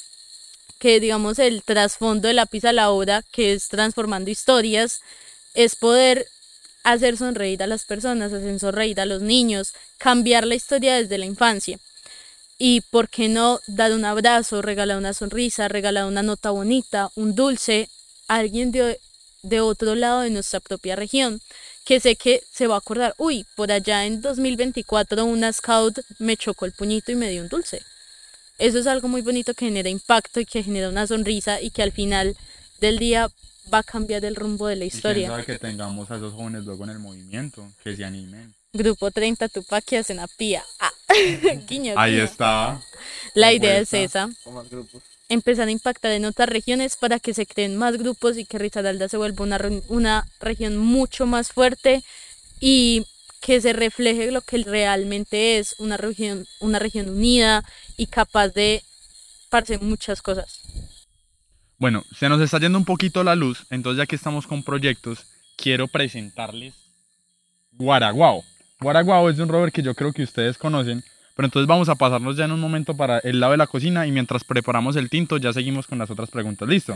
Que 0.80 1.00
digamos 1.00 1.40
el 1.40 1.64
trasfondo 1.64 2.28
de 2.28 2.34
lápiz 2.34 2.66
a 2.66 2.74
la 2.74 2.90
obra, 2.90 3.24
que 3.32 3.54
es 3.54 3.70
transformando 3.70 4.30
historias, 4.30 5.00
es 5.54 5.76
poder 5.76 6.28
hacer 6.84 7.18
sonreír 7.18 7.64
a 7.64 7.68
las 7.68 7.86
personas, 7.86 8.32
hacer 8.32 8.60
sonreír 8.60 9.00
a 9.00 9.06
los 9.06 9.22
niños, 9.22 9.74
cambiar 9.98 10.46
la 10.46 10.56
historia 10.56 10.96
desde 10.96 11.18
la 11.18 11.26
infancia. 11.26 11.80
Y 12.58 12.82
por 12.82 13.10
qué 13.10 13.28
no 13.28 13.60
dar 13.68 13.92
un 13.94 14.06
abrazo, 14.06 14.62
regalar 14.62 14.98
una 14.98 15.14
sonrisa, 15.14 15.68
regalar 15.68 16.06
una 16.06 16.24
nota 16.24 16.52
bonita, 16.52 17.10
un 17.16 17.36
dulce 17.36 17.90
alguien 18.28 18.72
de, 18.72 19.00
de 19.44 19.62
otro 19.62 19.96
lado 19.96 20.22
de 20.22 20.30
nuestra 20.30 20.60
propia 20.60 20.96
región, 20.96 21.42
que 21.86 22.00
sé 22.00 22.16
que 22.16 22.42
se 22.52 22.68
va 22.68 22.76
a 22.76 22.80
acordar, 22.80 23.14
uy, 23.18 23.46
por 23.56 23.72
allá 23.72 24.06
en 24.06 24.22
2024 24.22 25.24
una 25.26 25.54
scout 25.54 26.00
me 26.20 26.36
chocó 26.36 26.66
el 26.66 26.72
puñito 26.72 27.12
y 27.12 27.16
me 27.16 27.30
dio 27.30 27.42
un 27.44 27.50
dulce. 27.50 27.82
Eso 28.58 28.80
es 28.80 28.88
algo 28.88 29.08
muy 29.08 29.22
bonito 29.22 29.54
que 29.54 29.66
genera 29.66 29.90
impacto 29.90 30.40
y 30.40 30.46
que 30.46 30.64
genera 30.64 30.90
una 30.90 31.06
sonrisa 31.06 31.62
y 31.62 31.70
que 31.72 31.84
al 31.84 31.92
final 31.92 32.36
del 32.80 32.98
día 32.98 33.30
va 33.74 33.80
a 33.80 33.84
cambiar 33.84 34.24
el 34.26 34.36
rumbo 34.36 34.68
de 34.68 34.78
la 34.78 34.86
historia. 34.86 35.26
Y 35.26 35.30
sabe 35.30 35.46
que 35.46 35.60
tengamos 35.60 36.10
a 36.10 36.16
esos 36.16 36.34
jóvenes 36.34 36.64
luego 36.66 36.84
en 36.86 36.92
el 36.92 37.00
movimiento, 37.00 37.68
que 37.84 37.96
se 37.96 38.06
animen. 38.06 38.54
Grupo 38.74 39.12
30 39.12 39.48
Tupac 39.50 39.92
en 40.10 40.20
Apía. 40.20 40.64
Ah, 40.80 40.92
guiño, 41.68 41.94
Ahí 41.98 42.14
guiño. 42.14 42.24
está. 42.24 42.82
La 43.34 43.48
La 43.48 43.54
idea 43.54 43.80
es 43.80 43.94
esa, 43.94 44.30
O 44.46 44.52
más 44.52 44.70
grupos. 44.70 45.02
Empezar 45.30 45.68
a 45.68 45.72
impactar 45.72 46.12
en 46.12 46.26
otras 46.26 46.50
regiones 46.50 46.98
para 46.98 47.20
que 47.20 47.34
se 47.34 47.46
creen 47.46 47.78
más 47.78 47.98
grupos 47.98 48.38
y 48.38 48.46
que 48.46 48.60
Risaralda 48.60 49.10
se 49.10 49.18
vuelva 49.18 49.44
una, 49.44 49.60
una 49.88 50.28
región 50.40 50.78
mucho 50.78 51.26
más 51.26 51.52
fuerte 51.52 52.04
y 52.60 53.06
que 53.42 53.62
se 53.62 53.74
refleje 53.74 54.32
lo 54.32 54.42
que 54.42 54.58
realmente 54.58 55.58
es 55.58 55.76
una 55.80 55.98
región, 55.98 56.46
una 56.60 56.80
región 56.80 57.10
unida 57.10 57.64
y 57.98 58.08
capaz 58.08 58.50
de 58.50 58.84
parce 59.50 59.78
muchas 59.78 60.22
cosas. 60.22 60.62
Bueno, 61.78 62.04
se 62.18 62.30
nos 62.30 62.42
está 62.42 62.60
yendo 62.60 62.78
un 62.78 62.86
poquito 62.86 63.24
la 63.24 63.36
luz, 63.36 63.66
entonces 63.70 63.98
ya 64.00 64.06
que 64.06 64.16
estamos 64.16 64.48
con 64.48 64.64
proyectos, 64.64 65.26
quiero 65.58 65.88
presentarles 65.88 66.74
Guaraguao. 67.72 68.44
Guaraguao 68.80 69.30
es 69.30 69.40
un 69.40 69.50
rover 69.50 69.72
que 69.72 69.82
yo 69.82 69.94
creo 69.94 70.14
que 70.14 70.24
ustedes 70.24 70.58
conocen, 70.58 71.04
pero 71.36 71.48
entonces 71.48 71.68
vamos 71.68 71.90
a 71.90 71.96
pasarnos 71.96 72.38
ya 72.38 72.46
en 72.46 72.52
un 72.52 72.60
momento 72.60 72.96
para 72.96 73.20
el 73.20 73.40
lado 73.40 73.52
de 73.52 73.58
la 73.58 73.68
cocina 73.68 74.08
y 74.08 74.12
mientras 74.12 74.44
preparamos 74.44 74.96
el 74.96 75.10
tinto 75.10 75.38
ya 75.38 75.52
seguimos 75.54 75.86
con 75.86 76.00
las 76.00 76.10
otras 76.10 76.30
preguntas. 76.30 76.68
¿Listo? 76.68 76.96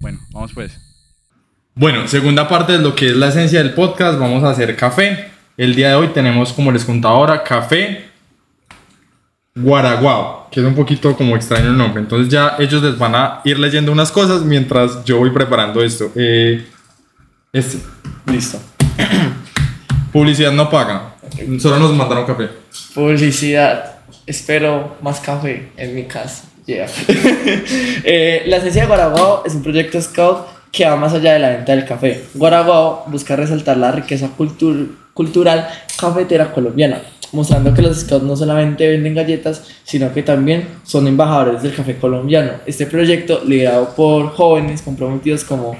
Bueno, 0.00 0.18
vamos 0.30 0.52
pues. 0.52 0.78
Bueno, 1.74 2.08
segunda 2.08 2.48
parte 2.48 2.72
de 2.72 2.78
lo 2.80 2.94
que 2.94 3.06
es 3.06 3.16
la 3.16 3.28
esencia 3.28 3.62
del 3.62 3.72
podcast, 3.72 4.18
vamos 4.18 4.42
a 4.42 4.50
hacer 4.50 4.74
café. 4.76 5.30
El 5.56 5.74
día 5.74 5.90
de 5.90 5.94
hoy 5.94 6.08
tenemos, 6.08 6.52
como 6.52 6.72
les 6.72 6.84
contaba 6.84 7.14
ahora, 7.14 7.42
café 7.42 8.08
Guaraguao, 9.54 10.48
que 10.50 10.60
es 10.60 10.66
un 10.66 10.74
poquito 10.74 11.16
como 11.16 11.36
extraño 11.36 11.70
el 11.70 11.76
nombre. 11.76 12.00
Entonces 12.00 12.28
ya 12.28 12.56
ellos 12.58 12.82
les 12.82 12.98
van 12.98 13.14
a 13.14 13.40
ir 13.44 13.58
leyendo 13.58 13.92
unas 13.92 14.12
cosas 14.12 14.42
mientras 14.42 15.04
yo 15.04 15.18
voy 15.18 15.30
preparando 15.30 15.82
esto. 15.82 16.10
Eh, 16.14 16.66
este. 17.52 17.78
Listo. 18.26 18.60
Publicidad 20.12 20.52
no 20.52 20.70
paga. 20.70 21.16
Solo 21.58 21.78
nos 21.78 21.94
mandaron 21.94 22.26
café. 22.26 22.50
Publicidad. 22.94 23.96
Espero 24.26 24.96
más 25.02 25.20
café 25.20 25.68
en 25.76 25.94
mi 25.94 26.04
casa. 26.04 26.44
Yeah. 26.66 26.86
Eh, 28.04 28.42
la 28.46 28.56
esencia 28.58 28.82
de 28.82 28.88
Guaraguao 28.88 29.42
es 29.44 29.54
un 29.54 29.62
proyecto 29.62 30.00
scout 30.00 30.46
que 30.70 30.84
va 30.84 30.96
más 30.96 31.12
allá 31.14 31.32
de 31.34 31.38
la 31.38 31.48
venta 31.50 31.74
del 31.74 31.84
café. 31.84 32.22
Guaraguao 32.34 33.04
busca 33.08 33.36
resaltar 33.36 33.76
la 33.76 33.90
riqueza 33.92 34.28
cultur- 34.36 34.88
cultural 35.14 35.68
cafetera 35.98 36.52
colombiana, 36.52 37.00
mostrando 37.32 37.74
que 37.74 37.82
los 37.82 37.98
scouts 38.00 38.22
no 38.24 38.36
solamente 38.36 38.86
venden 38.88 39.14
galletas, 39.14 39.62
sino 39.84 40.12
que 40.12 40.22
también 40.22 40.68
son 40.84 41.06
embajadores 41.08 41.62
del 41.62 41.74
café 41.74 41.96
colombiano. 41.96 42.52
Este 42.66 42.86
proyecto, 42.86 43.42
liderado 43.44 43.94
por 43.94 44.30
jóvenes 44.34 44.82
comprometidos 44.82 45.44
como 45.44 45.76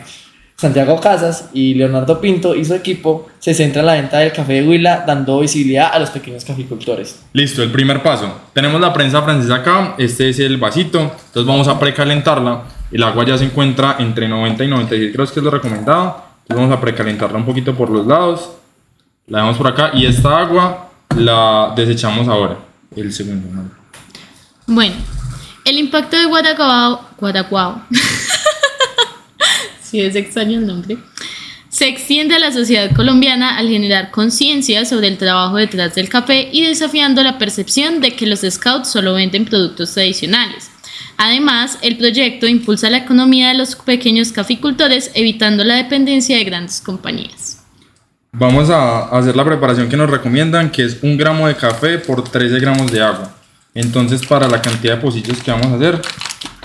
Santiago 0.58 1.00
Casas 1.00 1.50
y 1.52 1.74
Leonardo 1.74 2.20
Pinto 2.20 2.56
y 2.56 2.64
su 2.64 2.74
equipo, 2.74 3.28
se 3.38 3.54
centra 3.54 3.80
en 3.80 3.86
la 3.86 3.92
venta 3.92 4.18
del 4.18 4.32
café 4.32 4.54
de 4.54 4.68
Huila, 4.68 5.04
dando 5.06 5.38
visibilidad 5.38 5.90
a 5.94 6.00
los 6.00 6.10
pequeños 6.10 6.44
caficultores. 6.44 7.22
Listo, 7.32 7.62
el 7.62 7.70
primer 7.70 8.02
paso. 8.02 8.40
Tenemos 8.52 8.80
la 8.80 8.92
prensa 8.92 9.22
francesa 9.22 9.54
acá, 9.54 9.94
este 9.98 10.30
es 10.30 10.40
el 10.40 10.56
vasito, 10.56 11.00
entonces 11.00 11.46
vamos 11.46 11.68
a 11.68 11.78
precalentarla. 11.78 12.64
El 12.90 13.04
agua 13.04 13.24
ya 13.24 13.38
se 13.38 13.44
encuentra 13.44 13.96
entre 14.00 14.26
90 14.26 14.64
y 14.64 14.68
96 14.68 15.12
grados, 15.12 15.30
que 15.30 15.38
es 15.38 15.44
lo 15.44 15.50
recomendado. 15.52 16.24
Entonces 16.42 16.56
vamos 16.56 16.76
a 16.76 16.80
precalentarla 16.80 17.38
un 17.38 17.46
poquito 17.46 17.76
por 17.76 17.90
los 17.90 18.04
lados. 18.04 18.50
La 19.28 19.38
dejamos 19.38 19.58
por 19.58 19.68
acá 19.68 19.90
y 19.94 20.06
esta 20.06 20.40
agua 20.40 20.88
la 21.16 21.72
desechamos 21.76 22.26
ahora. 22.26 22.56
El 22.96 23.12
segundo, 23.12 23.48
¿no? 23.54 23.70
Bueno, 24.66 24.96
el 25.64 25.78
impacto 25.78 26.16
de 26.16 26.24
Guaraguao, 26.24 27.00
Guaraguao, 27.16 27.82
si 29.90 30.00
es 30.00 30.14
extraño 30.16 30.58
el 30.58 30.66
nombre, 30.66 30.98
se 31.68 31.86
extiende 31.86 32.34
a 32.34 32.38
la 32.38 32.52
sociedad 32.52 32.90
colombiana 32.94 33.58
al 33.58 33.68
generar 33.68 34.10
conciencia 34.10 34.84
sobre 34.84 35.08
el 35.08 35.18
trabajo 35.18 35.56
detrás 35.56 35.94
del 35.94 36.08
café 36.08 36.48
y 36.50 36.62
desafiando 36.62 37.22
la 37.22 37.38
percepción 37.38 38.00
de 38.00 38.12
que 38.12 38.26
los 38.26 38.40
scouts 38.40 38.88
solo 38.88 39.14
venden 39.14 39.44
productos 39.44 39.92
tradicionales. 39.92 40.70
Además, 41.18 41.78
el 41.82 41.98
proyecto 41.98 42.46
impulsa 42.46 42.90
la 42.90 42.98
economía 42.98 43.48
de 43.48 43.54
los 43.54 43.74
pequeños 43.74 44.32
caficultores, 44.32 45.10
evitando 45.14 45.64
la 45.64 45.74
dependencia 45.74 46.36
de 46.36 46.44
grandes 46.44 46.80
compañías. 46.80 47.58
Vamos 48.32 48.70
a 48.70 49.08
hacer 49.08 49.34
la 49.34 49.44
preparación 49.44 49.88
que 49.88 49.96
nos 49.96 50.10
recomiendan, 50.10 50.70
que 50.70 50.84
es 50.84 50.98
un 51.02 51.16
gramo 51.16 51.48
de 51.48 51.56
café 51.56 51.98
por 51.98 52.22
13 52.22 52.60
gramos 52.60 52.90
de 52.92 53.02
agua. 53.02 53.34
Entonces, 53.74 54.24
para 54.26 54.48
la 54.48 54.62
cantidad 54.62 54.96
de 54.96 55.02
pocillos 55.02 55.42
que 55.42 55.50
vamos 55.50 55.66
a 55.66 55.76
hacer, 55.76 56.00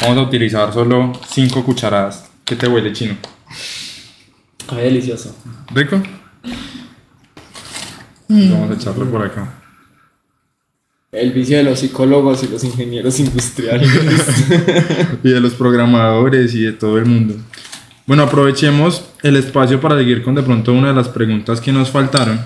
vamos 0.01 0.17
a 0.17 0.21
utilizar 0.21 0.73
solo 0.73 1.13
5 1.29 1.63
cucharadas. 1.63 2.32
¿Qué 2.45 2.55
te 2.55 2.67
huele, 2.67 2.91
chino? 2.91 3.15
Café 4.67 4.81
delicioso. 4.81 5.35
¿Rico? 5.73 6.01
Vamos 8.27 8.71
a 8.71 8.73
echarlo 8.73 9.09
por 9.09 9.25
acá. 9.25 9.59
El 11.11 11.31
vicio 11.31 11.57
de 11.57 11.63
los 11.63 11.79
psicólogos 11.79 12.43
y 12.43 12.47
los 12.47 12.63
ingenieros 12.63 13.19
industriales. 13.19 13.89
Y 15.23 15.29
de 15.29 15.39
los 15.39 15.53
programadores 15.53 16.53
y 16.55 16.63
de 16.63 16.73
todo 16.73 16.97
el 16.97 17.05
mundo. 17.05 17.35
Bueno, 18.05 18.23
aprovechemos 18.23 19.05
el 19.21 19.37
espacio 19.37 19.79
para 19.79 19.97
seguir 19.97 20.23
con 20.23 20.35
de 20.35 20.43
pronto 20.43 20.73
una 20.73 20.89
de 20.89 20.95
las 20.95 21.07
preguntas 21.07 21.61
que 21.61 21.71
nos 21.71 21.91
faltaron. 21.91 22.41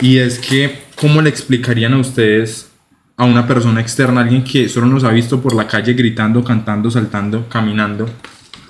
Y 0.00 0.18
es 0.18 0.38
que, 0.38 0.82
¿cómo 0.96 1.22
le 1.22 1.30
explicarían 1.30 1.94
a 1.94 1.98
ustedes 1.98 2.68
a 3.16 3.24
una 3.24 3.46
persona 3.46 3.80
externa, 3.80 4.20
alguien 4.20 4.44
que 4.44 4.68
solo 4.68 4.86
nos 4.86 5.04
ha 5.04 5.10
visto 5.10 5.40
por 5.40 5.54
la 5.54 5.66
calle 5.66 5.94
gritando, 5.94 6.44
cantando, 6.44 6.90
saltando, 6.90 7.48
caminando? 7.48 8.06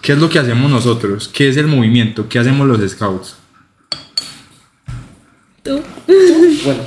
¿Qué 0.02 0.12
es 0.12 0.18
lo 0.18 0.28
que 0.28 0.38
hacemos 0.38 0.70
nosotros? 0.70 1.28
¿Qué 1.28 1.48
es 1.48 1.56
el 1.56 1.66
movimiento? 1.66 2.28
¿Qué 2.28 2.38
hacemos 2.38 2.66
los 2.66 2.90
scouts? 2.90 3.36
¿Tú? 5.62 5.80
bueno, 6.64 6.82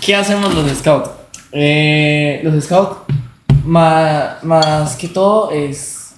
¿qué 0.00 0.14
hacemos 0.14 0.54
los 0.54 0.70
scouts? 0.78 1.10
Eh, 1.52 2.40
los 2.42 2.62
scouts, 2.64 2.96
ma- 3.64 4.38
más, 4.42 4.96
que 4.96 5.08
todo, 5.08 5.50
es 5.50 6.14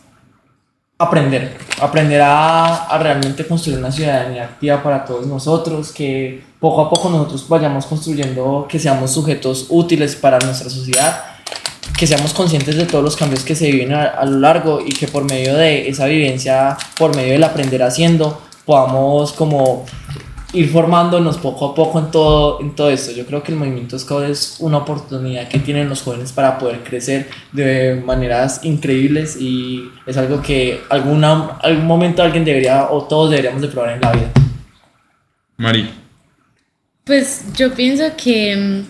aprender. 0.98 1.56
Aprender 1.80 2.20
a, 2.22 2.86
a 2.86 2.98
realmente 2.98 3.46
construir 3.46 3.78
una 3.78 3.92
ciudadanía 3.92 4.44
activa 4.44 4.82
para 4.82 5.04
todos 5.04 5.26
nosotros, 5.26 5.92
que 5.92 6.42
poco 6.58 6.80
a 6.82 6.90
poco 6.90 7.08
nosotros 7.10 7.48
vayamos 7.48 7.86
construyendo, 7.86 8.66
que 8.68 8.80
seamos 8.80 9.12
sujetos 9.12 9.66
útiles 9.68 10.16
para 10.16 10.38
nuestra 10.40 10.68
sociedad 10.68 11.22
que 11.98 12.06
seamos 12.06 12.32
conscientes 12.32 12.76
de 12.76 12.86
todos 12.86 13.02
los 13.02 13.16
cambios 13.16 13.44
que 13.44 13.56
se 13.56 13.70
viven 13.70 13.92
a, 13.92 14.04
a 14.04 14.24
lo 14.24 14.38
largo 14.38 14.80
y 14.80 14.90
que 14.90 15.08
por 15.08 15.24
medio 15.24 15.56
de 15.56 15.88
esa 15.88 16.06
vivencia, 16.06 16.76
por 16.96 17.14
medio 17.16 17.32
del 17.32 17.42
aprender 17.44 17.82
haciendo, 17.82 18.40
podamos 18.64 19.32
como 19.32 19.84
ir 20.52 20.70
formándonos 20.70 21.36
poco 21.38 21.66
a 21.66 21.74
poco 21.74 21.98
en 21.98 22.10
todo, 22.10 22.60
en 22.60 22.74
todo 22.74 22.90
esto. 22.90 23.12
Yo 23.12 23.26
creo 23.26 23.42
que 23.42 23.52
el 23.52 23.58
movimiento 23.58 23.98
Scout 23.98 24.24
es 24.24 24.56
una 24.60 24.78
oportunidad 24.78 25.48
que 25.48 25.58
tienen 25.58 25.88
los 25.88 26.02
jóvenes 26.02 26.32
para 26.32 26.58
poder 26.58 26.82
crecer 26.84 27.28
de 27.52 28.00
maneras 28.04 28.64
increíbles 28.64 29.36
y 29.38 29.90
es 30.06 30.16
algo 30.16 30.40
que 30.40 30.80
alguna, 30.88 31.58
algún 31.62 31.86
momento 31.86 32.22
alguien 32.22 32.44
debería 32.44 32.90
o 32.90 33.04
todos 33.04 33.30
deberíamos 33.30 33.60
de 33.60 33.68
probar 33.68 33.94
en 33.94 34.00
la 34.00 34.12
vida. 34.12 34.32
Mari. 35.56 35.90
Pues 37.04 37.44
yo 37.56 37.72
pienso 37.74 38.04
que 38.16 38.84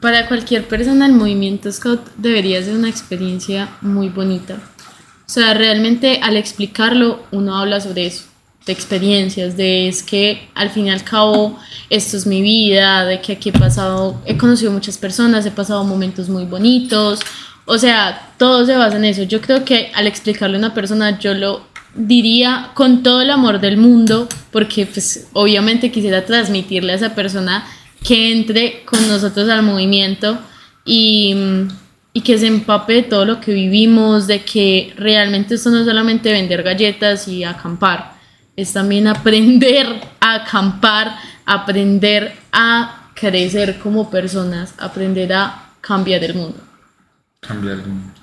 para 0.00 0.28
cualquier 0.28 0.66
persona 0.66 1.06
el 1.06 1.12
movimiento 1.12 1.70
scout 1.72 2.00
debería 2.16 2.62
ser 2.62 2.74
una 2.74 2.88
experiencia 2.88 3.68
muy 3.80 4.08
bonita. 4.08 4.54
O 4.54 5.30
sea, 5.30 5.54
realmente 5.54 6.20
al 6.22 6.36
explicarlo 6.36 7.22
uno 7.32 7.56
habla 7.58 7.80
sobre 7.80 8.06
eso, 8.06 8.24
de 8.64 8.72
experiencias, 8.72 9.56
de 9.56 9.88
es 9.88 10.02
que 10.02 10.48
al 10.54 10.70
fin 10.70 10.86
y 10.86 10.90
al 10.90 11.02
cabo 11.02 11.58
esto 11.90 12.16
es 12.16 12.26
mi 12.26 12.42
vida, 12.42 13.04
de 13.04 13.20
que 13.20 13.32
aquí 13.32 13.48
he 13.48 13.52
pasado, 13.52 14.20
he 14.24 14.36
conocido 14.36 14.70
muchas 14.70 14.98
personas, 14.98 15.44
he 15.46 15.50
pasado 15.50 15.84
momentos 15.84 16.28
muy 16.28 16.44
bonitos. 16.44 17.20
O 17.64 17.76
sea, 17.76 18.32
todo 18.38 18.64
se 18.64 18.76
basa 18.76 18.96
en 18.96 19.04
eso. 19.04 19.24
Yo 19.24 19.40
creo 19.40 19.64
que 19.64 19.90
al 19.94 20.06
explicarle 20.06 20.56
a 20.56 20.58
una 20.60 20.74
persona 20.74 21.18
yo 21.18 21.34
lo 21.34 21.62
diría 21.94 22.70
con 22.74 23.02
todo 23.02 23.22
el 23.22 23.30
amor 23.30 23.60
del 23.60 23.76
mundo, 23.76 24.28
porque 24.50 24.86
pues 24.86 25.28
obviamente 25.32 25.90
quisiera 25.90 26.24
transmitirle 26.24 26.92
a 26.92 26.96
esa 26.96 27.14
persona 27.14 27.66
que 28.02 28.32
entre 28.32 28.84
con 28.84 29.06
nosotros 29.08 29.48
al 29.48 29.62
movimiento 29.62 30.38
y, 30.84 31.34
y 32.12 32.20
que 32.20 32.38
se 32.38 32.46
empape 32.46 32.94
de 32.94 33.02
todo 33.02 33.24
lo 33.24 33.40
que 33.40 33.52
vivimos, 33.52 34.26
de 34.26 34.42
que 34.42 34.92
realmente 34.96 35.54
esto 35.54 35.70
no 35.70 35.78
es 35.78 35.86
solamente 35.86 36.32
vender 36.32 36.62
galletas 36.62 37.28
y 37.28 37.44
acampar, 37.44 38.14
es 38.56 38.72
también 38.72 39.06
aprender 39.06 39.86
a 40.20 40.34
acampar, 40.34 41.16
aprender 41.44 42.34
a 42.52 43.10
crecer 43.14 43.78
como 43.78 44.10
personas, 44.10 44.74
aprender 44.78 45.32
a 45.32 45.70
cambiar 45.80 46.24
el 46.24 46.34
mundo. 46.34 46.58
Cambiar 47.40 47.74
el 47.74 47.86
mundo. 47.86 48.14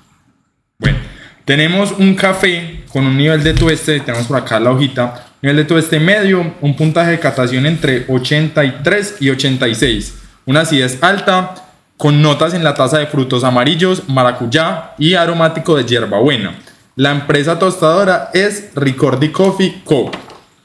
Bueno, 0.78 0.98
tenemos 1.44 1.92
un 1.92 2.14
café 2.14 2.84
con 2.92 3.06
un 3.06 3.16
nivel 3.16 3.42
de 3.42 3.54
tueste, 3.54 4.00
tenemos 4.00 4.26
por 4.26 4.36
acá 4.36 4.60
la 4.60 4.72
hojita, 4.72 5.25
nivel 5.42 5.56
de 5.56 5.64
tueste 5.64 6.00
medio, 6.00 6.54
un 6.60 6.76
puntaje 6.76 7.12
de 7.12 7.20
catación 7.20 7.66
entre 7.66 8.04
83 8.08 9.16
y 9.20 9.30
86, 9.30 10.14
una 10.46 10.60
acidez 10.60 11.02
alta, 11.02 11.54
con 11.96 12.20
notas 12.20 12.54
en 12.54 12.64
la 12.64 12.74
taza 12.74 12.98
de 12.98 13.06
frutos 13.06 13.44
amarillos, 13.44 14.08
maracuyá 14.08 14.92
y 14.98 15.14
aromático 15.14 15.76
de 15.76 15.84
hierbabuena. 15.84 16.54
La 16.94 17.10
empresa 17.10 17.58
tostadora 17.58 18.30
es 18.32 18.70
Ricordi 18.74 19.30
Coffee 19.30 19.82
Co. 19.84 20.10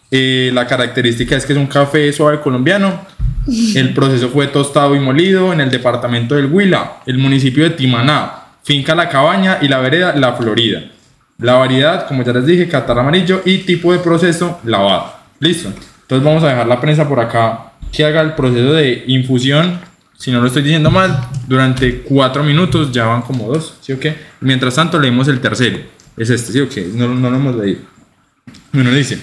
Eh, 0.10 0.52
la 0.54 0.68
característica 0.68 1.36
es 1.36 1.46
que 1.46 1.54
es 1.54 1.60
un 1.60 1.68
café 1.68 2.12
suave 2.12 2.42
colombiano. 2.42 3.02
El 3.76 3.94
proceso 3.94 4.30
fue 4.30 4.48
tostado 4.48 4.96
y 4.96 5.00
molido 5.00 5.52
en 5.52 5.62
el 5.62 5.72
departamento 5.72 6.36
del 6.36 6.46
Huila, 6.46 6.98
el 7.06 7.18
municipio 7.18 7.64
de 7.64 7.72
Timaná, 7.72 8.44
finca 8.64 8.94
La 8.94 9.10
Cabaña 9.10 9.58
y 9.62 9.68
la 9.68 9.80
vereda 9.80 10.16
La 10.16 10.34
Florida. 10.34 10.91
La 11.42 11.56
variedad, 11.56 12.08
como 12.08 12.24
ya 12.24 12.32
les 12.34 12.46
dije, 12.46 12.68
catar 12.68 12.98
amarillo 13.00 13.42
y 13.46 13.60
tipo 13.60 13.92
de 13.92 14.00
proceso 14.00 14.60
lavado. 14.64 15.14
Listo. 15.39 15.70
Entonces 16.04 16.24
vamos 16.26 16.44
a 16.44 16.50
dejar 16.50 16.68
la 16.68 16.80
prensa 16.80 17.08
por 17.08 17.20
acá 17.20 17.72
que 17.92 18.06
haga 18.06 18.22
el 18.22 18.34
proceso 18.36 18.74
de 18.74 19.04
infusión, 19.08 19.80
si 20.18 20.32
no 20.32 20.39
lo 20.39 20.48
estoy 20.48 20.62
diciendo 20.62 20.92
mal, 20.92 21.20
durante 21.48 22.02
cuatro 22.02 22.44
minutos, 22.44 22.92
ya 22.92 23.06
van 23.06 23.22
como 23.24 23.48
dos, 23.52 23.76
¿sí 23.82 23.92
o 23.92 24.00
qué? 24.00 24.16
Mientras 24.39 24.76
tanto 24.76 25.00
leemos 25.00 25.28
el 25.28 25.39
tercero, 25.42 25.80
es 26.16 26.30
este, 26.30 26.52
¿sí 26.54 26.60
o 26.60 26.70
qué? 26.70 26.88
No, 26.94 27.08
no 27.08 27.30
lo 27.30 27.36
hemos 27.38 27.56
leído. 27.56 27.80
Bueno, 28.72 28.92
dice, 28.92 29.20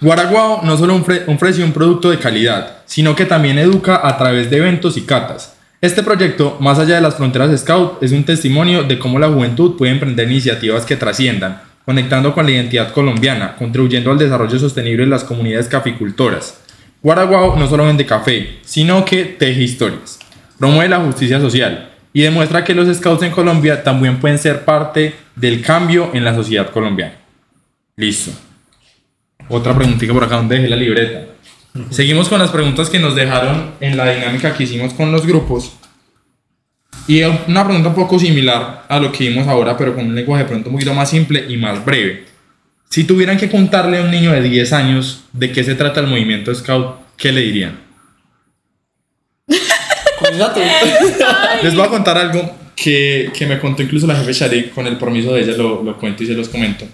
Guaraguao 0.00 0.60
no 0.64 0.76
solo 0.76 0.96
ofre- 0.96 1.22
ofrece 1.26 1.64
un 1.64 1.72
producto 1.72 2.10
de 2.10 2.18
calidad, 2.18 2.78
sino 2.84 3.16
que 3.16 3.24
también 3.24 3.58
educa 3.58 4.00
a 4.06 4.18
través 4.18 4.50
de 4.50 4.58
eventos 4.58 4.96
y 4.96 5.02
catas. 5.02 5.53
Este 5.84 6.02
proyecto, 6.02 6.56
más 6.60 6.78
allá 6.78 6.94
de 6.94 7.02
las 7.02 7.16
fronteras 7.16 7.60
Scout, 7.60 8.02
es 8.02 8.10
un 8.12 8.24
testimonio 8.24 8.84
de 8.84 8.98
cómo 8.98 9.18
la 9.18 9.28
juventud 9.28 9.76
puede 9.76 9.92
emprender 9.92 10.30
iniciativas 10.30 10.86
que 10.86 10.96
trasciendan, 10.96 11.60
conectando 11.84 12.32
con 12.32 12.46
la 12.46 12.52
identidad 12.52 12.90
colombiana, 12.90 13.54
contribuyendo 13.56 14.10
al 14.10 14.16
desarrollo 14.16 14.58
sostenible 14.58 15.04
de 15.04 15.10
las 15.10 15.24
comunidades 15.24 15.68
caficultoras. 15.68 16.58
Guaraguao 17.02 17.56
no 17.58 17.68
solo 17.68 17.84
vende 17.84 18.06
café, 18.06 18.60
sino 18.64 19.04
que 19.04 19.26
teje 19.26 19.62
historias. 19.62 20.18
Promueve 20.58 20.88
la 20.88 21.00
justicia 21.00 21.38
social, 21.38 21.90
y 22.14 22.22
demuestra 22.22 22.64
que 22.64 22.74
los 22.74 22.88
scouts 22.96 23.22
en 23.22 23.32
Colombia 23.32 23.82
también 23.82 24.20
pueden 24.20 24.38
ser 24.38 24.64
parte 24.64 25.14
del 25.36 25.60
cambio 25.60 26.12
en 26.14 26.24
la 26.24 26.34
sociedad 26.34 26.70
colombiana. 26.70 27.16
Listo. 27.96 28.30
Otra 29.50 29.76
preguntita 29.76 30.14
por 30.14 30.24
acá, 30.24 30.36
donde 30.36 30.54
dejé 30.54 30.68
la 30.70 30.76
libreta. 30.76 31.33
Seguimos 31.90 32.28
con 32.28 32.38
las 32.38 32.50
preguntas 32.50 32.88
que 32.88 33.00
nos 33.00 33.16
dejaron 33.16 33.72
en 33.80 33.96
la 33.96 34.08
dinámica 34.08 34.54
que 34.54 34.62
hicimos 34.62 34.94
con 34.94 35.10
los 35.10 35.26
grupos. 35.26 35.72
Y 37.08 37.22
una 37.22 37.64
pregunta 37.64 37.88
un 37.88 37.94
poco 37.94 38.18
similar 38.18 38.84
a 38.88 39.00
lo 39.00 39.10
que 39.10 39.28
vimos 39.28 39.48
ahora, 39.48 39.76
pero 39.76 39.94
con 39.94 40.06
un 40.06 40.14
lenguaje 40.14 40.44
de 40.44 40.48
pronto 40.48 40.70
un 40.70 40.76
poquito 40.76 40.94
más 40.94 41.10
simple 41.10 41.44
y 41.48 41.56
más 41.56 41.84
breve. 41.84 42.26
Si 42.88 43.02
tuvieran 43.04 43.36
que 43.36 43.50
contarle 43.50 43.98
a 43.98 44.02
un 44.02 44.10
niño 44.12 44.30
de 44.30 44.40
10 44.40 44.72
años 44.72 45.24
de 45.32 45.50
qué 45.50 45.64
se 45.64 45.74
trata 45.74 45.98
el 46.00 46.06
movimiento 46.06 46.54
Scout, 46.54 46.94
¿qué 47.16 47.32
le 47.32 47.40
dirían? 47.40 47.80
Les 51.62 51.74
voy 51.74 51.84
a 51.84 51.88
contar 51.88 52.16
algo 52.16 52.54
que, 52.76 53.32
que, 53.36 53.46
me 53.46 53.58
contó 53.58 53.82
incluso 53.82 54.06
la 54.06 54.14
jefe 54.14 54.32
Shari, 54.32 54.68
con 54.68 54.86
el 54.86 54.96
permiso 54.96 55.34
de 55.34 55.42
ella 55.42 55.56
lo, 55.56 55.82
lo 55.82 55.98
cuento 55.98 56.22
y 56.22 56.26
se 56.26 56.34
los 56.34 56.48
comento. 56.48 56.86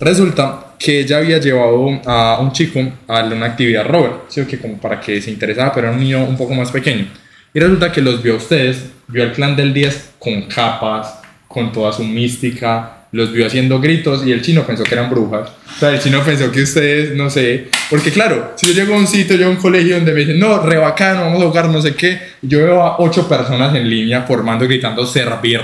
Resulta 0.00 0.71
que 0.82 1.00
ella 1.00 1.18
había 1.18 1.38
llevado 1.38 2.00
a 2.06 2.40
un 2.40 2.52
chico 2.52 2.80
a 3.06 3.22
una 3.22 3.46
actividad 3.46 3.86
Robert, 3.86 4.24
¿sí? 4.28 4.44
que 4.46 4.58
como 4.58 4.78
para 4.78 5.00
que 5.00 5.20
se 5.22 5.30
interesaba, 5.30 5.72
pero 5.72 5.86
era 5.86 5.96
un 5.96 6.02
niño 6.02 6.24
un 6.24 6.36
poco 6.36 6.54
más 6.54 6.72
pequeño. 6.72 7.06
Y 7.54 7.60
resulta 7.60 7.92
que 7.92 8.00
los 8.00 8.22
vio 8.22 8.34
a 8.34 8.36
ustedes, 8.36 8.86
vio 9.06 9.22
al 9.22 9.32
clan 9.32 9.54
del 9.54 9.72
10 9.72 10.14
con 10.18 10.42
capas, 10.42 11.20
con 11.46 11.70
toda 11.70 11.92
su 11.92 12.02
mística, 12.02 13.06
los 13.12 13.30
vio 13.30 13.46
haciendo 13.46 13.78
gritos 13.78 14.26
y 14.26 14.32
el 14.32 14.42
chino 14.42 14.66
pensó 14.66 14.82
que 14.82 14.94
eran 14.94 15.08
brujas. 15.08 15.50
O 15.50 15.78
sea, 15.78 15.90
el 15.90 16.00
chino 16.00 16.20
pensó 16.24 16.50
que 16.50 16.62
ustedes, 16.62 17.14
no 17.14 17.30
sé, 17.30 17.68
porque 17.88 18.10
claro, 18.10 18.54
si 18.56 18.66
yo 18.66 18.72
llego 18.72 18.94
a 18.94 18.98
un 18.98 19.06
sitio, 19.06 19.36
yo 19.36 19.46
a 19.46 19.50
un 19.50 19.56
colegio 19.56 19.96
donde 19.96 20.12
me 20.12 20.20
dicen, 20.20 20.40
no, 20.40 20.62
re 20.62 20.78
bacano, 20.78 21.22
vamos 21.22 21.42
a 21.42 21.46
jugar 21.46 21.68
no 21.68 21.80
sé 21.80 21.94
qué, 21.94 22.20
yo 22.40 22.58
veo 22.58 22.82
a 22.82 22.98
ocho 22.98 23.28
personas 23.28 23.74
en 23.76 23.88
línea 23.88 24.22
formando, 24.22 24.64
gritando 24.64 25.06
servir, 25.06 25.60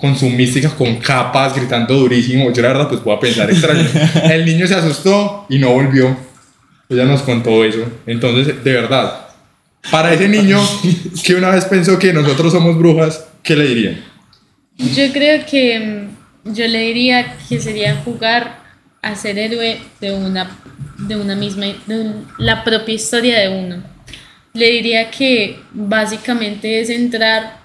con 0.00 0.16
su 0.16 0.28
mística, 0.30 0.70
con 0.70 0.96
capas, 0.96 1.54
gritando 1.54 1.94
durísimo, 1.94 2.52
yo 2.52 2.62
la 2.62 2.68
verdad 2.68 2.88
pues 2.88 3.00
puedo 3.00 3.20
pensar 3.20 3.50
extraño. 3.50 3.86
el 4.30 4.44
niño 4.44 4.66
se 4.66 4.74
asustó 4.74 5.46
y 5.48 5.58
no 5.58 5.70
volvió. 5.72 6.16
Ella 6.88 7.04
nos 7.04 7.22
contó 7.22 7.64
eso. 7.64 7.86
Entonces, 8.06 8.64
de 8.64 8.72
verdad, 8.72 9.28
para 9.90 10.12
ese 10.12 10.28
niño 10.28 10.58
que 11.24 11.34
una 11.34 11.50
vez 11.50 11.64
pensó 11.66 11.98
que 11.98 12.12
nosotros 12.12 12.52
somos 12.52 12.76
brujas, 12.76 13.26
¿qué 13.42 13.54
le 13.56 13.66
dirían? 13.66 14.04
Yo 14.76 15.12
creo 15.12 15.44
que 15.44 16.06
yo 16.44 16.66
le 16.66 16.80
diría 16.80 17.36
que 17.48 17.60
sería 17.60 17.96
jugar 17.96 18.60
a 19.02 19.14
ser 19.14 19.38
héroe 19.38 19.78
de 20.00 20.12
una, 20.12 20.50
de 20.98 21.16
una 21.16 21.36
misma, 21.36 21.66
de 21.86 22.12
la 22.38 22.64
propia 22.64 22.94
historia 22.94 23.38
de 23.38 23.48
uno. 23.48 23.82
Le 24.54 24.70
diría 24.70 25.10
que 25.10 25.58
básicamente 25.72 26.80
es 26.80 26.90
entrar 26.90 27.59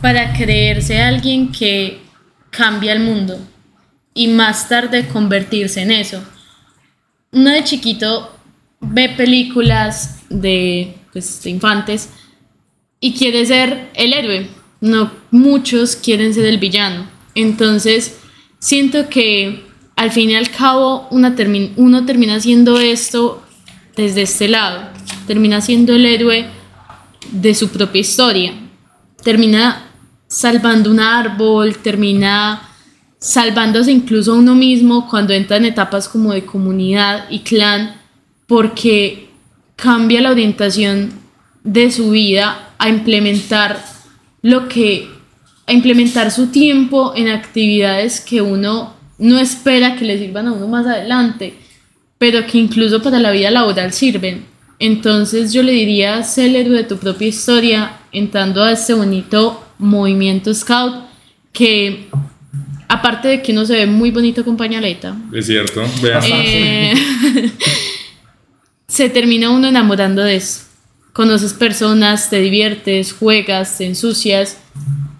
para 0.00 0.32
creerse 0.32 1.00
alguien 1.00 1.52
que 1.52 2.00
cambia 2.50 2.92
el 2.92 3.00
mundo 3.00 3.38
y 4.14 4.28
más 4.28 4.68
tarde 4.68 5.08
convertirse 5.08 5.82
en 5.82 5.90
eso. 5.90 6.22
Uno 7.32 7.50
de 7.50 7.64
chiquito 7.64 8.30
ve 8.80 9.10
películas 9.10 10.22
de, 10.30 10.94
pues, 11.12 11.44
infantes 11.46 12.08
y 13.00 13.12
quiere 13.14 13.44
ser 13.46 13.90
el 13.94 14.12
héroe. 14.12 14.48
No 14.80 15.12
muchos 15.30 15.96
quieren 15.96 16.32
ser 16.32 16.46
el 16.46 16.58
villano. 16.58 17.08
Entonces, 17.34 18.18
siento 18.58 19.08
que 19.08 19.64
al 19.96 20.10
fin 20.12 20.30
y 20.30 20.36
al 20.36 20.50
cabo 20.50 21.08
uno 21.10 21.34
termina 21.34 22.34
haciendo 22.36 22.78
esto 22.78 23.42
desde 23.96 24.22
este 24.22 24.48
lado, 24.48 24.88
termina 25.26 25.60
siendo 25.60 25.94
el 25.94 26.04
héroe 26.04 26.46
de 27.32 27.54
su 27.54 27.70
propia 27.70 28.00
historia, 28.00 28.52
termina 29.26 29.90
salvando 30.28 30.88
un 30.88 31.00
árbol, 31.00 31.78
termina 31.78 32.62
salvándose 33.18 33.90
incluso 33.90 34.30
a 34.30 34.36
uno 34.36 34.54
mismo 34.54 35.08
cuando 35.10 35.32
entra 35.32 35.56
en 35.56 35.64
etapas 35.64 36.08
como 36.08 36.32
de 36.32 36.46
comunidad 36.46 37.28
y 37.28 37.40
clan, 37.40 37.96
porque 38.46 39.28
cambia 39.74 40.20
la 40.20 40.30
orientación 40.30 41.10
de 41.64 41.90
su 41.90 42.10
vida 42.10 42.70
a 42.78 42.88
implementar 42.88 43.84
lo 44.42 44.68
que 44.68 45.08
a 45.66 45.72
implementar 45.72 46.30
su 46.30 46.52
tiempo 46.52 47.12
en 47.16 47.26
actividades 47.26 48.20
que 48.20 48.40
uno 48.42 48.94
no 49.18 49.40
espera 49.40 49.96
que 49.96 50.04
le 50.04 50.20
sirvan 50.20 50.46
a 50.46 50.52
uno 50.52 50.68
más 50.68 50.86
adelante, 50.86 51.54
pero 52.16 52.46
que 52.46 52.58
incluso 52.58 53.02
para 53.02 53.18
la 53.18 53.32
vida 53.32 53.50
laboral 53.50 53.92
sirven. 53.92 54.44
Entonces 54.78 55.52
yo 55.52 55.62
le 55.62 55.72
diría, 55.72 56.22
sé 56.22 56.46
el 56.46 56.56
héroe 56.56 56.78
de 56.78 56.84
tu 56.84 56.98
propia 56.98 57.28
historia, 57.28 57.98
entrando 58.12 58.62
a 58.62 58.72
este 58.72 58.94
bonito 58.94 59.62
movimiento 59.78 60.52
scout 60.54 61.06
que 61.52 62.08
aparte 62.88 63.28
de 63.28 63.42
que 63.42 63.52
uno 63.52 63.64
se 63.64 63.74
ve 63.74 63.86
muy 63.86 64.10
bonito 64.10 64.44
con 64.44 64.56
pañaleta. 64.56 65.16
Es 65.32 65.46
cierto, 65.46 65.82
eh, 66.04 66.94
se 68.86 69.08
termina 69.08 69.50
uno 69.50 69.68
enamorando 69.68 70.22
de 70.22 70.36
eso. 70.36 70.62
Conoces 71.12 71.54
personas, 71.54 72.28
te 72.28 72.40
diviertes, 72.40 73.12
juegas, 73.14 73.78
te 73.78 73.86
ensucias 73.86 74.58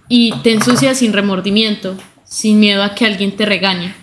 y 0.08 0.32
te 0.42 0.52
ensucias 0.52 0.98
sin 0.98 1.12
remordimiento, 1.12 1.96
sin 2.24 2.60
miedo 2.60 2.82
a 2.82 2.94
que 2.94 3.06
alguien 3.06 3.34
te 3.34 3.46
regañe. 3.46 3.94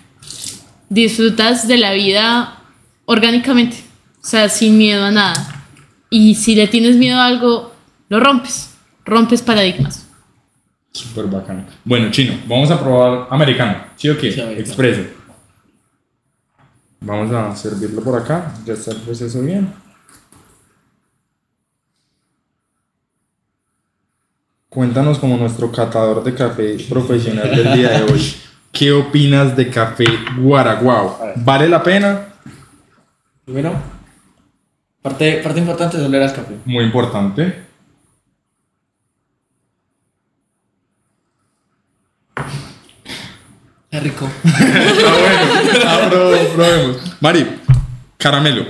Disfrutas 0.88 1.68
de 1.68 1.76
la 1.76 1.92
vida 1.92 2.60
orgánicamente, 3.04 3.76
o 4.24 4.26
sea, 4.26 4.48
sin 4.48 4.78
miedo 4.78 5.04
a 5.04 5.10
nada. 5.10 5.66
Y 6.08 6.34
si 6.34 6.54
le 6.54 6.66
tienes 6.66 6.96
miedo 6.96 7.18
a 7.20 7.26
algo, 7.26 7.74
lo 8.08 8.20
rompes, 8.20 8.70
rompes 9.04 9.42
paradigmas. 9.42 10.06
Súper 10.92 11.26
bacano. 11.26 11.66
Bueno, 11.84 12.10
chino, 12.10 12.40
vamos 12.48 12.70
a 12.70 12.80
probar 12.80 13.28
americano. 13.28 13.84
¿Sí 13.96 14.08
o 14.08 14.16
qué? 14.16 14.28
Expreso. 14.58 15.02
Vamos 17.00 17.30
a 17.32 17.54
servirlo 17.54 18.02
por 18.02 18.18
acá. 18.18 18.54
Ya 18.64 18.72
está 18.72 18.92
el 18.92 18.98
proceso 18.98 19.42
bien. 19.42 19.70
Cuéntanos 24.70 25.18
como 25.18 25.36
nuestro 25.36 25.70
catador 25.70 26.24
de 26.24 26.34
café 26.34 26.78
profesional 26.88 27.54
del 27.54 27.74
día 27.74 27.90
de 27.90 28.10
hoy. 28.10 28.34
¿Qué 28.72 28.90
opinas 28.90 29.54
de 29.54 29.68
café 29.68 30.06
Guaraguao? 30.38 31.34
¿Vale 31.36 31.68
la 31.68 31.82
pena? 31.82 32.28
Primero, 33.44 33.93
parte, 35.04 35.42
parte 35.42 35.60
importante 35.60 35.98
es 35.98 36.02
oler 36.02 36.22
al 36.22 36.32
café. 36.32 36.54
Muy 36.64 36.82
importante. 36.82 37.62
Es 43.90 44.02
rico. 44.02 44.26
Está 44.44 46.08
bueno. 46.08 46.48
probemos. 46.54 46.96
Mari, 47.20 47.60
caramelo. 48.16 48.64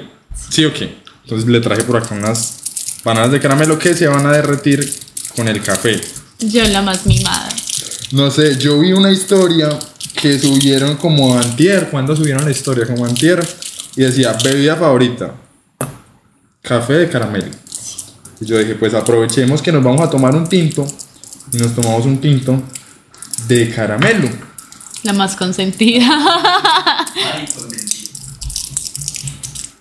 ¿Sí 0.51 0.65
o 0.65 0.75
qué? 0.75 0.99
Entonces 1.23 1.49
le 1.49 1.61
traje 1.61 1.85
por 1.85 1.99
acá 1.99 2.17
unas 2.17 3.01
bananas 3.05 3.31
de 3.31 3.39
caramelo 3.39 3.79
que 3.79 3.95
se 3.95 4.09
van 4.09 4.27
a 4.27 4.33
derretir 4.33 4.93
con 5.37 5.47
el 5.47 5.63
café. 5.63 6.01
Yo 6.41 6.65
la 6.65 6.83
más 6.83 7.07
mimada. 7.07 7.49
No 8.11 8.33
sé, 8.33 8.59
yo 8.59 8.81
vi 8.81 8.93
una 8.93 9.13
historia 9.13 9.69
que 10.21 10.37
subieron 10.39 10.97
como 10.97 11.39
antier, 11.39 11.91
cuando 11.91 12.17
subieron 12.17 12.45
la 12.45 12.51
historia? 12.51 12.87
Como 12.87 13.07
antier, 13.07 13.41
y 13.97 14.03
decía, 14.03 14.37
bebida 14.45 14.77
favorita, 14.77 15.35
café 16.65 16.95
de 16.95 17.09
caramelo. 17.09 17.47
Y 18.41 18.47
yo 18.47 18.59
dije, 18.59 18.75
pues 18.75 18.95
aprovechemos 18.95 19.63
que 19.63 19.71
nos 19.71 19.85
vamos 19.85 20.01
a 20.01 20.11
tomar 20.11 20.35
un 20.35 20.49
tinto, 20.49 20.85
y 21.53 21.59
nos 21.59 21.75
tomamos 21.75 22.07
un 22.07 22.19
tinto 22.19 22.61
de 23.47 23.71
caramelo. 23.71 24.29
La 25.05 25.13
más 25.13 25.37
consentida. 25.37 26.07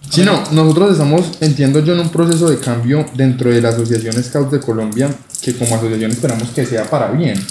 Sí, 0.09 0.21
no, 0.21 0.43
nosotros 0.51 0.91
estamos, 0.91 1.25
entiendo 1.39 1.79
yo, 1.79 1.93
en 1.93 2.01
un 2.01 2.09
proceso 2.09 2.47
de 2.47 2.59
cambio 2.59 3.03
dentro 3.15 3.49
de 3.49 3.59
la 3.59 3.69
Asociación 3.69 4.23
Scouts 4.23 4.51
de 4.51 4.59
Colombia, 4.59 5.09
que 5.41 5.55
como 5.57 5.75
asociación 5.75 6.11
esperamos 6.11 6.49
que 6.49 6.67
sea 6.67 6.87
para 6.87 7.07
bien. 7.07 7.43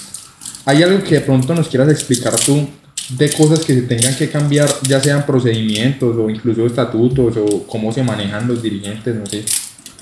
¿Hay 0.63 0.81
algo 0.81 1.03
que 1.03 1.15
de 1.15 1.21
pronto 1.21 1.53
nos 1.53 1.67
quieras 1.67 1.89
explicar 1.89 2.33
tú 2.37 2.65
de 3.09 3.31
cosas 3.31 3.59
que 3.59 3.75
se 3.75 3.81
tengan 3.83 4.15
que 4.15 4.29
cambiar, 4.29 4.69
ya 4.87 4.99
sean 5.01 5.25
procedimientos 5.25 6.15
o 6.17 6.29
incluso 6.29 6.65
estatutos 6.65 7.35
o 7.37 7.67
cómo 7.67 7.91
se 7.91 8.03
manejan 8.03 8.47
los 8.47 8.61
dirigentes, 8.61 9.15
no 9.15 9.25
sé, 9.25 9.43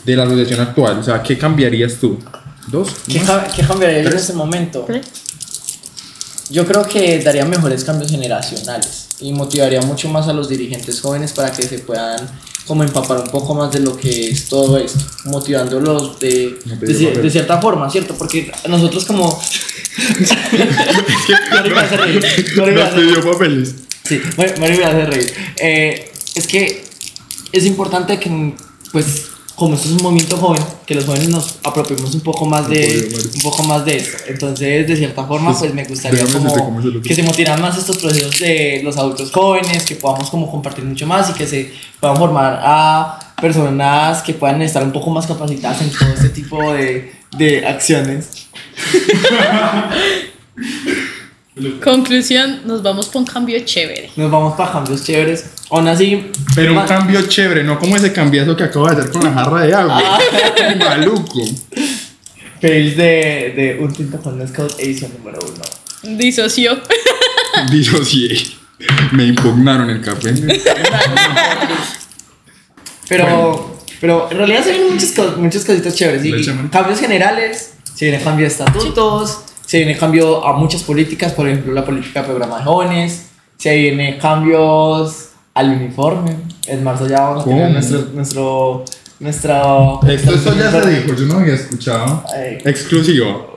de 0.05 0.15
la 0.15 0.23
asociación 0.23 0.61
actual? 0.61 0.99
O 0.99 1.03
sea, 1.03 1.21
¿qué 1.21 1.37
cambiarías 1.37 1.95
tú? 1.95 2.17
¿Dos? 2.67 2.89
¿Qué, 3.07 3.21
¿qué 3.55 3.63
cambiaría 3.63 4.03
yo 4.03 4.09
en 4.09 4.17
este 4.17 4.33
momento? 4.33 4.87
Yo 6.49 6.65
creo 6.65 6.83
que 6.83 7.19
daría 7.19 7.45
mejores 7.45 7.83
cambios 7.83 8.11
generacionales 8.11 9.09
y 9.19 9.31
motivaría 9.31 9.81
mucho 9.81 10.09
más 10.09 10.27
a 10.27 10.33
los 10.33 10.49
dirigentes 10.49 10.99
jóvenes 10.99 11.31
para 11.31 11.51
que 11.51 11.63
se 11.63 11.79
puedan 11.79 12.19
como 12.67 12.83
empapar 12.83 13.19
un 13.19 13.29
poco 13.29 13.53
más 13.55 13.71
de 13.71 13.79
lo 13.79 13.97
que 13.97 14.29
es 14.29 14.47
todo 14.47 14.77
esto, 14.77 14.99
motivándolos 15.25 16.19
de, 16.19 16.59
de, 16.79 17.29
cierta 17.29 17.59
forma, 17.59 17.89
¿cierto? 17.89 18.15
Porque 18.15 18.51
nosotros 18.67 19.05
como... 19.05 19.27
Mari 21.51 21.69
me 21.69 21.79
hace 21.79 21.97
reír. 21.97 22.25
pidió 22.95 23.31
papeles. 23.31 23.75
Sí, 24.03 24.21
Mari 24.37 24.77
me 24.77 24.85
hace 24.85 25.05
reír. 25.05 25.33
Eh, 25.57 26.11
es 26.35 26.47
que 26.47 26.83
es 27.51 27.65
importante 27.65 28.19
que, 28.19 28.55
pues, 28.91 29.30
como 29.61 29.75
esto 29.75 29.89
es 29.89 29.93
un 29.93 30.01
movimiento 30.01 30.37
joven, 30.37 30.63
que 30.87 30.95
los 30.95 31.05
jóvenes 31.05 31.29
nos 31.29 31.59
apropiemos 31.63 32.15
un 32.15 32.21
poco 32.21 32.47
más 32.47 32.67
de, 32.67 33.13
un 33.35 33.41
poco 33.43 33.61
más 33.61 33.85
de 33.85 33.97
esto. 33.97 34.17
Entonces, 34.25 34.87
de 34.87 34.95
cierta 34.95 35.23
forma, 35.23 35.55
pues 35.55 35.71
me 35.71 35.83
gustaría 35.83 36.25
como 36.25 36.99
que 37.03 37.13
se 37.13 37.21
motivaran 37.21 37.61
más 37.61 37.77
estos 37.77 37.99
procesos 37.99 38.39
de 38.39 38.81
los 38.83 38.97
adultos 38.97 39.29
jóvenes, 39.31 39.85
que 39.85 39.93
podamos 39.93 40.31
como 40.31 40.49
compartir 40.49 40.83
mucho 40.83 41.05
más 41.05 41.29
y 41.29 41.33
que 41.33 41.45
se 41.45 41.71
puedan 41.99 42.17
formar 42.17 42.59
a 42.59 43.35
personas 43.39 44.23
que 44.23 44.33
puedan 44.33 44.63
estar 44.63 44.83
un 44.83 44.91
poco 44.91 45.11
más 45.11 45.27
capacitadas 45.27 45.79
en 45.83 45.91
todo 45.91 46.09
este 46.09 46.29
tipo 46.29 46.73
de, 46.73 47.11
de 47.37 47.63
acciones. 47.63 48.47
Conclusión, 51.83 52.61
nos 52.65 52.81
vamos 52.81 53.09
por 53.09 53.21
un 53.21 53.27
cambio 53.27 53.59
chévere. 53.63 54.09
Nos 54.15 54.31
vamos 54.31 54.55
para 54.55 54.71
cambios 54.71 55.03
chéveres. 55.03 55.60
Aún 55.71 55.87
así, 55.87 56.31
Pero 56.53 56.77
un 56.77 56.85
cambio 56.85 57.21
chévere, 57.27 57.63
no 57.63 57.79
como 57.79 57.95
ese 57.95 58.11
cambiazo 58.11 58.57
que 58.57 58.65
acabo 58.65 58.87
de 58.87 58.97
hacer 58.97 59.11
con 59.11 59.23
la 59.23 59.31
jarra 59.31 59.61
de 59.61 59.73
agua. 59.73 60.19
Maluco. 60.79 61.41
feliz 62.59 62.97
de, 62.97 63.53
de 63.55 63.77
un 63.79 63.93
tinto 63.93 64.19
con 64.19 64.37
la 64.37 64.45
Scout 64.45 64.77
edición 64.79 65.11
número 65.17 65.39
uno. 65.41 66.17
Disoció. 66.17 66.77
Sí. 68.03 68.57
Me 69.13 69.25
impugnaron 69.25 69.89
el 69.89 70.01
café. 70.01 70.33
Pero, 73.07 73.77
pero 74.01 74.27
en 74.29 74.37
realidad 74.37 74.63
se 74.63 74.71
vienen 74.71 74.93
muchas, 74.93 75.37
muchas 75.37 75.63
cositas 75.63 75.95
chéveres. 75.95 76.25
Y, 76.25 76.69
cambios 76.69 76.99
generales, 76.99 77.75
se 77.93 78.05
viene 78.05 78.21
cambio 78.21 78.45
de 78.45 78.51
estatutos, 78.51 79.43
se 79.65 79.77
viene 79.77 79.97
cambio 79.97 80.45
a 80.45 80.57
muchas 80.57 80.83
políticas, 80.83 81.31
por 81.31 81.47
ejemplo, 81.47 81.73
la 81.73 81.85
política 81.85 82.21
de 82.21 82.25
programa 82.27 82.57
de 82.57 82.63
jóvenes, 82.65 83.27
se 83.57 83.75
viene 83.75 84.17
cambios 84.17 85.30
al 85.53 85.69
uniforme. 85.69 86.37
En 86.67 86.83
marzo 86.83 87.07
ya 87.07 87.21
vamos 87.21 87.43
a 87.43 87.49
tener 87.49 87.71
nuestro, 87.71 88.07
nuestro, 88.13 88.85
nuestro 89.19 89.99
Esto, 90.07 90.33
esto 90.35 90.53
ya 90.55 90.71
se 90.71 90.89
dijo, 90.89 91.13
yo 91.15 91.25
no 91.25 91.39
había 91.39 91.55
escuchado. 91.55 92.23
Exclusivo. 92.65 93.49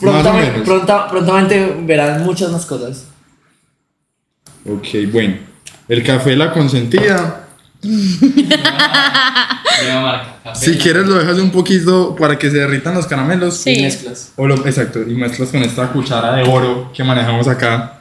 Prontamente, 0.00 0.60
pronta- 0.62 1.08
prontamente 1.08 1.76
verán 1.82 2.24
muchas 2.24 2.50
más 2.50 2.64
cosas. 2.64 3.04
Ok, 4.68 4.86
bueno. 5.12 5.36
El 5.88 6.02
café 6.02 6.34
la 6.34 6.52
consentida. 6.52 7.46
Nueva 7.82 10.00
marca. 10.02 10.36
Café. 10.42 10.64
Si 10.72 10.78
quieres 10.78 11.06
lo 11.06 11.14
dejas 11.14 11.38
un 11.38 11.50
poquito 11.50 12.16
para 12.16 12.38
que 12.38 12.50
se 12.50 12.56
derritan 12.56 12.94
los 12.94 13.06
caramelos. 13.06 13.58
Sí. 13.58 13.78
Y 13.78 13.82
mezclas. 13.82 14.32
O 14.36 14.46
lo, 14.46 14.54
exacto, 14.66 15.02
y 15.02 15.14
mezclas 15.14 15.50
con 15.50 15.62
esta 15.62 15.92
cuchara 15.92 16.34
de 16.36 16.48
oro 16.48 16.90
que 16.94 17.04
manejamos 17.04 17.46
acá. 17.48 18.00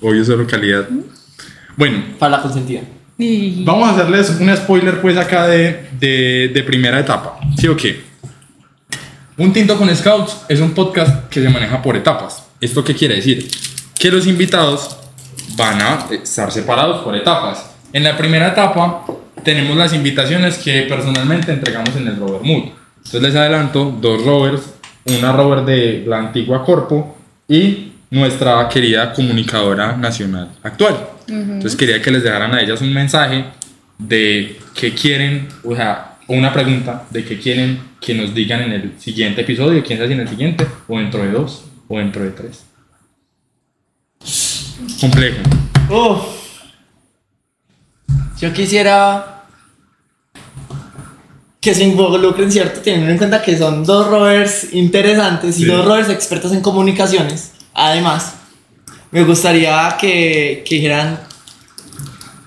Obvio, 0.00 0.24
cero 0.24 0.46
calidad. 0.48 0.86
Bueno, 1.78 2.02
Para 2.18 2.36
la 2.38 2.42
consentida. 2.42 2.80
Y- 3.16 3.64
vamos 3.64 3.88
a 3.88 3.92
hacerles 3.92 4.30
un 4.40 4.54
spoiler 4.56 5.00
pues 5.00 5.16
acá 5.16 5.46
de, 5.46 5.88
de, 5.98 6.50
de 6.52 6.62
primera 6.64 7.00
etapa. 7.00 7.38
¿Sí 7.56 7.66
o 7.68 7.76
qué? 7.76 8.02
Un 9.36 9.52
Tinto 9.52 9.76
con 9.78 9.94
Scouts 9.94 10.42
es 10.48 10.60
un 10.60 10.72
podcast 10.72 11.28
que 11.28 11.40
se 11.40 11.48
maneja 11.48 11.80
por 11.80 11.96
etapas. 11.96 12.44
¿Esto 12.60 12.82
qué 12.84 12.94
quiere 12.94 13.14
decir? 13.16 13.48
Que 13.98 14.10
los 14.10 14.26
invitados 14.26 14.96
van 15.56 15.80
a 15.80 16.06
estar 16.22 16.50
separados 16.52 17.02
por 17.04 17.14
etapas. 17.16 17.70
En 17.92 18.02
la 18.04 18.16
primera 18.16 18.48
etapa 18.48 19.04
tenemos 19.44 19.76
las 19.76 19.92
invitaciones 19.94 20.58
que 20.58 20.82
personalmente 20.82 21.52
entregamos 21.52 21.94
en 21.96 22.08
el 22.08 22.16
Rover 22.18 22.42
Mood. 22.42 22.70
Entonces 22.96 23.22
les 23.22 23.34
adelanto 23.36 23.96
dos 24.00 24.24
rovers, 24.24 24.62
una 25.06 25.32
rover 25.32 25.64
de 25.64 26.04
la 26.06 26.18
antigua 26.18 26.64
Corpo 26.64 27.16
y 27.48 27.92
nuestra 28.10 28.68
querida 28.68 29.12
comunicadora 29.12 29.96
nacional 29.96 30.50
actual. 30.62 30.96
Entonces 31.26 31.76
quería 31.76 32.00
que 32.00 32.10
les 32.10 32.22
dejaran 32.22 32.54
a 32.54 32.62
ellas 32.62 32.80
un 32.80 32.92
mensaje 32.92 33.44
de 33.98 34.58
qué 34.74 34.94
quieren, 34.94 35.48
o 35.64 35.74
sea, 35.76 36.16
una 36.28 36.52
pregunta 36.52 37.04
de 37.10 37.24
qué 37.24 37.38
quieren 37.38 37.80
que 38.00 38.14
nos 38.14 38.34
digan 38.34 38.62
en 38.62 38.72
el 38.72 38.92
siguiente 39.00 39.42
episodio, 39.42 39.82
quién 39.84 39.98
sabe 39.98 40.08
si 40.08 40.14
en 40.14 40.20
el 40.20 40.28
siguiente, 40.28 40.66
o 40.86 40.98
dentro 40.98 41.22
de 41.22 41.30
dos, 41.32 41.64
o 41.88 41.98
dentro 41.98 42.22
de 42.22 42.30
tres. 42.30 42.64
Complejo. 45.00 45.38
Uf. 45.90 46.22
Yo 48.40 48.52
quisiera 48.52 49.44
que 51.60 51.74
se 51.74 51.84
involucren, 51.84 52.50
¿cierto? 52.52 52.80
Teniendo 52.80 53.10
en 53.10 53.18
cuenta 53.18 53.42
que 53.42 53.58
son 53.58 53.84
dos 53.84 54.06
rovers 54.06 54.72
interesantes 54.72 55.58
y 55.58 55.64
Sí. 55.64 55.68
dos 55.68 55.84
rovers 55.84 56.08
expertos 56.08 56.52
en 56.52 56.60
comunicaciones. 56.60 57.52
Además, 57.80 58.34
me 59.12 59.22
gustaría 59.22 59.96
que, 60.00 60.64
que 60.66 60.74
dijeran 60.74 61.20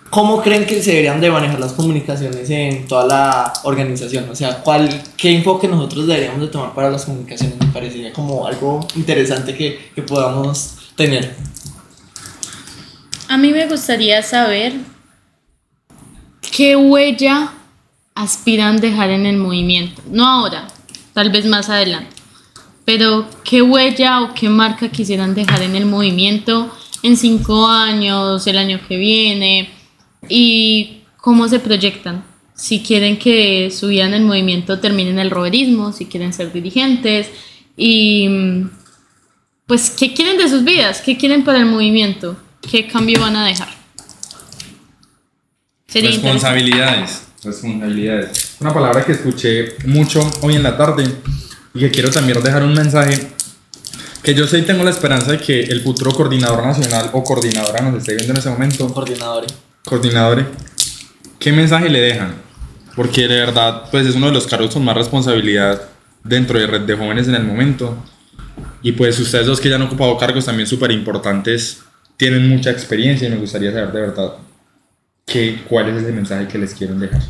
cómo 0.09 0.41
creen 0.41 0.65
que 0.65 0.83
se 0.83 0.91
deberían 0.91 1.21
de 1.21 1.31
manejar 1.31 1.57
las 1.57 1.71
comunicaciones 1.71 2.49
en 2.49 2.85
toda 2.85 3.05
la 3.07 3.53
organización. 3.63 4.29
O 4.29 4.35
sea, 4.35 4.57
cuál, 4.57 4.89
qué 5.15 5.31
enfoque 5.31 5.69
nosotros 5.69 6.05
deberíamos 6.05 6.41
de 6.41 6.47
tomar 6.47 6.73
para 6.73 6.91
las 6.91 7.05
comunicaciones. 7.05 7.57
Me 7.57 7.67
parecería 7.67 8.11
como 8.11 8.45
algo 8.45 8.85
interesante 8.97 9.55
que, 9.55 9.91
que 9.95 10.01
podamos 10.01 10.75
tener. 10.97 11.33
A 13.29 13.37
mí 13.37 13.51
me 13.53 13.67
gustaría 13.67 14.21
saber 14.23 14.73
qué 16.41 16.75
huella 16.75 17.53
aspiran 18.15 18.81
dejar 18.81 19.11
en 19.11 19.25
el 19.25 19.37
movimiento. 19.37 20.01
No 20.07 20.27
ahora, 20.27 20.67
tal 21.13 21.31
vez 21.31 21.45
más 21.45 21.69
adelante. 21.69 22.20
Pero 22.85 23.27
qué 23.43 23.61
huella 23.61 24.21
o 24.21 24.33
qué 24.33 24.49
marca 24.49 24.89
quisieran 24.89 25.35
dejar 25.35 25.61
en 25.61 25.75
el 25.75 25.85
movimiento 25.85 26.71
en 27.03 27.17
cinco 27.17 27.67
años, 27.67 28.45
el 28.47 28.57
año 28.57 28.79
que 28.87 28.97
viene 28.97 29.69
y 30.29 31.01
cómo 31.17 31.47
se 31.47 31.59
proyectan. 31.59 32.23
Si 32.55 32.81
quieren 32.81 33.17
que 33.17 33.71
su 33.71 33.87
vida 33.87 34.05
en 34.05 34.13
el 34.13 34.23
movimiento 34.23 34.79
termine 34.79 35.09
en 35.09 35.19
el 35.19 35.31
roverismo, 35.31 35.93
si 35.93 36.05
quieren 36.05 36.33
ser 36.33 36.51
dirigentes 36.51 37.29
y 37.75 38.29
pues 39.65 39.89
qué 39.89 40.13
quieren 40.13 40.37
de 40.37 40.49
sus 40.49 40.63
vidas, 40.63 41.01
qué 41.01 41.17
quieren 41.17 41.43
para 41.43 41.59
el 41.59 41.65
movimiento, 41.65 42.37
qué 42.69 42.87
cambio 42.87 43.21
van 43.21 43.35
a 43.35 43.45
dejar. 43.45 43.69
Sería. 45.87 46.11
Responsabilidades. 46.11 47.23
Responsabilidades. 47.43 48.57
Una 48.59 48.73
palabra 48.73 49.03
que 49.03 49.13
escuché 49.13 49.75
mucho 49.85 50.29
hoy 50.41 50.55
en 50.55 50.63
la 50.63 50.77
tarde 50.77 51.03
y 51.73 51.79
que 51.79 51.91
quiero 51.91 52.09
también 52.09 52.41
dejar 52.43 52.63
un 52.63 52.73
mensaje 52.73 53.31
que 54.23 54.35
yo 54.35 54.45
sé 54.45 54.59
y 54.59 54.61
tengo 54.63 54.83
la 54.83 54.91
esperanza 54.91 55.31
de 55.31 55.39
que 55.39 55.61
el 55.61 55.81
futuro 55.81 56.11
coordinador 56.11 56.63
nacional 56.63 57.09
o 57.13 57.23
coordinadora 57.23 57.81
nos 57.81 57.97
esté 57.97 58.15
viendo 58.15 58.33
en 58.33 58.39
ese 58.39 58.49
momento. 58.49 58.87
Coordinadores. 58.93 59.53
Coordinadores, 59.83 60.45
¿qué 61.39 61.51
mensaje 61.51 61.89
le 61.89 61.99
dejan? 61.99 62.35
Porque 62.95 63.27
de 63.27 63.35
verdad, 63.35 63.83
pues 63.89 64.05
es 64.05 64.15
uno 64.15 64.27
de 64.27 64.33
los 64.33 64.45
cargos 64.45 64.73
con 64.73 64.85
más 64.85 64.95
responsabilidad 64.95 65.81
dentro 66.23 66.59
de 66.59 66.67
Red 66.67 66.81
de 66.81 66.95
Jóvenes 66.95 67.27
en 67.27 67.35
el 67.35 67.43
momento. 67.43 67.97
Y 68.83 68.91
pues 68.91 69.19
ustedes 69.19 69.47
dos 69.47 69.59
que 69.59 69.69
ya 69.69 69.75
han 69.75 69.81
ocupado 69.81 70.17
cargos 70.17 70.45
también 70.45 70.67
súper 70.67 70.91
importantes, 70.91 71.81
tienen 72.17 72.47
mucha 72.47 72.69
experiencia 72.69 73.27
y 73.27 73.31
me 73.31 73.37
gustaría 73.37 73.71
saber 73.71 73.91
de 73.91 74.01
verdad 74.01 74.33
que, 75.25 75.63
cuál 75.67 75.89
es 75.89 76.03
ese 76.03 76.11
mensaje 76.11 76.47
que 76.47 76.59
les 76.59 76.73
quieren 76.75 76.99
dejar. 76.99 77.21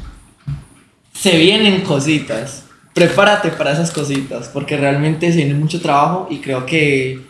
se 1.13 1.37
vienen 1.37 1.81
cositas. 1.81 2.65
Prepárate 2.93 3.49
para 3.51 3.71
esas 3.71 3.91
cositas, 3.91 4.49
porque 4.49 4.77
realmente 4.77 5.31
se 5.31 5.37
viene 5.37 5.53
mucho 5.53 5.81
trabajo 5.81 6.27
y 6.29 6.39
creo 6.39 6.65
que 6.65 7.21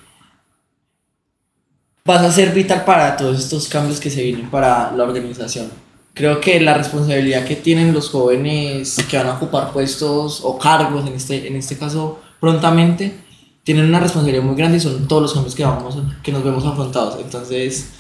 vas 2.04 2.22
a 2.22 2.32
ser 2.32 2.52
vital 2.52 2.84
para 2.84 3.16
todos 3.16 3.40
estos 3.40 3.68
cambios 3.68 4.00
que 4.00 4.10
se 4.10 4.24
vienen 4.24 4.50
para 4.50 4.92
la 4.92 5.04
organización. 5.04 5.70
Creo 6.14 6.42
que 6.42 6.60
la 6.60 6.74
responsabilidad 6.74 7.46
que 7.46 7.56
tienen 7.56 7.94
los 7.94 8.10
jóvenes 8.10 8.98
que 9.10 9.18
van 9.18 9.28
a 9.28 9.36
ocupar 9.36 9.72
puestos 9.72 10.42
o 10.44 10.58
cargos, 10.58 11.08
en 11.08 11.14
este, 11.14 11.48
en 11.48 11.56
este 11.56 11.78
caso 11.78 12.20
prontamente, 12.40 13.16
tienen 13.64 13.86
una 13.86 14.00
responsabilidad 14.00 14.44
muy 14.44 14.56
grande 14.56 14.78
y 14.78 14.82
son 14.82 15.08
todos 15.08 15.22
los 15.22 15.34
cambios 15.34 15.56
que, 15.56 15.64
vamos, 15.64 15.98
que 16.24 16.32
nos 16.32 16.44
vemos 16.44 16.66
afrontados. 16.66 17.18
Entonces, 17.22 17.92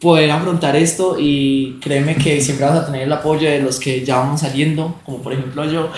poder 0.00 0.30
afrontar 0.30 0.76
esto 0.76 1.16
y 1.18 1.78
créeme 1.80 2.16
que 2.16 2.40
siempre 2.40 2.66
vas 2.66 2.76
a 2.76 2.86
tener 2.86 3.02
el 3.02 3.12
apoyo 3.12 3.48
de 3.48 3.60
los 3.60 3.80
que 3.80 4.04
ya 4.04 4.16
vamos 4.16 4.40
saliendo, 4.40 5.00
como 5.04 5.22
por 5.22 5.32
ejemplo 5.32 5.64
yo, 5.70 5.90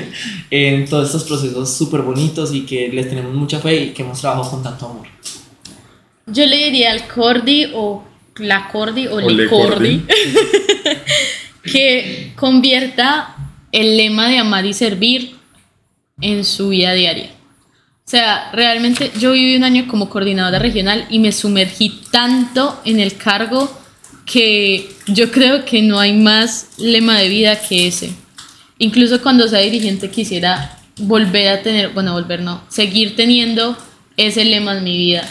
en 0.50 0.86
todos 0.86 1.06
estos 1.06 1.24
procesos 1.24 1.76
súper 1.76 2.02
bonitos 2.02 2.52
y 2.52 2.62
que 2.62 2.88
les 2.88 3.08
tenemos 3.08 3.32
mucha 3.32 3.60
fe 3.60 3.76
y 3.76 3.90
que 3.90 4.02
hemos 4.02 4.20
trabajado 4.20 4.50
con 4.50 4.62
tanto 4.62 4.86
amor. 4.86 5.06
Yo 6.26 6.46
le 6.46 6.56
diría 6.56 6.90
al 6.90 7.06
Cordi 7.06 7.70
o 7.74 8.02
la 8.36 8.68
Cordi 8.68 9.06
o, 9.06 9.16
O 9.16 9.20
le 9.20 9.48
Cordi 9.48 10.02
que 11.62 12.32
convierta 12.34 13.36
el 13.70 13.96
lema 13.96 14.28
de 14.28 14.38
amar 14.38 14.66
y 14.66 14.72
servir 14.72 15.36
en 16.20 16.44
su 16.44 16.70
vida 16.70 16.92
diaria. 16.94 17.33
O 18.06 18.10
sea, 18.10 18.50
realmente 18.52 19.12
yo 19.18 19.32
viví 19.32 19.56
un 19.56 19.64
año 19.64 19.88
como 19.88 20.10
coordinadora 20.10 20.58
regional 20.58 21.06
y 21.08 21.18
me 21.18 21.32
sumergí 21.32 22.02
tanto 22.10 22.78
en 22.84 23.00
el 23.00 23.16
cargo 23.16 23.72
que 24.26 24.90
yo 25.06 25.30
creo 25.30 25.64
que 25.64 25.80
no 25.80 25.98
hay 25.98 26.12
más 26.12 26.68
lema 26.76 27.18
de 27.18 27.30
vida 27.30 27.58
que 27.60 27.88
ese. 27.88 28.12
Incluso 28.78 29.22
cuando 29.22 29.48
sea 29.48 29.60
dirigente 29.60 30.10
quisiera 30.10 30.78
volver 30.98 31.48
a 31.48 31.62
tener, 31.62 31.90
bueno, 31.90 32.12
volver 32.12 32.42
no, 32.42 32.62
seguir 32.68 33.16
teniendo 33.16 33.76
ese 34.16 34.44
lema 34.44 34.76
en 34.76 34.84
mi 34.84 34.96
vida. 34.98 35.28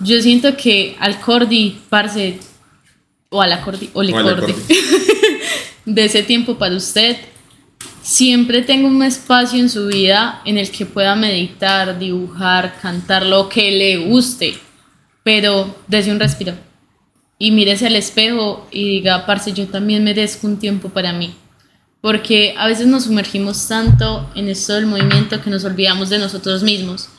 Yo 0.00 0.20
siento 0.22 0.56
que 0.56 0.96
al 1.00 1.20
Cordi, 1.20 1.78
parce, 1.90 2.38
o 3.28 3.42
a 3.42 3.46
la 3.46 3.60
Cordi, 3.60 3.90
o 3.92 4.02
le 4.02 4.12
Cordi. 4.12 4.54
de 5.84 6.04
ese 6.04 6.22
tiempo 6.22 6.56
para 6.56 6.74
usted, 6.74 7.16
siempre 8.08 8.62
tenga 8.62 8.88
un 8.88 9.02
espacio 9.02 9.60
en 9.60 9.68
su 9.68 9.86
vida 9.86 10.40
en 10.46 10.56
el 10.56 10.70
que 10.70 10.86
pueda 10.86 11.14
meditar, 11.14 11.98
dibujar, 11.98 12.80
cantar 12.80 13.26
lo 13.26 13.50
que 13.50 13.70
le 13.70 13.98
guste, 13.98 14.54
pero 15.22 15.76
desde 15.88 16.10
un 16.10 16.18
respiro. 16.18 16.54
Y 17.38 17.50
mírese 17.50 17.86
al 17.86 17.96
espejo 17.96 18.66
y 18.70 18.88
diga, 18.88 19.26
parce, 19.26 19.52
yo 19.52 19.68
también 19.68 20.04
merezco 20.04 20.46
un 20.46 20.58
tiempo 20.58 20.88
para 20.88 21.12
mí. 21.12 21.34
Porque 22.00 22.54
a 22.56 22.66
veces 22.66 22.86
nos 22.86 23.04
sumergimos 23.04 23.68
tanto 23.68 24.30
en 24.34 24.48
esto 24.48 24.72
del 24.72 24.86
movimiento 24.86 25.42
que 25.42 25.50
nos 25.50 25.64
olvidamos 25.64 26.08
de 26.08 26.18
nosotros 26.18 26.62
mismos. 26.62 27.10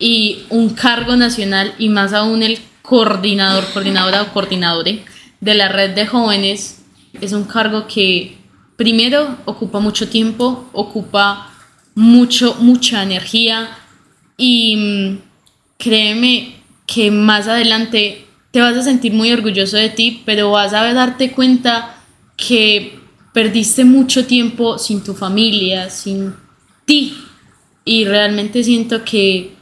Y 0.00 0.42
un 0.50 0.70
cargo 0.70 1.14
nacional, 1.14 1.76
y 1.78 1.88
más 1.88 2.12
aún 2.12 2.42
el 2.42 2.58
coordinador, 2.82 3.64
coordinadora 3.72 4.22
o 4.22 4.32
coordinadore 4.32 5.04
de 5.40 5.54
la 5.54 5.68
red 5.68 5.94
de 5.94 6.08
jóvenes, 6.08 6.82
es 7.20 7.32
un 7.32 7.44
cargo 7.44 7.86
que 7.86 8.43
primero 8.76 9.38
ocupa 9.44 9.80
mucho 9.80 10.08
tiempo, 10.08 10.68
ocupa 10.72 11.50
mucho, 11.94 12.56
mucha 12.60 13.02
energía 13.02 13.76
y 14.36 14.76
mm, 14.76 15.18
créeme 15.78 16.56
que 16.86 17.10
más 17.10 17.48
adelante 17.48 18.26
te 18.50 18.60
vas 18.60 18.76
a 18.76 18.82
sentir 18.82 19.12
muy 19.12 19.32
orgulloso 19.32 19.76
de 19.76 19.88
ti, 19.88 20.22
pero 20.24 20.50
vas 20.50 20.72
a 20.72 20.92
darte 20.92 21.32
cuenta 21.32 21.96
que 22.36 22.98
perdiste 23.32 23.84
mucho 23.84 24.26
tiempo 24.26 24.78
sin 24.78 25.02
tu 25.02 25.14
familia, 25.14 25.90
sin 25.90 26.34
ti. 26.84 27.16
Y 27.84 28.04
realmente 28.04 28.62
siento 28.62 29.04
que 29.04 29.54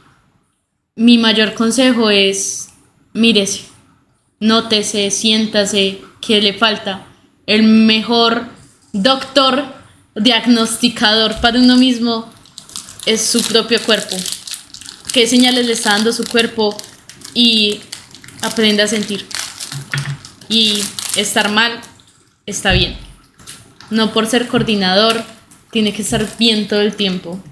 mi 0.95 1.17
mayor 1.17 1.55
consejo 1.55 2.09
es 2.09 2.69
mírese, 3.13 3.65
nótese, 4.39 5.09
siéntase, 5.09 5.99
qué 6.21 6.41
le 6.41 6.53
falta. 6.53 7.07
El 7.47 7.63
mejor 7.63 8.52
doctor, 8.93 9.65
diagnosticador 10.15 11.41
para 11.41 11.59
uno 11.59 11.75
mismo 11.75 12.31
es 13.05 13.21
su 13.21 13.41
propio 13.41 13.81
cuerpo. 13.81 14.15
¿Qué 15.11 15.27
señales 15.27 15.65
le 15.65 15.73
está 15.73 15.91
dando 15.91 16.13
su 16.13 16.23
cuerpo? 16.23 16.77
Y 17.33 17.81
aprenda 18.41 18.83
a 18.83 18.87
sentir. 18.87 19.25
Y 20.47 20.83
estar 21.15 21.51
mal 21.51 21.81
está 22.45 22.71
bien. 22.71 22.95
No 23.89 24.13
por 24.13 24.27
ser 24.27 24.47
coordinador, 24.47 25.23
tiene 25.71 25.93
que 25.93 26.03
estar 26.03 26.25
bien 26.37 26.67
todo 26.67 26.81
el 26.81 26.95
tiempo. 26.95 27.43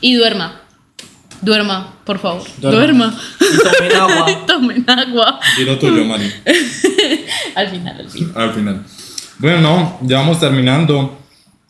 Y 0.00 0.14
duerma. 0.14 0.60
Duerma, 1.40 1.96
por 2.04 2.20
favor. 2.20 2.46
Duerma. 2.58 3.18
Y 3.40 3.58
tomen 3.58 3.96
agua. 3.96 4.46
Tomen 4.46 4.90
agua. 4.90 5.40
Dilo 5.56 5.78
tuyo, 5.78 6.04
Mari. 6.04 6.32
Al 7.54 7.68
final, 7.68 8.00
al 8.00 8.10
final. 8.10 8.32
Al 8.36 8.54
final. 8.54 8.86
Bueno, 9.42 9.60
no, 9.60 9.98
ya 10.02 10.18
vamos 10.18 10.38
terminando. 10.38 11.18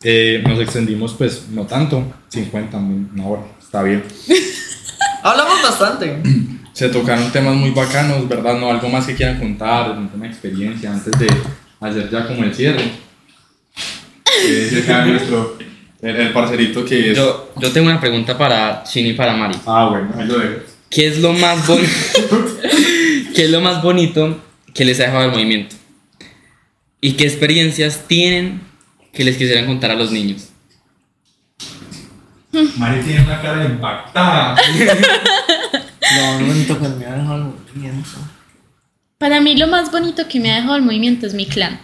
Eh, 0.03 0.43
nos 0.47 0.59
extendimos, 0.59 1.15
pues, 1.15 1.47
no 1.49 1.65
tanto, 1.65 2.03
50, 2.29 2.77
una 2.77 3.25
hora, 3.25 3.41
está 3.59 3.81
bien. 3.81 4.03
Hablamos 5.23 5.59
bastante. 5.63 6.21
Se 6.71 6.89
tocaron 6.89 7.31
temas 7.31 7.55
muy 7.55 7.71
bacanos, 7.71 8.29
¿verdad? 8.29 8.59
No, 8.59 8.69
algo 8.69 8.89
más 8.89 9.07
que 9.07 9.15
quieran 9.15 9.39
contar, 9.39 9.89
una 10.13 10.27
experiencia 10.27 10.91
antes 10.91 11.17
de 11.17 11.27
hacer 11.79 12.11
ya 12.11 12.27
como 12.27 12.43
el 12.43 12.53
cierre. 12.53 12.91
Eh, 14.45 14.83
nuestro, 15.07 15.57
el, 16.03 16.15
el 16.15 16.31
parcerito 16.31 16.85
que 16.85 17.09
es. 17.09 17.17
Yo, 17.17 17.53
yo 17.59 17.71
tengo 17.71 17.89
una 17.89 17.99
pregunta 17.99 18.37
para 18.37 18.83
Chini 18.83 19.09
y 19.09 19.13
para 19.13 19.33
Mari. 19.33 19.57
Ah, 19.65 19.87
bueno, 19.89 20.11
ahí 20.15 20.27
lo 20.27 20.37
dejo. 20.37 20.59
¿Qué 20.91 21.07
es 21.07 21.17
lo 21.17 21.33
más 21.33 21.65
bonito? 21.65 21.89
¿Qué 23.35 23.45
es 23.45 23.49
lo 23.49 23.61
más 23.61 23.81
bonito 23.81 24.37
que 24.75 24.85
les 24.85 24.99
ha 24.99 25.05
dejado 25.05 25.23
el 25.25 25.31
movimiento? 25.31 25.75
¿Y 27.03 27.15
qué 27.15 27.25
experiencias 27.25 28.07
tienen 28.07 28.61
que 29.11 29.25
les 29.25 29.35
quisieran 29.35 29.65
contar 29.65 29.91
a 29.91 29.95
los 29.95 30.09
niños? 30.09 30.47
Mari 32.77 33.01
tiene 33.01 33.25
una 33.25 33.41
cara 33.41 33.65
impactada. 33.65 34.55
No, 36.15 36.39
no 36.39 36.53
me 36.53 36.63
toca 36.65 36.89
me 36.89 37.05
ha 37.05 37.15
dejado 37.15 37.35
el 37.37 37.43
movimiento. 37.45 38.09
Para 39.17 39.41
mí 39.41 39.55
lo 39.55 39.67
más 39.67 39.91
bonito 39.91 40.27
que 40.27 40.39
me 40.39 40.51
ha 40.51 40.57
dejado 40.57 40.75
el 40.75 40.83
movimiento 40.83 41.25
es 41.25 41.33
mi 41.33 41.47
clan. 41.47 41.81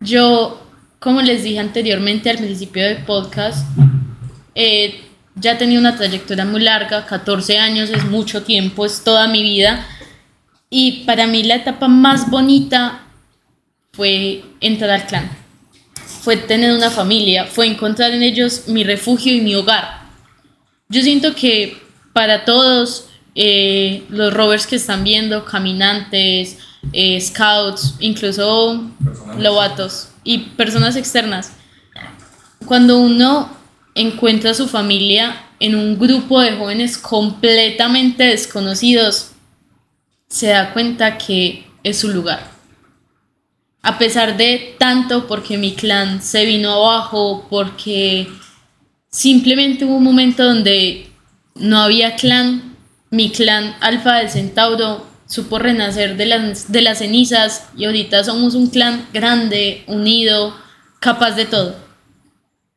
Yo, 0.00 0.66
como 0.98 1.20
les 1.20 1.42
dije 1.42 1.58
anteriormente 1.58 2.30
al 2.30 2.38
principio 2.38 2.82
del 2.84 3.04
podcast, 3.04 3.66
eh, 4.54 5.02
ya 5.34 5.58
tenía 5.58 5.78
una 5.78 5.96
trayectoria 5.96 6.46
muy 6.46 6.62
larga, 6.62 7.04
14 7.04 7.58
años 7.58 7.90
es 7.90 8.04
mucho 8.06 8.44
tiempo, 8.44 8.86
es 8.86 9.04
toda 9.04 9.28
mi 9.28 9.42
vida. 9.42 9.86
Y 10.70 11.04
para 11.04 11.26
mí 11.26 11.42
la 11.42 11.56
etapa 11.56 11.88
más 11.88 12.30
bonita 12.30 13.03
fue 13.94 14.42
entrar 14.60 14.90
al 14.90 15.06
clan, 15.06 15.30
fue 16.22 16.36
tener 16.36 16.72
una 16.72 16.90
familia, 16.90 17.46
fue 17.46 17.66
encontrar 17.66 18.12
en 18.12 18.22
ellos 18.22 18.68
mi 18.68 18.84
refugio 18.84 19.32
y 19.32 19.40
mi 19.40 19.54
hogar. 19.54 20.02
Yo 20.88 21.02
siento 21.02 21.34
que 21.34 21.78
para 22.12 22.44
todos 22.44 23.08
eh, 23.34 24.04
los 24.08 24.32
rovers 24.32 24.66
que 24.66 24.76
están 24.76 25.04
viendo, 25.04 25.44
caminantes, 25.44 26.58
eh, 26.92 27.20
scouts, 27.20 27.96
incluso 28.00 28.84
Personas 29.02 29.40
lobatos 29.40 30.08
y 30.22 30.38
personas 30.38 30.96
externas, 30.96 31.52
cuando 32.66 32.98
uno 32.98 33.50
encuentra 33.94 34.50
a 34.50 34.54
su 34.54 34.68
familia 34.68 35.40
en 35.60 35.74
un 35.74 35.98
grupo 35.98 36.40
de 36.40 36.52
jóvenes 36.52 36.98
completamente 36.98 38.24
desconocidos, 38.24 39.30
se 40.28 40.48
da 40.48 40.72
cuenta 40.72 41.18
que 41.18 41.66
es 41.82 41.98
su 41.98 42.08
lugar. 42.08 42.53
A 43.84 43.98
pesar 43.98 44.38
de 44.38 44.76
tanto 44.78 45.26
porque 45.26 45.58
mi 45.58 45.74
clan 45.74 46.22
se 46.22 46.46
vino 46.46 46.72
abajo, 46.72 47.46
porque 47.50 48.26
simplemente 49.10 49.84
hubo 49.84 49.96
un 49.96 50.04
momento 50.04 50.42
donde 50.42 51.06
no 51.54 51.80
había 51.80 52.16
clan, 52.16 52.76
mi 53.10 53.30
clan 53.30 53.76
Alfa 53.80 54.14
del 54.14 54.30
Centauro 54.30 55.06
supo 55.26 55.58
renacer 55.58 56.16
de 56.16 56.24
las, 56.24 56.72
de 56.72 56.80
las 56.80 56.98
cenizas 56.98 57.66
y 57.76 57.84
ahorita 57.84 58.24
somos 58.24 58.54
un 58.54 58.68
clan 58.68 59.06
grande, 59.12 59.84
unido, 59.86 60.56
capaz 60.98 61.32
de 61.32 61.44
todo. 61.44 61.76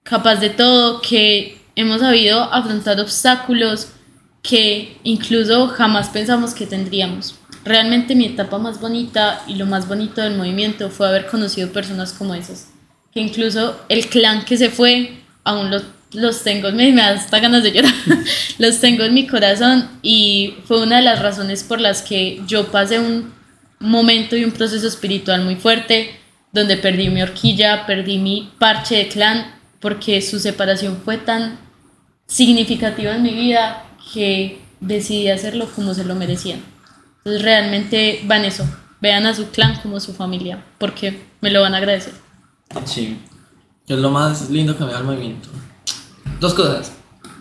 Capaz 0.03 0.41
de 0.41 0.49
todo, 0.49 0.99
que 0.99 1.57
hemos 1.77 2.01
sabido 2.01 2.43
afrontar 2.53 2.99
obstáculos 2.99 3.93
que 4.41 4.97
incluso 5.03 5.69
jamás 5.69 6.09
pensamos 6.09 6.53
que 6.53 6.67
tendríamos. 6.67 7.35
Realmente 7.67 8.15
mi 8.15 8.25
etapa 8.25 8.57
más 8.57 8.79
bonita 8.79 9.43
y 9.47 9.55
lo 9.55 9.65
más 9.65 9.87
bonito 9.87 10.21
del 10.21 10.35
movimiento 10.37 10.89
fue 10.89 11.07
haber 11.07 11.27
conocido 11.27 11.71
personas 11.71 12.13
como 12.13 12.33
esas. 12.35 12.67
Que 13.13 13.19
incluso 13.19 13.79
el 13.89 14.07
clan 14.07 14.45
que 14.45 14.57
se 14.57 14.69
fue, 14.69 15.17
aún 15.43 15.69
lo- 15.71 15.81
los 16.13 16.43
tengo, 16.43 16.71
me, 16.71 16.91
me 16.93 17.01
hasta 17.01 17.39
ganas 17.39 17.63
de 17.63 17.71
llorar, 17.73 17.93
los 18.59 18.79
tengo 18.79 19.03
en 19.03 19.13
mi 19.13 19.27
corazón 19.27 19.89
y 20.01 20.55
fue 20.65 20.81
una 20.81 20.97
de 20.97 21.01
las 21.03 21.21
razones 21.21 21.63
por 21.63 21.81
las 21.81 22.01
que 22.01 22.41
yo 22.47 22.67
pasé 22.71 22.99
un 22.99 23.33
momento 23.79 24.37
y 24.37 24.45
un 24.45 24.51
proceso 24.51 24.87
espiritual 24.87 25.43
muy 25.43 25.55
fuerte, 25.57 26.11
donde 26.53 26.77
perdí 26.77 27.09
mi 27.09 27.21
horquilla, 27.21 27.85
perdí 27.85 28.17
mi 28.19 28.49
parche 28.57 28.95
de 28.95 29.07
clan, 29.09 29.53
porque 29.81 30.21
su 30.21 30.39
separación 30.39 31.01
fue 31.03 31.17
tan 31.17 31.59
significativa 32.27 33.15
en 33.15 33.23
mi 33.23 33.31
vida 33.33 33.83
que 34.13 34.59
decidí 34.79 35.29
hacerlo 35.29 35.69
como 35.75 35.93
se 35.93 36.05
lo 36.05 36.15
merecían. 36.15 36.61
Realmente 37.41 38.21
van 38.25 38.45
eso, 38.45 38.65
vean 39.01 39.25
a 39.25 39.35
su 39.35 39.49
clan 39.49 39.79
como 39.81 39.99
su 39.99 40.13
familia, 40.13 40.63
porque 40.77 41.25
me 41.41 41.51
lo 41.51 41.61
van 41.61 41.73
a 41.73 41.77
agradecer. 41.77 42.13
Sí. 42.85 43.19
Es 43.87 43.97
lo 43.97 44.09
más 44.09 44.49
lindo 44.49 44.77
que 44.77 44.83
me 44.83 44.91
da 44.91 44.99
el 44.99 45.05
movimiento. 45.05 45.49
Dos 46.39 46.53
cosas. 46.53 46.91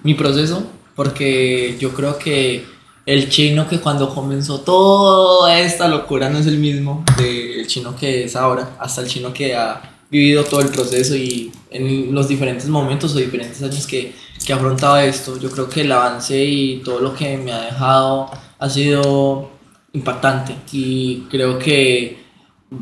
Mi 0.03 0.15
proceso, 0.15 0.65
porque 0.95 1.77
yo 1.81 1.93
creo 1.93 2.19
que 2.19 2.65
el 3.05 3.29
chino 3.29 3.69
que 3.69 3.79
cuando 3.79 4.13
comenzó 4.13 4.61
toda 4.61 5.59
esta 5.59 5.89
locura 5.89 6.29
no 6.29 6.39
es 6.39 6.47
el 6.47 6.59
mismo 6.59 7.05
del 7.17 7.67
chino 7.67 7.95
que 7.95 8.25
es 8.25 8.35
ahora, 8.35 8.77
hasta 8.81 9.01
el 9.01 9.09
chino 9.09 9.33
que 9.33 9.55
ha 9.55 9.81
vivido 10.11 10.45
todo 10.45 10.61
el 10.61 10.69
proceso 10.69 11.17
y 11.17 11.53
en 11.71 12.15
los 12.15 12.29
diferentes 12.29 12.69
momentos 12.69 13.15
o 13.15 13.19
diferentes 13.19 13.63
años 13.63 13.87
que, 13.87 14.15
que 14.45 14.53
ha 14.53 14.57
afrontado 14.57 14.99
esto. 14.99 15.39
Yo 15.39 15.51
creo 15.51 15.69
que 15.69 15.83
el 15.83 15.93
avance 15.93 16.45
y 16.45 16.79
todo 16.85 17.01
lo 17.01 17.15
que 17.15 17.37
me 17.37 17.53
ha 17.53 17.63
dejado 17.63 18.31
ha 18.59 18.69
sido 18.69 19.51
impactante 19.97 20.55
y 20.73 21.23
creo 21.31 21.59
que 21.59 22.25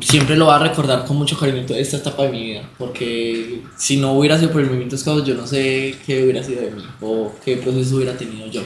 siempre 0.01 0.35
lo 0.35 0.47
va 0.47 0.57
a 0.57 0.59
recordar 0.59 1.05
con 1.05 1.17
mucho 1.17 1.37
cariño 1.37 1.65
esta 1.69 1.97
etapa 1.97 2.23
de 2.23 2.29
mi 2.29 2.43
vida, 2.43 2.69
porque 2.77 3.61
si 3.77 3.97
no 3.97 4.13
hubiera 4.13 4.37
sido 4.37 4.51
por 4.51 4.61
el 4.61 4.67
movimiento 4.67 4.97
Scout, 4.97 5.25
yo 5.25 5.35
no 5.35 5.47
sé 5.47 5.95
qué 6.05 6.23
hubiera 6.23 6.43
sido 6.43 6.61
de 6.61 6.71
mí 6.71 6.83
o 7.01 7.31
qué 7.43 7.57
proceso 7.57 7.95
hubiera 7.95 8.17
tenido 8.17 8.47
yo. 8.47 8.61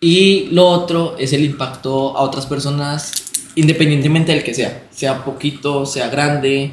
Y 0.00 0.48
lo 0.50 0.66
otro 0.66 1.16
es 1.18 1.32
el 1.32 1.44
impacto 1.44 2.16
a 2.16 2.22
otras 2.22 2.46
personas, 2.46 3.12
independientemente 3.54 4.32
del 4.32 4.42
que 4.42 4.54
sea, 4.54 4.88
sea 4.90 5.24
poquito, 5.24 5.86
sea 5.86 6.08
grande. 6.08 6.72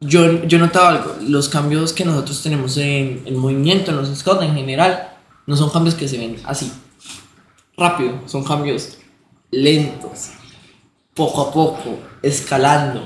Yo, 0.00 0.44
yo 0.44 0.58
he 0.58 0.60
notado 0.60 0.86
algo, 0.86 1.16
los 1.26 1.48
cambios 1.48 1.92
que 1.92 2.04
nosotros 2.04 2.42
tenemos 2.42 2.76
en 2.76 3.22
el 3.24 3.34
movimiento, 3.34 3.90
en 3.90 3.96
los 3.96 4.16
scouts 4.16 4.42
en 4.42 4.54
general, 4.54 5.16
no 5.46 5.56
son 5.56 5.70
cambios 5.70 5.94
que 5.96 6.06
se 6.06 6.18
ven 6.18 6.36
así, 6.44 6.70
rápido, 7.76 8.20
son 8.26 8.44
cambios 8.44 8.98
lentos, 9.50 10.30
poco 11.14 11.42
a 11.42 11.52
poco, 11.52 11.98
escalando. 12.22 13.02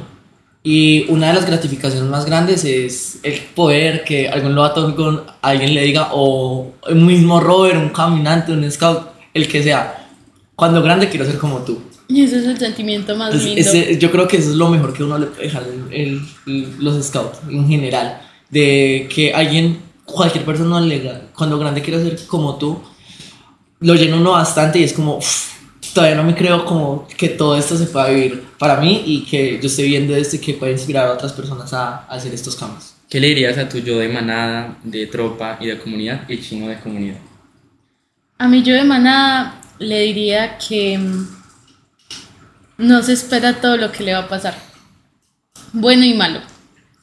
Y 0.63 1.07
una 1.09 1.29
de 1.29 1.35
las 1.35 1.47
gratificaciones 1.47 2.09
más 2.11 2.27
grandes 2.27 2.65
es 2.65 3.19
el 3.23 3.39
poder 3.55 4.05
que 4.05 4.29
algún 4.29 4.55
lobato 4.55 4.95
con 4.95 5.23
alguien 5.41 5.73
le 5.75 5.83
diga, 5.83 6.09
o 6.13 6.73
el 6.87 6.97
mismo 6.97 7.41
rover, 7.41 7.79
un 7.79 7.89
caminante, 7.91 8.53
un 8.53 8.71
scout, 8.71 9.09
el 9.33 9.49
que 9.49 9.63
sea, 9.63 10.09
cuando 10.55 10.83
grande 10.83 11.09
quiero 11.09 11.25
ser 11.25 11.39
como 11.39 11.59
tú. 11.61 11.81
Y 12.09 12.25
ese 12.25 12.41
es 12.41 12.45
el 12.45 12.59
sentimiento 12.59 13.17
más 13.17 13.35
Es- 13.35 13.45
lindo. 13.45 13.61
ese- 13.61 13.97
yo 13.97 14.11
creo 14.11 14.27
que 14.29 14.37
eso 14.37 14.51
es 14.51 14.57
lo 14.57 14.69
mejor 14.69 14.93
que 14.93 15.05
uno 15.05 15.17
le 15.17 15.27
puede 15.27 15.45
dejar 15.45 15.63
el- 15.93 16.21
el- 16.47 16.77
los 16.85 17.03
scouts 17.07 17.39
en 17.49 17.67
general. 17.69 18.21
De 18.51 19.09
que 19.15 19.33
alguien, 19.33 19.79
cualquier 20.05 20.45
persona, 20.45 20.81
le, 20.81 21.01
cuando 21.35 21.57
grande 21.59 21.81
quiere 21.81 22.03
ser 22.03 22.27
como 22.27 22.57
tú, 22.57 22.81
lo 23.79 23.95
llena 23.95 24.17
uno 24.17 24.33
bastante 24.33 24.81
y 24.81 24.83
es 24.83 24.93
como, 24.93 25.19
"Uf, 25.19 25.50
todavía 25.95 26.17
no 26.17 26.25
me 26.25 26.35
creo 26.35 26.65
como 26.65 27.07
que 27.17 27.29
todo 27.29 27.57
esto 27.57 27.77
se 27.77 27.87
pueda 27.87 28.09
vivir 28.09 28.45
para 28.59 28.77
mí 28.77 29.03
y 29.07 29.25
que 29.25 29.59
yo 29.61 29.67
estoy 29.67 29.89
viendo 29.89 30.15
esto 30.15 30.37
y 30.37 30.39
que 30.39 30.55
puede 30.55 30.73
inspirar 30.73 31.09
a 31.09 31.13
otras 31.13 31.33
personas 31.33 31.73
a, 31.73 31.97
a 31.97 32.09
hacer 32.09 32.33
estos 32.35 32.57
cambios. 32.57 32.95
¿Qué 33.09 33.19
le 33.19 33.29
dirías 33.29 33.59
a 33.59 33.69
tu 33.69 33.79
yo 33.79 33.99
de 33.99 34.09
manada, 34.09 34.77
de 34.85 35.07
tropa 35.07 35.59
y 35.61 35.67
de 35.67 35.79
comunidad 35.79 36.29
y 36.29 36.41
chino 36.41 36.69
de 36.69 36.79
comunidad? 36.79 37.19
A 38.39 38.47
mi 38.47 38.63
yo 38.63 38.75
de 38.75 38.85
manada 38.85 39.61
le 39.81 40.01
diría 40.03 40.59
que 40.59 40.97
mm, 40.97 41.27
no 42.79 43.03
se 43.03 43.15
espera 43.15 43.61
todo 43.61 43.77
lo 43.77 43.91
que 43.91 44.05
le 44.05 44.13
va 44.13 44.21
a 44.21 44.29
pasar, 44.29 44.55
bueno 45.73 46.05
y 46.05 46.15
malo. 46.15 46.41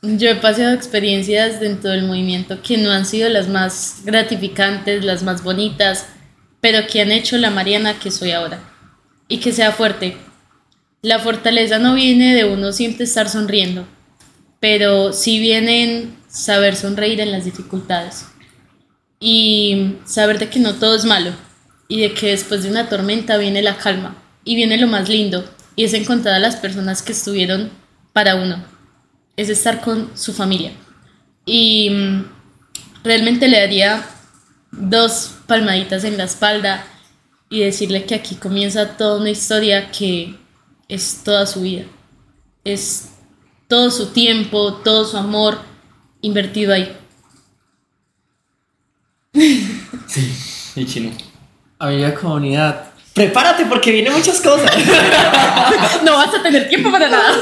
Yo 0.01 0.29
he 0.29 0.35
pasado 0.35 0.73
experiencias 0.73 1.59
dentro 1.59 1.91
del 1.91 2.05
movimiento 2.05 2.61
que 2.61 2.77
no 2.77 2.91
han 2.91 3.05
sido 3.05 3.29
las 3.29 3.49
más 3.49 4.01
gratificantes, 4.05 5.03
las 5.03 5.23
más 5.23 5.43
bonitas, 5.43 6.05
pero 6.61 6.87
que 6.87 7.01
han 7.01 7.11
hecho 7.11 7.37
la 7.37 7.49
Mariana 7.49 7.99
que 7.99 8.11
soy 8.11 8.31
ahora. 8.31 8.59
Y 9.27 9.39
que 9.39 9.51
sea 9.51 9.71
fuerte. 9.71 10.17
La 11.01 11.19
fortaleza 11.19 11.79
no 11.79 11.95
viene 11.95 12.35
de 12.35 12.45
uno 12.45 12.71
siempre 12.71 13.05
estar 13.05 13.29
sonriendo, 13.29 13.85
pero 14.59 15.13
sí 15.13 15.39
viene 15.39 15.83
en 15.83 16.17
saber 16.27 16.75
sonreír 16.75 17.19
en 17.21 17.31
las 17.31 17.45
dificultades 17.45 18.25
y 19.19 19.95
saber 20.05 20.39
de 20.39 20.49
que 20.49 20.59
no 20.59 20.75
todo 20.75 20.95
es 20.95 21.05
malo 21.05 21.31
y 21.87 22.01
de 22.01 22.13
que 22.13 22.27
después 22.27 22.63
de 22.63 22.69
una 22.69 22.89
tormenta 22.89 23.37
viene 23.37 23.61
la 23.61 23.77
calma 23.77 24.15
y 24.43 24.55
viene 24.55 24.77
lo 24.77 24.87
más 24.87 25.09
lindo 25.09 25.49
y 25.75 25.83
es 25.83 25.93
encontrar 25.93 26.35
a 26.35 26.39
las 26.39 26.55
personas 26.55 27.01
que 27.01 27.13
estuvieron 27.13 27.69
para 28.13 28.35
uno, 28.35 28.63
es 29.35 29.49
estar 29.49 29.81
con 29.81 30.09
su 30.15 30.33
familia 30.33 30.71
y 31.45 31.89
mm, 31.89 32.25
realmente 33.03 33.47
le 33.47 33.59
daría 33.59 34.05
dos 34.71 35.31
palmaditas 35.47 36.03
en 36.03 36.17
la 36.17 36.25
espalda 36.25 36.85
y 37.49 37.61
decirle 37.61 38.05
que 38.05 38.15
aquí 38.15 38.35
comienza 38.35 38.97
toda 38.97 39.19
una 39.19 39.29
historia 39.29 39.91
que 39.91 40.35
es 40.87 41.21
toda 41.23 41.45
su 41.45 41.61
vida, 41.61 41.85
es 42.63 43.09
todo 43.67 43.91
su 43.91 44.07
tiempo, 44.07 44.73
todo 44.75 45.05
su 45.05 45.17
amor 45.17 45.59
invertido 46.21 46.73
ahí. 46.73 46.95
Y 50.75 50.85
chino. 50.85 51.11
Amiga 51.79 52.13
comunidad, 52.13 52.91
prepárate 53.13 53.65
porque 53.65 53.91
vienen 53.91 54.13
muchas 54.13 54.39
cosas. 54.41 54.71
No 56.03 56.13
vas 56.13 56.33
a 56.33 56.43
tener 56.43 56.69
tiempo 56.69 56.91
para 56.91 57.09
nada. 57.09 57.35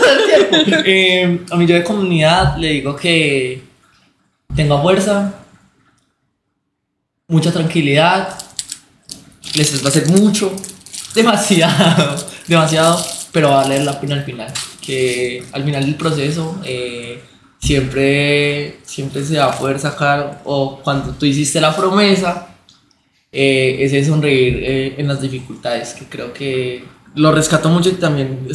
Eh, 0.85 1.41
a 1.51 1.55
mi 1.57 1.65
yo 1.65 1.75
de 1.75 1.83
comunidad 1.83 2.55
le 2.57 2.69
digo 2.69 2.95
que 2.95 3.61
tenga 4.55 4.81
fuerza, 4.81 5.33
mucha 7.27 7.51
tranquilidad, 7.51 8.37
les 9.55 9.81
va 9.81 9.87
a 9.87 9.89
hacer 9.89 10.09
mucho, 10.09 10.51
demasiado, 11.13 12.15
demasiado, 12.47 13.03
pero 13.31 13.49
va 13.49 13.61
a 13.61 13.63
valer 13.63 13.83
la 13.83 13.99
pena 13.99 14.15
al 14.15 14.23
final. 14.23 14.51
Que 14.81 15.43
al 15.51 15.63
final 15.63 15.83
del 15.85 15.95
proceso 15.95 16.59
eh, 16.63 17.21
siempre, 17.59 18.79
siempre 18.83 19.25
se 19.25 19.37
va 19.37 19.45
a 19.45 19.57
poder 19.57 19.79
sacar, 19.79 20.41
o 20.45 20.79
cuando 20.83 21.13
tú 21.13 21.25
hiciste 21.25 21.59
la 21.59 21.75
promesa, 21.75 22.47
eh, 23.31 23.77
ese 23.79 24.05
sonreír 24.05 24.59
eh, 24.63 24.95
en 24.97 25.07
las 25.07 25.21
dificultades, 25.21 25.93
que 25.93 26.05
creo 26.05 26.31
que 26.31 26.83
lo 27.15 27.31
rescato 27.31 27.69
mucho 27.69 27.89
y 27.89 27.93
también 27.93 28.47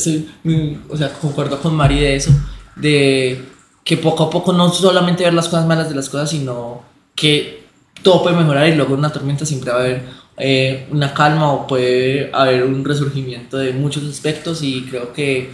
mm, 0.45 0.91
o 0.91 0.97
sea, 0.97 1.13
concuerdo 1.13 1.61
con 1.61 1.75
Mari 1.75 2.01
de 2.01 2.17
eso, 2.17 2.31
de 2.77 3.45
que 3.85 3.97
poco 3.97 4.25
a 4.25 4.31
poco 4.31 4.53
no 4.53 4.71
solamente 4.73 5.25
ver 5.25 5.35
las 5.35 5.49
cosas 5.49 5.67
malas 5.67 5.89
de 5.89 5.95
las 5.95 6.09
cosas, 6.09 6.31
sino 6.31 6.83
que 7.15 7.65
todo 8.03 8.23
puede 8.23 8.37
mejorar 8.37 8.69
y 8.69 8.75
luego 8.75 8.95
en 8.95 9.01
una 9.01 9.13
tormenta 9.13 9.45
siempre 9.45 9.71
va 9.71 9.79
a 9.79 9.81
haber 9.81 10.20
eh, 10.41 10.87
una 10.91 11.13
calma 11.15 11.53
o 11.53 11.67
puede 11.67 12.31
haber 12.33 12.65
un 12.65 12.85
resurgimiento 12.85 13.59
de 13.59 13.73
muchos 13.73 14.05
aspectos 14.09 14.63
y 14.63 14.83
creo 14.91 15.13
que 15.13 15.51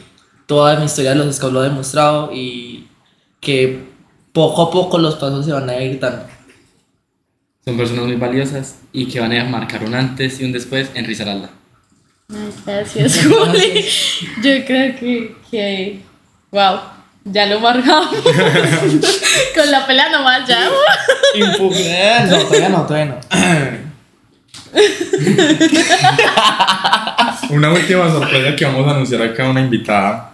toda 0.47 0.76
mi 0.78 0.84
historia 0.87 1.11
de 1.11 1.16
los 1.16 1.34
scouts 1.37 1.53
lo 1.53 1.61
ha 1.61 1.64
demostrado 1.64 2.30
y 2.32 2.87
que 3.41 3.80
poco 4.32 4.62
a 4.62 4.70
poco 4.70 4.99
los 4.99 5.16
pasos 5.16 5.45
se 5.45 5.53
van 5.53 5.68
a 5.68 5.76
ir 5.82 5.99
dando. 5.99 6.24
Son 7.64 7.76
personas 7.76 8.05
muy 8.05 8.14
valiosas 8.16 8.76
y 8.93 9.07
que 9.07 9.18
van 9.18 9.32
a 9.32 9.45
marcar 9.45 9.82
un 9.82 9.95
antes 9.95 10.41
y 10.41 10.45
un 10.45 10.53
después 10.53 10.89
en 10.95 11.05
Risaralda. 11.05 11.51
Gracias, 12.64 13.20
Juli. 13.24 13.84
Yo 14.43 14.64
creo 14.66 14.97
que, 14.99 15.34
que, 15.51 16.01
wow, 16.53 16.78
ya 17.24 17.47
lo 17.47 17.59
marcamos. 17.61 18.14
Con 19.55 19.70
la 19.70 19.84
pelea 19.87 20.11
nomás, 20.11 20.47
ya. 20.49 20.68
Impugna- 21.34 22.26
No, 22.26 22.39
todavía 22.45 22.68
no, 22.68 22.82
todavía 22.87 23.07
no. 23.07 23.20
Una 27.51 27.70
última 27.72 28.11
sorpresa 28.11 28.57
que 28.57 28.64
vamos 28.64 28.87
a 28.87 28.91
anunciar 28.93 29.22
acá 29.22 29.47
a 29.47 29.51
una 29.51 29.61
invitada. 29.61 30.33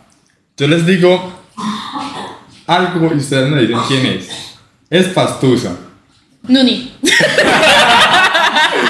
Yo 0.56 0.66
les 0.68 0.84
digo 0.86 1.32
algo 2.66 3.10
y 3.14 3.18
ustedes 3.18 3.48
me 3.50 3.60
dicen 3.62 3.78
quién 3.88 4.06
es. 4.06 4.28
Es 4.90 5.06
pastusa. 5.08 5.72
Nuni. 6.48 6.92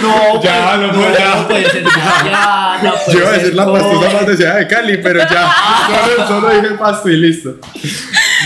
No, 0.00 0.42
Ya, 0.42 0.76
no 0.78 0.92
puedo, 0.92 1.12
ya. 1.18 1.34
No 1.36 1.48
puede 1.48 1.70
ser, 1.70 1.84
ya, 1.84 1.90
ya, 2.24 2.80
no 2.82 2.92
puede 3.04 3.12
Yo 3.12 3.18
iba 3.20 3.28
a 3.28 3.32
decir 3.32 3.46
ser, 3.48 3.54
la 3.54 3.64
no. 3.66 3.72
pastusa 3.72 4.10
más 4.12 4.26
deseada 4.26 4.56
de 4.58 4.66
Cali, 4.68 4.96
pero 4.98 5.20
ya. 5.20 5.54
Solo, 6.16 6.26
solo 6.28 6.48
dije 6.62 6.74
pasto 6.74 7.08
y 7.10 7.16
listo. 7.16 7.56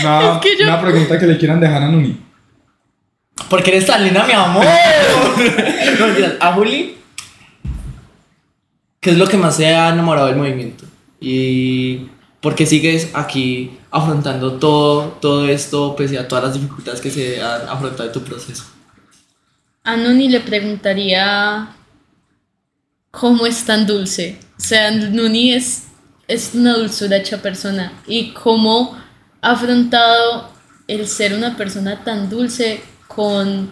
No, 0.03 0.33
Es 0.35 0.41
que 0.41 0.57
yo- 0.59 0.65
Una 0.65 0.81
pregunta 0.81 1.17
que 1.17 1.25
le 1.25 1.37
quieran 1.37 1.59
dejar 1.59 1.83
a 1.83 1.87
Nuni. 1.87 2.17
Porque 3.49 3.71
eres 3.71 3.85
tan 3.85 4.03
linda, 4.03 4.25
mi 4.25 4.33
amor. 4.33 4.65
No, 5.99 6.07
mentiras, 6.07 6.33
a 6.39 6.53
Juli, 6.53 6.97
¿qué 8.99 9.11
es 9.11 9.17
lo 9.17 9.27
que 9.27 9.37
más 9.37 9.55
se 9.55 9.67
ha 9.67 9.89
enamorado 9.89 10.27
del 10.27 10.35
movimiento? 10.35 10.85
Y 11.19 12.07
porque 12.41 12.65
sigues 12.65 13.09
aquí 13.13 13.77
afrontando 13.89 14.53
todo, 14.53 15.17
todo 15.21 15.47
esto, 15.47 15.95
pese 15.95 16.19
a 16.19 16.27
todas 16.27 16.45
las 16.45 16.53
dificultades 16.53 17.01
que 17.01 17.09
se 17.09 17.41
han 17.41 17.67
afrontado 17.67 18.05
en 18.05 18.13
tu 18.13 18.23
proceso. 18.23 18.65
A 19.83 19.95
Nuni 19.95 20.29
le 20.29 20.41
preguntaría 20.41 21.69
cómo 23.11 23.45
es 23.45 23.65
tan 23.65 23.87
dulce. 23.87 24.37
O 24.57 24.61
sea, 24.61 24.91
Nuni 24.91 25.53
es, 25.53 25.83
es 26.27 26.51
una 26.53 26.75
dulzura 26.75 27.17
hecha 27.17 27.41
persona. 27.41 27.93
Y 28.05 28.33
cómo 28.33 28.97
ha 29.41 29.51
afrontado 29.51 30.51
el 30.87 31.07
ser 31.07 31.33
una 31.33 31.55
persona 31.57 32.03
tan 32.03 32.29
dulce 32.29 32.81
con, 33.17 33.69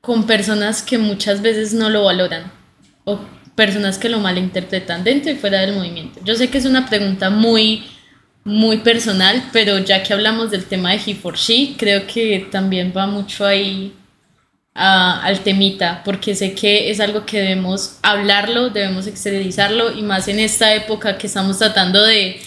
con 0.00 0.26
personas 0.26 0.82
que 0.82 0.98
muchas 0.98 1.40
veces 1.40 1.72
no 1.72 1.88
lo 1.88 2.04
valoran. 2.04 2.50
O 3.04 3.20
personas 3.54 3.96
que 3.96 4.08
lo 4.08 4.18
malinterpretan 4.18 5.04
dentro 5.04 5.30
y 5.30 5.36
fuera 5.36 5.60
del 5.60 5.74
movimiento. 5.74 6.18
Yo 6.24 6.34
sé 6.34 6.50
que 6.50 6.58
es 6.58 6.64
una 6.66 6.86
pregunta 6.90 7.30
muy 7.30 7.84
muy 8.46 8.78
personal, 8.78 9.42
pero 9.52 9.78
ya 9.78 10.02
que 10.02 10.12
hablamos 10.12 10.50
del 10.50 10.64
tema 10.66 10.90
de 10.90 11.00
He 11.06 11.14
for 11.14 11.34
She, 11.36 11.76
creo 11.78 12.06
que 12.06 12.46
también 12.52 12.92
va 12.94 13.06
mucho 13.06 13.46
ahí 13.46 13.94
a- 14.74 15.22
al 15.24 15.38
temita, 15.40 16.02
porque 16.04 16.34
sé 16.34 16.52
que 16.54 16.90
es 16.90 17.00
algo 17.00 17.24
que 17.24 17.40
debemos 17.40 17.98
hablarlo, 18.02 18.68
debemos 18.68 19.06
exteriorizarlo, 19.06 19.92
y 19.92 20.02
más 20.02 20.28
en 20.28 20.40
esta 20.40 20.74
época 20.74 21.16
que 21.16 21.26
estamos 21.26 21.56
tratando 21.58 22.02
de, 22.04 22.38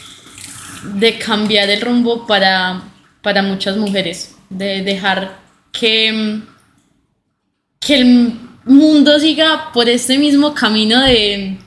de 0.99 1.17
cambiar 1.17 1.67
el 1.71 1.81
rumbo 1.81 2.27
para, 2.27 2.83
para 3.23 3.41
muchas 3.41 3.75
mujeres, 3.77 4.35
de 4.51 4.83
dejar 4.83 5.39
que, 5.71 6.11
mm, 6.11 6.41
que 7.79 7.95
el 7.99 8.33
mundo 8.65 9.19
siga 9.19 9.71
por 9.73 9.87
este 9.89 10.17
mismo 10.17 10.53
camino 10.53 11.01
de, 11.01 11.57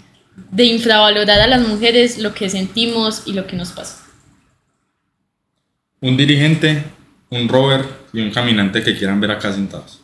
de 0.51 0.65
infravalorar 0.65 1.41
a 1.41 1.47
las 1.47 1.67
mujeres 1.67 2.19
lo 2.19 2.35
que 2.35 2.51
sentimos 2.51 3.23
y 3.27 3.33
lo 3.33 3.47
que 3.47 3.57
nos 3.57 3.71
pasa. 3.73 4.05
Un 6.01 6.17
dirigente, 6.17 6.85
un 7.31 7.49
rover 7.49 7.87
y 8.13 8.21
un 8.21 8.31
caminante 8.31 8.83
que 8.83 8.97
quieran 8.97 9.21
ver 9.21 9.31
acá 9.31 9.53
sentados. 9.53 10.01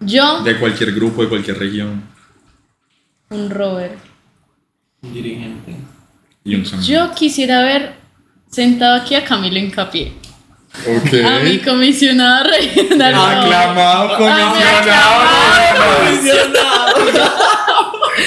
Yo, 0.00 0.42
De 0.42 0.58
cualquier 0.58 0.92
grupo, 0.92 1.22
de 1.22 1.28
cualquier 1.28 1.58
región. 1.58 2.02
un 3.28 3.50
Robert. 3.50 3.98
Un 5.02 5.12
dirigente. 5.12 5.76
Y 6.42 6.54
un 6.54 6.62
caminante. 6.62 6.86
Yo 6.92 7.10
quisiera 7.14 7.62
ver 7.62 7.99
sentado 8.50 8.96
aquí 9.00 9.14
a 9.14 9.24
Camilo 9.24 9.58
Incapié, 9.58 10.12
Ok. 10.86 11.14
a 11.24 11.38
mi 11.44 11.58
comisionado 11.58 12.44
regional. 12.50 13.14
Aclamado 13.14 14.16
comisionado. 14.16 15.20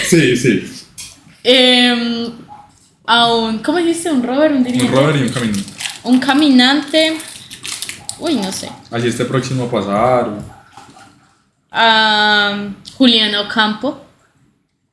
Sí, 0.09 0.35
sí. 0.35 0.63
Em, 1.43 2.31
a 3.05 3.33
un, 3.33 3.59
¿cómo 3.59 3.77
dijiste? 3.79 4.11
Un 4.11 4.23
rover, 4.23 4.51
un 4.51 4.57
Un 4.59 4.63
dirigente. 4.63 4.95
rover 4.95 5.15
y 5.17 5.21
un 5.23 5.29
camino. 5.29 5.57
Un 6.03 6.19
caminante. 6.19 7.17
Uy, 8.19 8.35
no 8.35 8.51
sé. 8.51 8.69
Así 8.91 9.07
este 9.07 9.25
próximo 9.25 9.65
a 9.65 9.71
pasar. 9.71 10.29
A 11.71 12.67
Juliana 12.97 13.41
Ocampo. 13.41 14.05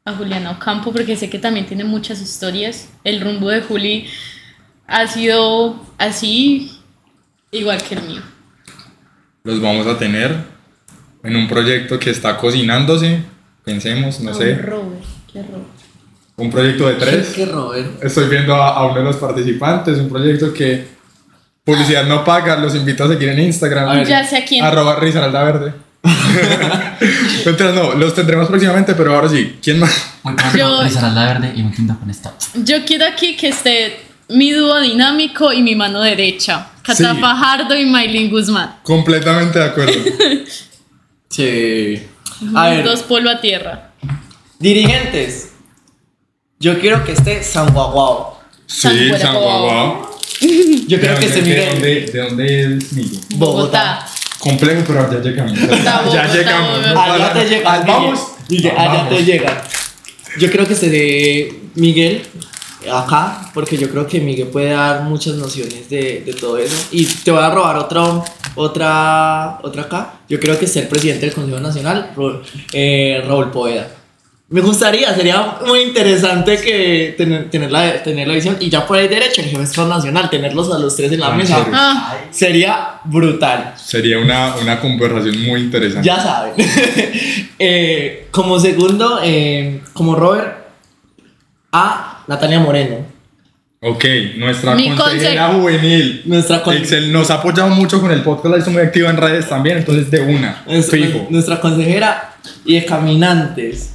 A 0.05 0.13
Juliana 0.13 0.51
Ocampo, 0.53 0.93
porque 0.93 1.17
sé 1.17 1.29
que 1.31 1.39
también 1.39 1.67
tiene 1.67 1.85
muchas 1.85 2.21
historias. 2.21 2.89
El 3.05 3.21
rumbo 3.21 3.49
de 3.51 3.61
Juli 3.63 4.07
ha 4.91 5.07
sido 5.07 5.87
así, 5.99 6.71
igual 7.53 7.81
que 7.83 7.95
el 7.95 8.03
mío. 8.03 8.23
Los 9.45 9.61
vamos 9.63 9.87
a 9.87 9.97
tener 9.97 10.37
en 11.25 11.37
un 11.37 11.49
proyecto 11.49 11.99
que 11.99 12.11
está 12.11 12.37
cocinándose. 12.37 13.23
Pensemos, 13.65 14.21
no 14.21 14.33
A 14.33 14.35
sé. 14.35 14.53
Un 14.53 14.63
rover, 14.63 14.99
qué 15.33 15.43
rover. 15.43 15.81
Un 16.37 16.51
proyecto 16.51 16.89
de 16.89 16.95
tres. 16.95 17.29
Qué 17.35 17.47
Robert. 17.47 18.03
Estoy 18.03 18.29
viendo 18.29 18.55
a, 18.55 18.71
a 18.77 18.87
uno 18.87 18.97
de 18.97 19.05
los 19.05 19.17
participantes. 19.17 19.99
Un 19.99 20.09
proyecto 20.09 20.53
que 20.55 20.87
publicidad 21.65 22.05
no 22.07 22.25
paga. 22.25 22.57
Los 22.57 22.75
invito 22.75 23.05
a 23.05 23.09
seguir 23.09 23.29
en 23.29 23.41
Instagram. 23.41 23.89
A 23.91 23.95
ver. 23.97 24.07
Ya 24.09 24.25
sé 24.25 24.39
a 24.39 24.45
quién. 24.45 24.65
Arroba 24.65 24.97
Risaralda 24.97 25.45
Verde. 25.45 25.75
Entonces, 27.45 27.75
no, 27.75 27.95
los 27.95 28.15
tendremos 28.15 28.49
próximamente, 28.49 28.95
pero 28.95 29.15
ahora 29.15 29.29
sí. 29.29 29.59
¿Quién 29.63 29.81
más? 29.81 30.13
Yo- 30.57 30.83
Risaralda 30.83 31.27
Verde 31.27 31.53
y 31.57 31.61
un 31.63 31.73
tinto 31.73 31.99
con 31.99 32.09
esta. 32.11 32.33
Yo 32.55 32.85
quiero 32.87 33.07
aquí 33.07 33.37
que 33.37 33.49
esté 33.49 34.01
mi 34.31 34.51
dúo 34.53 34.81
dinámico 34.81 35.53
y 35.53 35.63
mi 35.63 35.75
mano 35.75 36.01
derecha. 36.03 36.69
Cata 36.83 37.15
Sí. 37.15 37.21
Fajardo 37.21 37.77
y 37.77 37.87
Maylin 37.87 38.31
Guzmán. 38.31 38.77
Completamente 38.83 39.59
de 39.59 39.65
acuerdo. 39.65 39.93
Sí. 41.29 42.03
A 42.57 42.69
Mis 42.71 42.79
ver, 42.79 42.85
dos 42.85 43.03
polvo 43.03 43.31
a 43.31 43.41
tierra. 43.41 43.93
dirigentes. 44.59 45.51
Yo 46.59 46.79
quiero 46.81 47.05
que 47.05 47.13
esté 47.13 47.43
San 47.43 47.73
Guaguao. 47.73 48.41
Sí, 48.67 49.11
San 49.19 49.35
Guaguao. 49.37 50.11
Yo 50.89 50.99
creo 51.01 51.19
que 51.19 51.27
esté 51.27 51.43
¿De 51.43 51.49
Miguel. 51.49 51.69
dónde, 51.71 52.01
¿De 52.07 52.19
dónde 52.21 52.63
es 52.77 52.93
Miguel? 52.93 53.21
Bogotá. 53.37 54.07
Complejo, 54.39 54.83
pero 54.87 55.11
ya 55.13 55.21
llegamos. 55.21 55.61
Bogotá, 55.61 56.03
ya 56.13 56.27
llegamos. 56.35 56.79
Bogotá. 56.83 57.15
Allá 57.15 57.33
te 57.33 57.45
llega. 57.49 57.73
Ah, 57.73 57.85
Vamos. 57.87 58.21
Miguel, 58.49 58.73
allá 58.77 58.89
Vamos. 58.95 59.09
te 59.11 59.25
llega. 59.25 59.63
Yo 60.39 60.51
creo 60.51 60.67
que 60.67 60.73
esté 60.75 60.89
de 60.89 61.61
Miguel 61.77 62.23
acá, 62.89 63.51
porque 63.53 63.77
yo 63.77 63.91
creo 63.91 64.07
que 64.07 64.21
Miguel 64.21 64.49
puede 64.49 64.71
dar 64.71 65.03
muchas 65.03 65.35
nociones 65.35 65.89
de, 65.91 66.23
de 66.25 66.33
todo 66.33 66.59
eso. 66.59 66.89
Y 66.91 67.05
te 67.05 67.31
voy 67.31 67.43
a 67.43 67.51
robar 67.51 67.77
otro, 67.77 68.25
otra, 68.55 69.59
otra 69.63 69.83
acá. 69.83 70.15
Yo 70.29 70.39
creo 70.41 70.59
que 70.59 70.67
el 70.67 70.89
presidente 70.89 71.27
del 71.27 71.35
Consejo 71.35 71.61
Nacional, 71.61 72.13
eh, 72.73 73.23
Raúl 73.27 73.51
Poveda. 73.51 73.89
Me 74.49 74.63
gustaría, 74.63 75.15
sería 75.15 75.59
muy 75.65 75.79
interesante 75.81 76.61
que 76.61 77.15
tener, 77.17 77.49
tener, 77.51 77.71
la, 77.71 78.03
tener 78.03 78.27
la 78.27 78.35
visión. 78.35 78.57
Y 78.59 78.69
ya 78.69 78.85
por 78.85 78.99
ahí 78.99 79.07
derecho, 79.07 79.43
el 79.43 79.49
jefe 79.49 79.85
nacional, 79.85 80.29
tenerlos 80.29 80.73
a 80.75 80.79
los 80.81 80.97
tres 80.97 81.13
en 81.13 81.21
la 81.21 81.31
mesa. 81.31 81.59
Rancheros. 81.59 81.79
Ah, 81.81 82.17
Sería 82.33 83.01
brutal. 83.05 83.75
Sería 83.77 84.19
una, 84.19 84.57
una 84.57 84.81
conversación 84.81 85.41
muy 85.43 85.61
interesante. 85.61 86.07
Ya 86.07 86.21
saben. 86.21 86.55
Eh, 87.63 88.29
como 88.31 88.59
segundo, 88.59 89.21
eh, 89.23 89.83
como 89.93 90.15
Robert, 90.15 90.61
a 91.73 92.20
Natalia 92.31 92.61
Moreno. 92.61 92.97
Ok, 93.83 94.05
nuestra 94.37 94.77
Mi 94.77 94.95
consejera 94.95 95.51
conse- 95.51 95.61
juvenil. 95.61 96.23
Nuestra 96.27 96.63
Excel 96.75 97.11
nos 97.13 97.29
ha 97.31 97.35
apoyado 97.35 97.71
mucho 97.71 98.01
con 98.01 98.13
el 98.13 98.23
podcast, 98.23 98.55
la 98.55 98.59
hizo 98.61 98.71
muy 98.71 98.83
activa 98.83 99.11
en 99.11 99.17
redes 99.17 99.49
también, 99.49 99.79
entonces 99.79 100.09
de 100.13 100.21
una, 100.21 100.63
nuestra, 100.65 100.97
fijo. 100.97 101.27
nuestra 101.29 101.61
consejera 101.61 102.35
y 102.65 102.75
de 102.77 102.85
caminantes. 102.85 103.95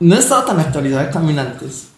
No 0.00 0.14
he 0.14 0.18
estado 0.18 0.44
tan 0.44 0.60
actualizado 0.60 1.04
de 1.04 1.10
caminantes. 1.10 1.88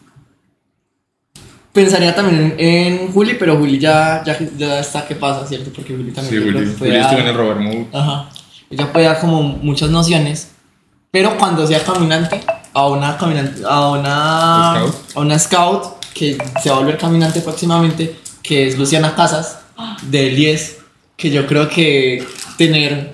Pensaría 1.73 2.13
también 2.13 2.57
en, 2.59 2.99
en 3.03 3.13
Juli, 3.13 3.35
pero 3.39 3.57
Juli 3.59 3.79
ya, 3.79 4.25
ya, 4.25 4.37
ya 4.57 4.81
está 4.81 5.07
que 5.07 5.15
pasa, 5.15 5.47
¿cierto? 5.47 5.71
Porque 5.73 5.95
Juli 5.95 6.11
también 6.11 6.31
Sí, 6.31 6.35
yo 6.37 6.43
creo 6.51 6.63
Juli, 6.65 6.73
que 6.73 6.79
Juli 6.79 6.97
estuvo 6.97 7.19
en 7.21 7.27
el 7.29 7.35
Robert 7.37 7.61
Mood. 7.61 7.87
Ajá. 7.95 8.29
Ella 8.71 8.93
puede 8.93 9.05
dar 9.07 9.21
como 9.21 9.41
muchas 9.43 9.91
nociones. 9.91 10.51
Pero 11.13 11.37
cuando 11.39 11.67
sea 11.67 11.81
caminante, 11.85 12.41
a 12.73 12.89
una 12.89 13.17
caminante, 13.17 13.63
a 13.67 13.91
una 13.91 14.75
Scout. 14.77 15.17
a 15.17 15.21
una 15.21 15.39
scout 15.39 15.85
que 16.15 16.39
se 16.63 16.71
va 16.71 16.77
a 16.77 16.79
volver 16.81 16.99
caminante 16.99 17.41
próximamente, 17.41 18.17
que 18.43 18.69
es 18.69 18.79
Luciana 18.79 19.15
Casas 19.15 19.59
de 20.03 20.31
Lies, 20.31 20.79
que 21.17 21.31
yo 21.31 21.47
creo 21.47 21.69
que 21.69 22.27
tener 22.57 23.13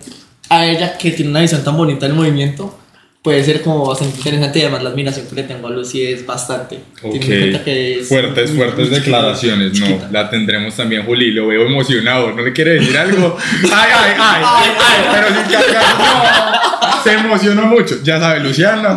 a 0.49 0.67
ella 0.67 0.97
que 0.97 1.11
tiene 1.11 1.31
una 1.31 1.41
visión 1.41 1.63
tan 1.65 1.77
bonita 1.77 2.07
del 2.07 2.15
movimiento 2.15 2.79
puede 3.27 3.43
ser 3.43 3.61
como 3.61 3.85
bastante 3.85 4.19
interesante 4.19 4.61
y 4.61 4.63
además 4.63 4.85
la 4.85 4.91
admiración 4.91 5.27
que 5.27 5.35
le 5.35 5.43
tengo 5.43 5.67
a 5.67 5.71
Lucy 5.73 6.01
es 6.01 6.25
bastante. 6.25 6.79
Ok, 7.03 7.19
que 7.19 7.99
es 7.99 8.07
fuertes, 8.09 8.53
fuertes 8.53 8.89
declaraciones, 8.89 9.81
no, 9.81 9.99
la 10.13 10.31
tendremos 10.31 10.77
también, 10.77 11.05
Juli, 11.05 11.33
lo 11.33 11.49
veo 11.49 11.67
emocionado, 11.67 12.31
¿no 12.31 12.43
le 12.43 12.53
quiere 12.53 12.75
decir 12.75 12.97
algo? 12.97 13.37
Ay, 13.65 13.91
ay, 13.93 14.15
ay, 14.17 14.43
ay, 14.47 14.71
ay, 14.79 15.05
pero 15.13 15.27
sin 15.27 15.53
cargar, 15.53 15.99
no, 15.99 17.03
se 17.03 17.13
emocionó 17.15 17.63
mucho, 17.67 17.97
ya 18.05 18.21
sabe, 18.21 18.39
Luciana, 18.39 18.97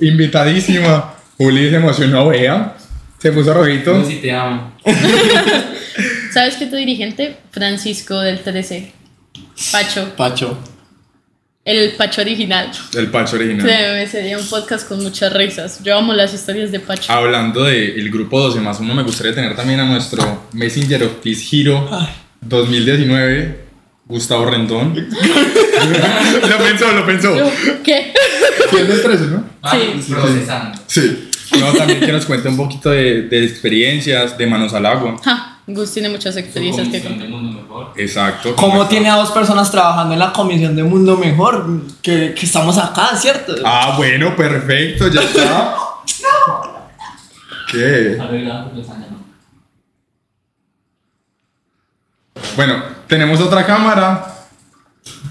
invitadísima, 0.00 1.16
Juli 1.36 1.68
se 1.68 1.76
emocionó, 1.76 2.28
vea, 2.28 2.74
se 3.18 3.32
puso 3.32 3.52
rojito, 3.52 4.00
Yo 4.00 4.08
sí 4.08 4.16
te 4.22 4.32
amo. 4.32 4.72
¿Sabes 6.32 6.56
qué 6.56 6.64
tu 6.64 6.76
dirigente? 6.76 7.36
Francisco 7.50 8.18
del 8.18 8.40
13. 8.40 8.92
Pacho. 9.72 10.14
Pacho. 10.16 10.58
El 11.66 11.92
Pacho 11.96 12.20
original. 12.22 12.70
el 12.96 13.08
Pacho 13.10 13.34
original. 13.36 13.68
Se- 13.68 14.06
Sería 14.06 14.38
un 14.38 14.46
podcast 14.46 14.86
con 14.88 15.02
muchas 15.02 15.32
risas. 15.32 15.82
Yo 15.82 15.98
amo 15.98 16.12
las 16.14 16.32
historias 16.32 16.70
de 16.70 16.78
Pacho. 16.78 17.12
Hablando 17.12 17.64
del 17.64 18.08
grupo 18.10 18.40
12 18.40 18.60
más 18.60 18.78
1, 18.78 18.94
me 18.94 19.02
gustaría 19.02 19.34
tener 19.34 19.56
también 19.56 19.80
a 19.80 19.84
nuestro 19.84 20.44
Messenger 20.52 21.02
of 21.02 21.12
Peace 21.24 21.44
Hero 21.50 21.90
2019, 22.40 23.64
Gustavo 24.06 24.46
Rendón. 24.46 24.94
lo 26.48 26.58
pensó, 26.64 26.92
lo 26.92 27.04
pensó. 27.04 27.34
¿Qué? 27.82 28.12
Sí, 28.70 28.76
es 28.76 28.88
del 28.88 29.02
13, 29.02 29.24
¿no? 29.26 29.44
Sí. 29.70 30.12
Procesando. 30.12 30.78
Sí. 30.86 31.28
No, 31.58 31.72
también 31.72 32.00
que 32.00 32.12
nos 32.12 32.26
cuente 32.26 32.48
un 32.48 32.56
poquito 32.56 32.90
de, 32.90 33.22
de 33.22 33.44
experiencias, 33.44 34.36
de 34.38 34.46
manos 34.46 34.72
al 34.74 34.86
agua. 34.86 35.16
Ja, 35.24 35.60
Gus 35.66 35.92
tiene 35.92 36.08
muchas 36.08 36.36
experiencias 36.36 36.88
que 36.88 37.00
contar. 37.00 37.28
Mejor. 37.78 37.92
Exacto. 37.96 38.56
Como 38.56 38.86
tiene 38.86 39.10
a 39.10 39.16
dos 39.16 39.30
personas 39.30 39.70
trabajando 39.70 40.14
en 40.14 40.20
la 40.20 40.32
Comisión 40.32 40.74
de 40.76 40.82
Mundo 40.82 41.16
Mejor, 41.16 41.66
que, 42.02 42.34
que 42.34 42.46
estamos 42.46 42.78
acá, 42.78 43.16
¿cierto? 43.16 43.54
Ah, 43.64 43.94
bueno, 43.96 44.34
perfecto, 44.36 45.08
ya 45.08 45.20
está. 45.22 45.76
¿Qué? 47.70 48.18
Bueno, 52.54 52.82
tenemos 53.06 53.40
otra 53.40 53.66
cámara. 53.66 54.32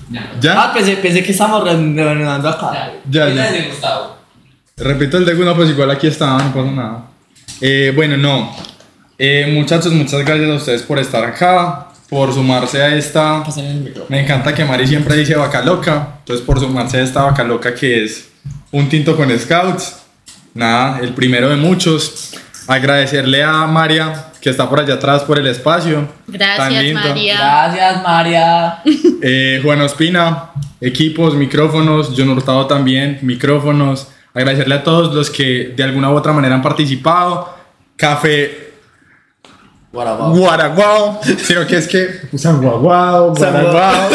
Ya. 0.10 0.32
¿Ya? 0.40 0.64
Ah, 0.64 0.74
pensé, 0.74 0.98
pensé 0.98 1.24
que 1.24 1.32
estamos 1.32 1.64
reanudando 1.64 2.50
acá. 2.50 2.92
Ya, 3.10 3.30
ya. 3.30 3.68
Gustavo. 3.68 4.16
Repito 4.78 5.18
el 5.18 5.26
de 5.26 5.34
uno, 5.34 5.56
pues 5.56 5.70
igual 5.70 5.90
aquí 5.90 6.08
está, 6.08 6.38
no 6.38 6.54
pasa 6.54 6.72
nada. 6.72 7.06
Eh, 7.62 7.94
bueno, 7.96 8.18
no. 8.18 8.54
Eh, 9.18 9.50
muchachos, 9.54 9.94
muchas 9.94 10.26
gracias 10.26 10.50
a 10.50 10.54
ustedes 10.56 10.84
por 10.84 11.00
estar 11.00 11.24
acá, 11.24 11.88
por 12.10 12.34
sumarse 12.34 12.82
a 12.82 12.96
esta. 12.96 13.44
Me 14.10 14.22
encanta 14.22 14.54
que 14.54 14.66
Mari 14.66 14.88
siempre 14.88 15.16
dice 15.16 15.36
vaca 15.36 15.62
loca, 15.62 16.18
entonces 16.20 16.46
por 16.46 16.60
sumarse 16.60 16.98
a 16.98 17.02
esta 17.02 17.24
vaca 17.24 17.44
loca 17.44 17.74
que 17.74 18.04
es 18.04 18.30
un 18.72 18.90
tinto 18.90 19.16
con 19.16 19.38
scouts. 19.38 19.98
Nada, 20.54 21.00
el 21.00 21.14
primero 21.14 21.50
de 21.50 21.58
muchos. 21.58 22.34
Agradecerle 22.68 23.44
a 23.44 23.68
María 23.68 24.32
que 24.46 24.52
está 24.52 24.70
por 24.70 24.80
allá 24.80 24.94
atrás 24.94 25.24
por 25.24 25.40
el 25.40 25.48
espacio. 25.48 26.08
Gracias, 26.28 26.84
lindo. 26.84 27.00
María. 27.00 27.36
Gracias, 27.36 28.04
María. 28.04 28.80
Eh, 29.28 29.60
Juan 29.64 29.82
Ospina, 29.82 30.52
equipos, 30.80 31.34
micrófonos, 31.34 32.14
John 32.16 32.30
Hurtado 32.30 32.68
también, 32.68 33.18
micrófonos. 33.24 34.10
Agradecerle 34.36 34.76
a 34.76 34.84
todos 34.84 35.16
los 35.16 35.32
que 35.32 35.74
de 35.76 35.84
alguna 35.84 36.12
u 36.12 36.16
otra 36.16 36.32
manera 36.32 36.54
han 36.54 36.62
participado. 36.62 37.58
Café 37.96 38.65
Guaraguao, 39.96 41.22
sino 41.38 41.66
que 41.66 41.78
es 41.78 41.88
que 41.88 42.38
San 42.38 42.62
Guaguao, 42.62 43.34
Guaraguao, 43.34 44.10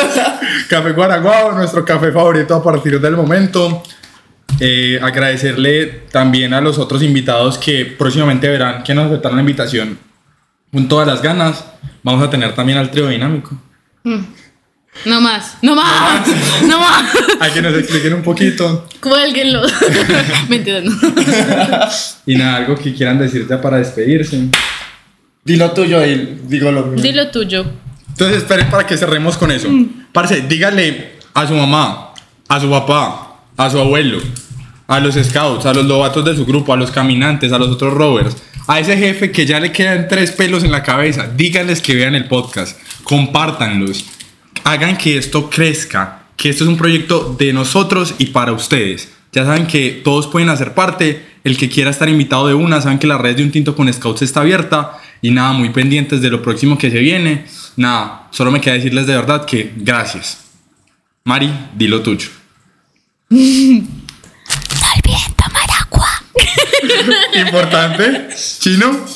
Café 0.69 0.93
Guaraguao, 0.93 1.53
nuestro 1.53 1.85
café 1.85 2.13
favorito 2.13 2.55
a 2.55 2.63
partir 2.63 3.01
del 3.01 3.17
momento. 3.17 3.83
Eh, 4.59 5.01
agradecerle 5.03 5.87
también 6.11 6.53
a 6.53 6.61
los 6.61 6.79
otros 6.79 7.03
invitados 7.03 7.57
que 7.57 7.87
próximamente 7.87 8.49
verán 8.49 8.83
que 8.83 8.95
nos 8.95 9.07
aceptaron 9.07 9.37
la 9.37 9.43
invitación 9.43 9.99
con 10.71 10.87
todas 10.89 11.07
las 11.07 11.23
ganas. 11.23 11.65
Vamos 12.03 12.23
a 12.23 12.31
tener 12.31 12.55
también 12.55 12.77
al 12.77 12.91
trío 12.91 13.09
dinámico. 13.09 13.57
No 15.07 15.21
más, 15.21 15.57
no 15.63 15.75
más, 15.75 16.27
no 16.67 16.79
más. 16.79 17.05
A 17.41 17.51
que 17.55 17.63
nos 17.63 17.75
expliquen 17.75 18.13
un 18.15 18.23
poquito. 18.23 18.87
Cuélguenlo. 19.01 19.63
Mentira, 20.49 20.81
no. 20.83 20.93
Y 22.27 22.35
nada, 22.35 22.57
algo 22.57 22.75
que 22.75 22.93
quieran 22.93 23.19
decirte 23.19 23.57
para 23.57 23.79
despedirse. 23.79 24.49
Dilo 25.45 25.71
tuyo 25.73 26.05
y 26.05 26.39
digo 26.45 26.71
lo 26.71 26.87
mío. 26.87 27.03
Dilo 27.03 27.31
tuyo. 27.31 27.65
Entonces, 28.09 28.39
esperen 28.39 28.69
para 28.69 28.87
que 28.87 28.97
cerremos 28.97 29.39
con 29.39 29.51
eso. 29.51 29.69
Parce, 30.13 30.43
dígale 30.43 31.13
a 31.33 31.47
su 31.47 31.55
mamá, 31.55 32.13
a 32.49 32.61
su 32.61 32.69
papá, 32.69 33.45
a 33.57 33.71
su 33.71 33.79
abuelo, 33.79 34.19
a 34.87 35.01
los 35.01 35.15
scouts, 35.15 35.65
a 35.65 35.73
los 35.73 35.87
lobatos 35.87 36.25
de 36.25 36.37
su 36.37 36.45
grupo, 36.45 36.73
a 36.75 36.77
los 36.77 36.91
caminantes, 36.91 37.53
a 37.53 37.59
los 37.59 37.69
otros 37.69 37.95
rovers, 37.95 38.37
a 38.67 38.81
ese 38.81 38.97
jefe 38.97 39.31
que 39.31 39.47
ya 39.47 39.61
le 39.61 39.73
quedan 39.73 40.09
tres 40.09 40.33
pelos 40.33 40.65
en 40.65 40.73
la 40.73 40.83
cabeza, 40.83 41.29
díganles 41.35 41.81
que 41.81 41.95
vean 41.95 42.15
el 42.15 42.27
podcast, 42.27 42.79
compártanlos, 43.05 44.05
hagan 44.65 44.99
que 44.99 45.17
esto 45.17 45.49
crezca, 45.49 46.25
que 46.37 46.51
esto 46.51 46.65
es 46.65 46.69
un 46.69 46.77
proyecto 46.77 47.35
de 47.39 47.53
nosotros 47.53 48.15
y 48.19 48.27
para 48.27 48.53
ustedes. 48.53 49.09
Ya 49.33 49.45
saben 49.45 49.67
que 49.67 50.01
todos 50.05 50.27
pueden 50.27 50.49
hacer 50.49 50.75
parte, 50.75 51.25
el 51.45 51.57
que 51.57 51.69
quiera 51.69 51.91
estar 51.91 52.09
invitado 52.09 52.49
de 52.49 52.55
una, 52.55 52.81
saben 52.81 52.99
que 52.99 53.07
la 53.07 53.17
red 53.17 53.37
de 53.37 53.45
un 53.45 53.51
tinto 53.51 53.77
con 53.77 53.91
scouts 53.93 54.23
está 54.23 54.41
abierta 54.41 54.99
y 55.23 55.31
nada, 55.31 55.53
muy 55.53 55.71
pendientes 55.71 56.21
de 56.21 56.31
lo 56.31 56.43
próximo 56.43 56.79
que 56.79 56.91
se 56.91 56.99
viene. 56.99 57.47
Nada, 57.77 58.29
solo 58.31 58.51
me 58.51 58.61
queda 58.61 58.75
decirles 58.75 59.07
de 59.07 59.15
verdad 59.15 59.45
que 59.45 59.73
gracias. 59.77 60.39
Mari, 61.25 61.51
dilo 61.75 62.03
tuyo. 62.03 62.29
Importante. 67.35 68.29
Chino. 68.61 69.07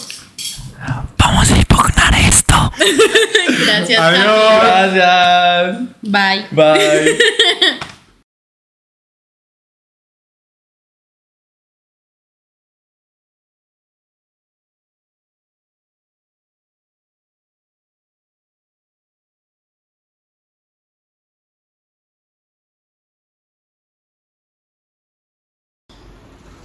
Vamos 1.19 1.51
a 1.51 1.57
impugnar 1.57 2.15
esto. 2.15 2.73
Gracias. 3.67 4.01
Adiós. 4.01 4.63
Gracias. 4.63 5.79
Bye. 6.03 6.47
Bye. 6.53 7.19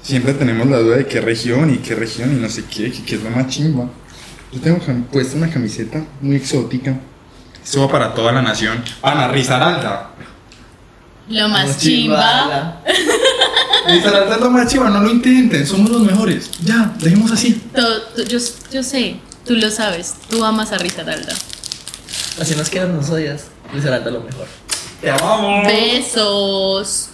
Siempre 0.09 0.33
tenemos 0.33 0.67
la 0.67 0.79
duda 0.79 0.95
de 0.95 1.05
qué 1.05 1.21
región 1.21 1.71
y 1.71 1.77
qué 1.77 1.93
región 1.93 2.35
y 2.35 2.41
no 2.41 2.49
sé 2.49 2.63
qué, 2.65 2.91
que, 2.91 3.03
que 3.03 3.13
es 3.13 3.21
lo 3.21 3.29
más 3.29 3.45
chimba. 3.45 3.87
Yo 4.51 4.59
tengo 4.59 4.79
puesta 5.11 5.37
una 5.37 5.51
camiseta 5.51 6.03
muy 6.19 6.37
exótica. 6.37 6.99
Esto 7.63 7.81
va 7.81 7.91
para 7.91 8.15
toda 8.15 8.31
la 8.31 8.41
nación. 8.41 8.83
Ana 9.03 9.27
Rizaralda. 9.27 10.09
Lo 11.27 11.47
más 11.49 11.77
chimba. 11.77 12.81
Rizaralda 13.87 14.33
es 14.33 14.41
lo 14.41 14.49
más 14.49 14.67
chimba, 14.67 14.89
no 14.89 15.01
lo 15.01 15.11
intenten, 15.11 15.67
somos 15.67 15.91
los 15.91 16.01
mejores. 16.01 16.49
Ya, 16.63 16.91
dejemos 16.97 17.31
así. 17.31 17.61
Yo, 18.27 18.39
yo 18.71 18.81
sé, 18.81 19.17
tú 19.45 19.53
lo 19.57 19.69
sabes. 19.69 20.15
Tú 20.27 20.43
amas 20.43 20.71
a 20.71 20.79
Risaralda. 20.79 21.33
Así 22.41 22.55
nos 22.55 22.71
quedan, 22.71 22.95
nos 22.95 23.11
odias. 23.11 23.43
Luis 23.71 23.85
Aranda 23.85 24.09
lo 24.09 24.21
mejor. 24.21 24.47
Te 25.01 25.11
amamos. 25.11 25.67
Besos. 25.67 27.09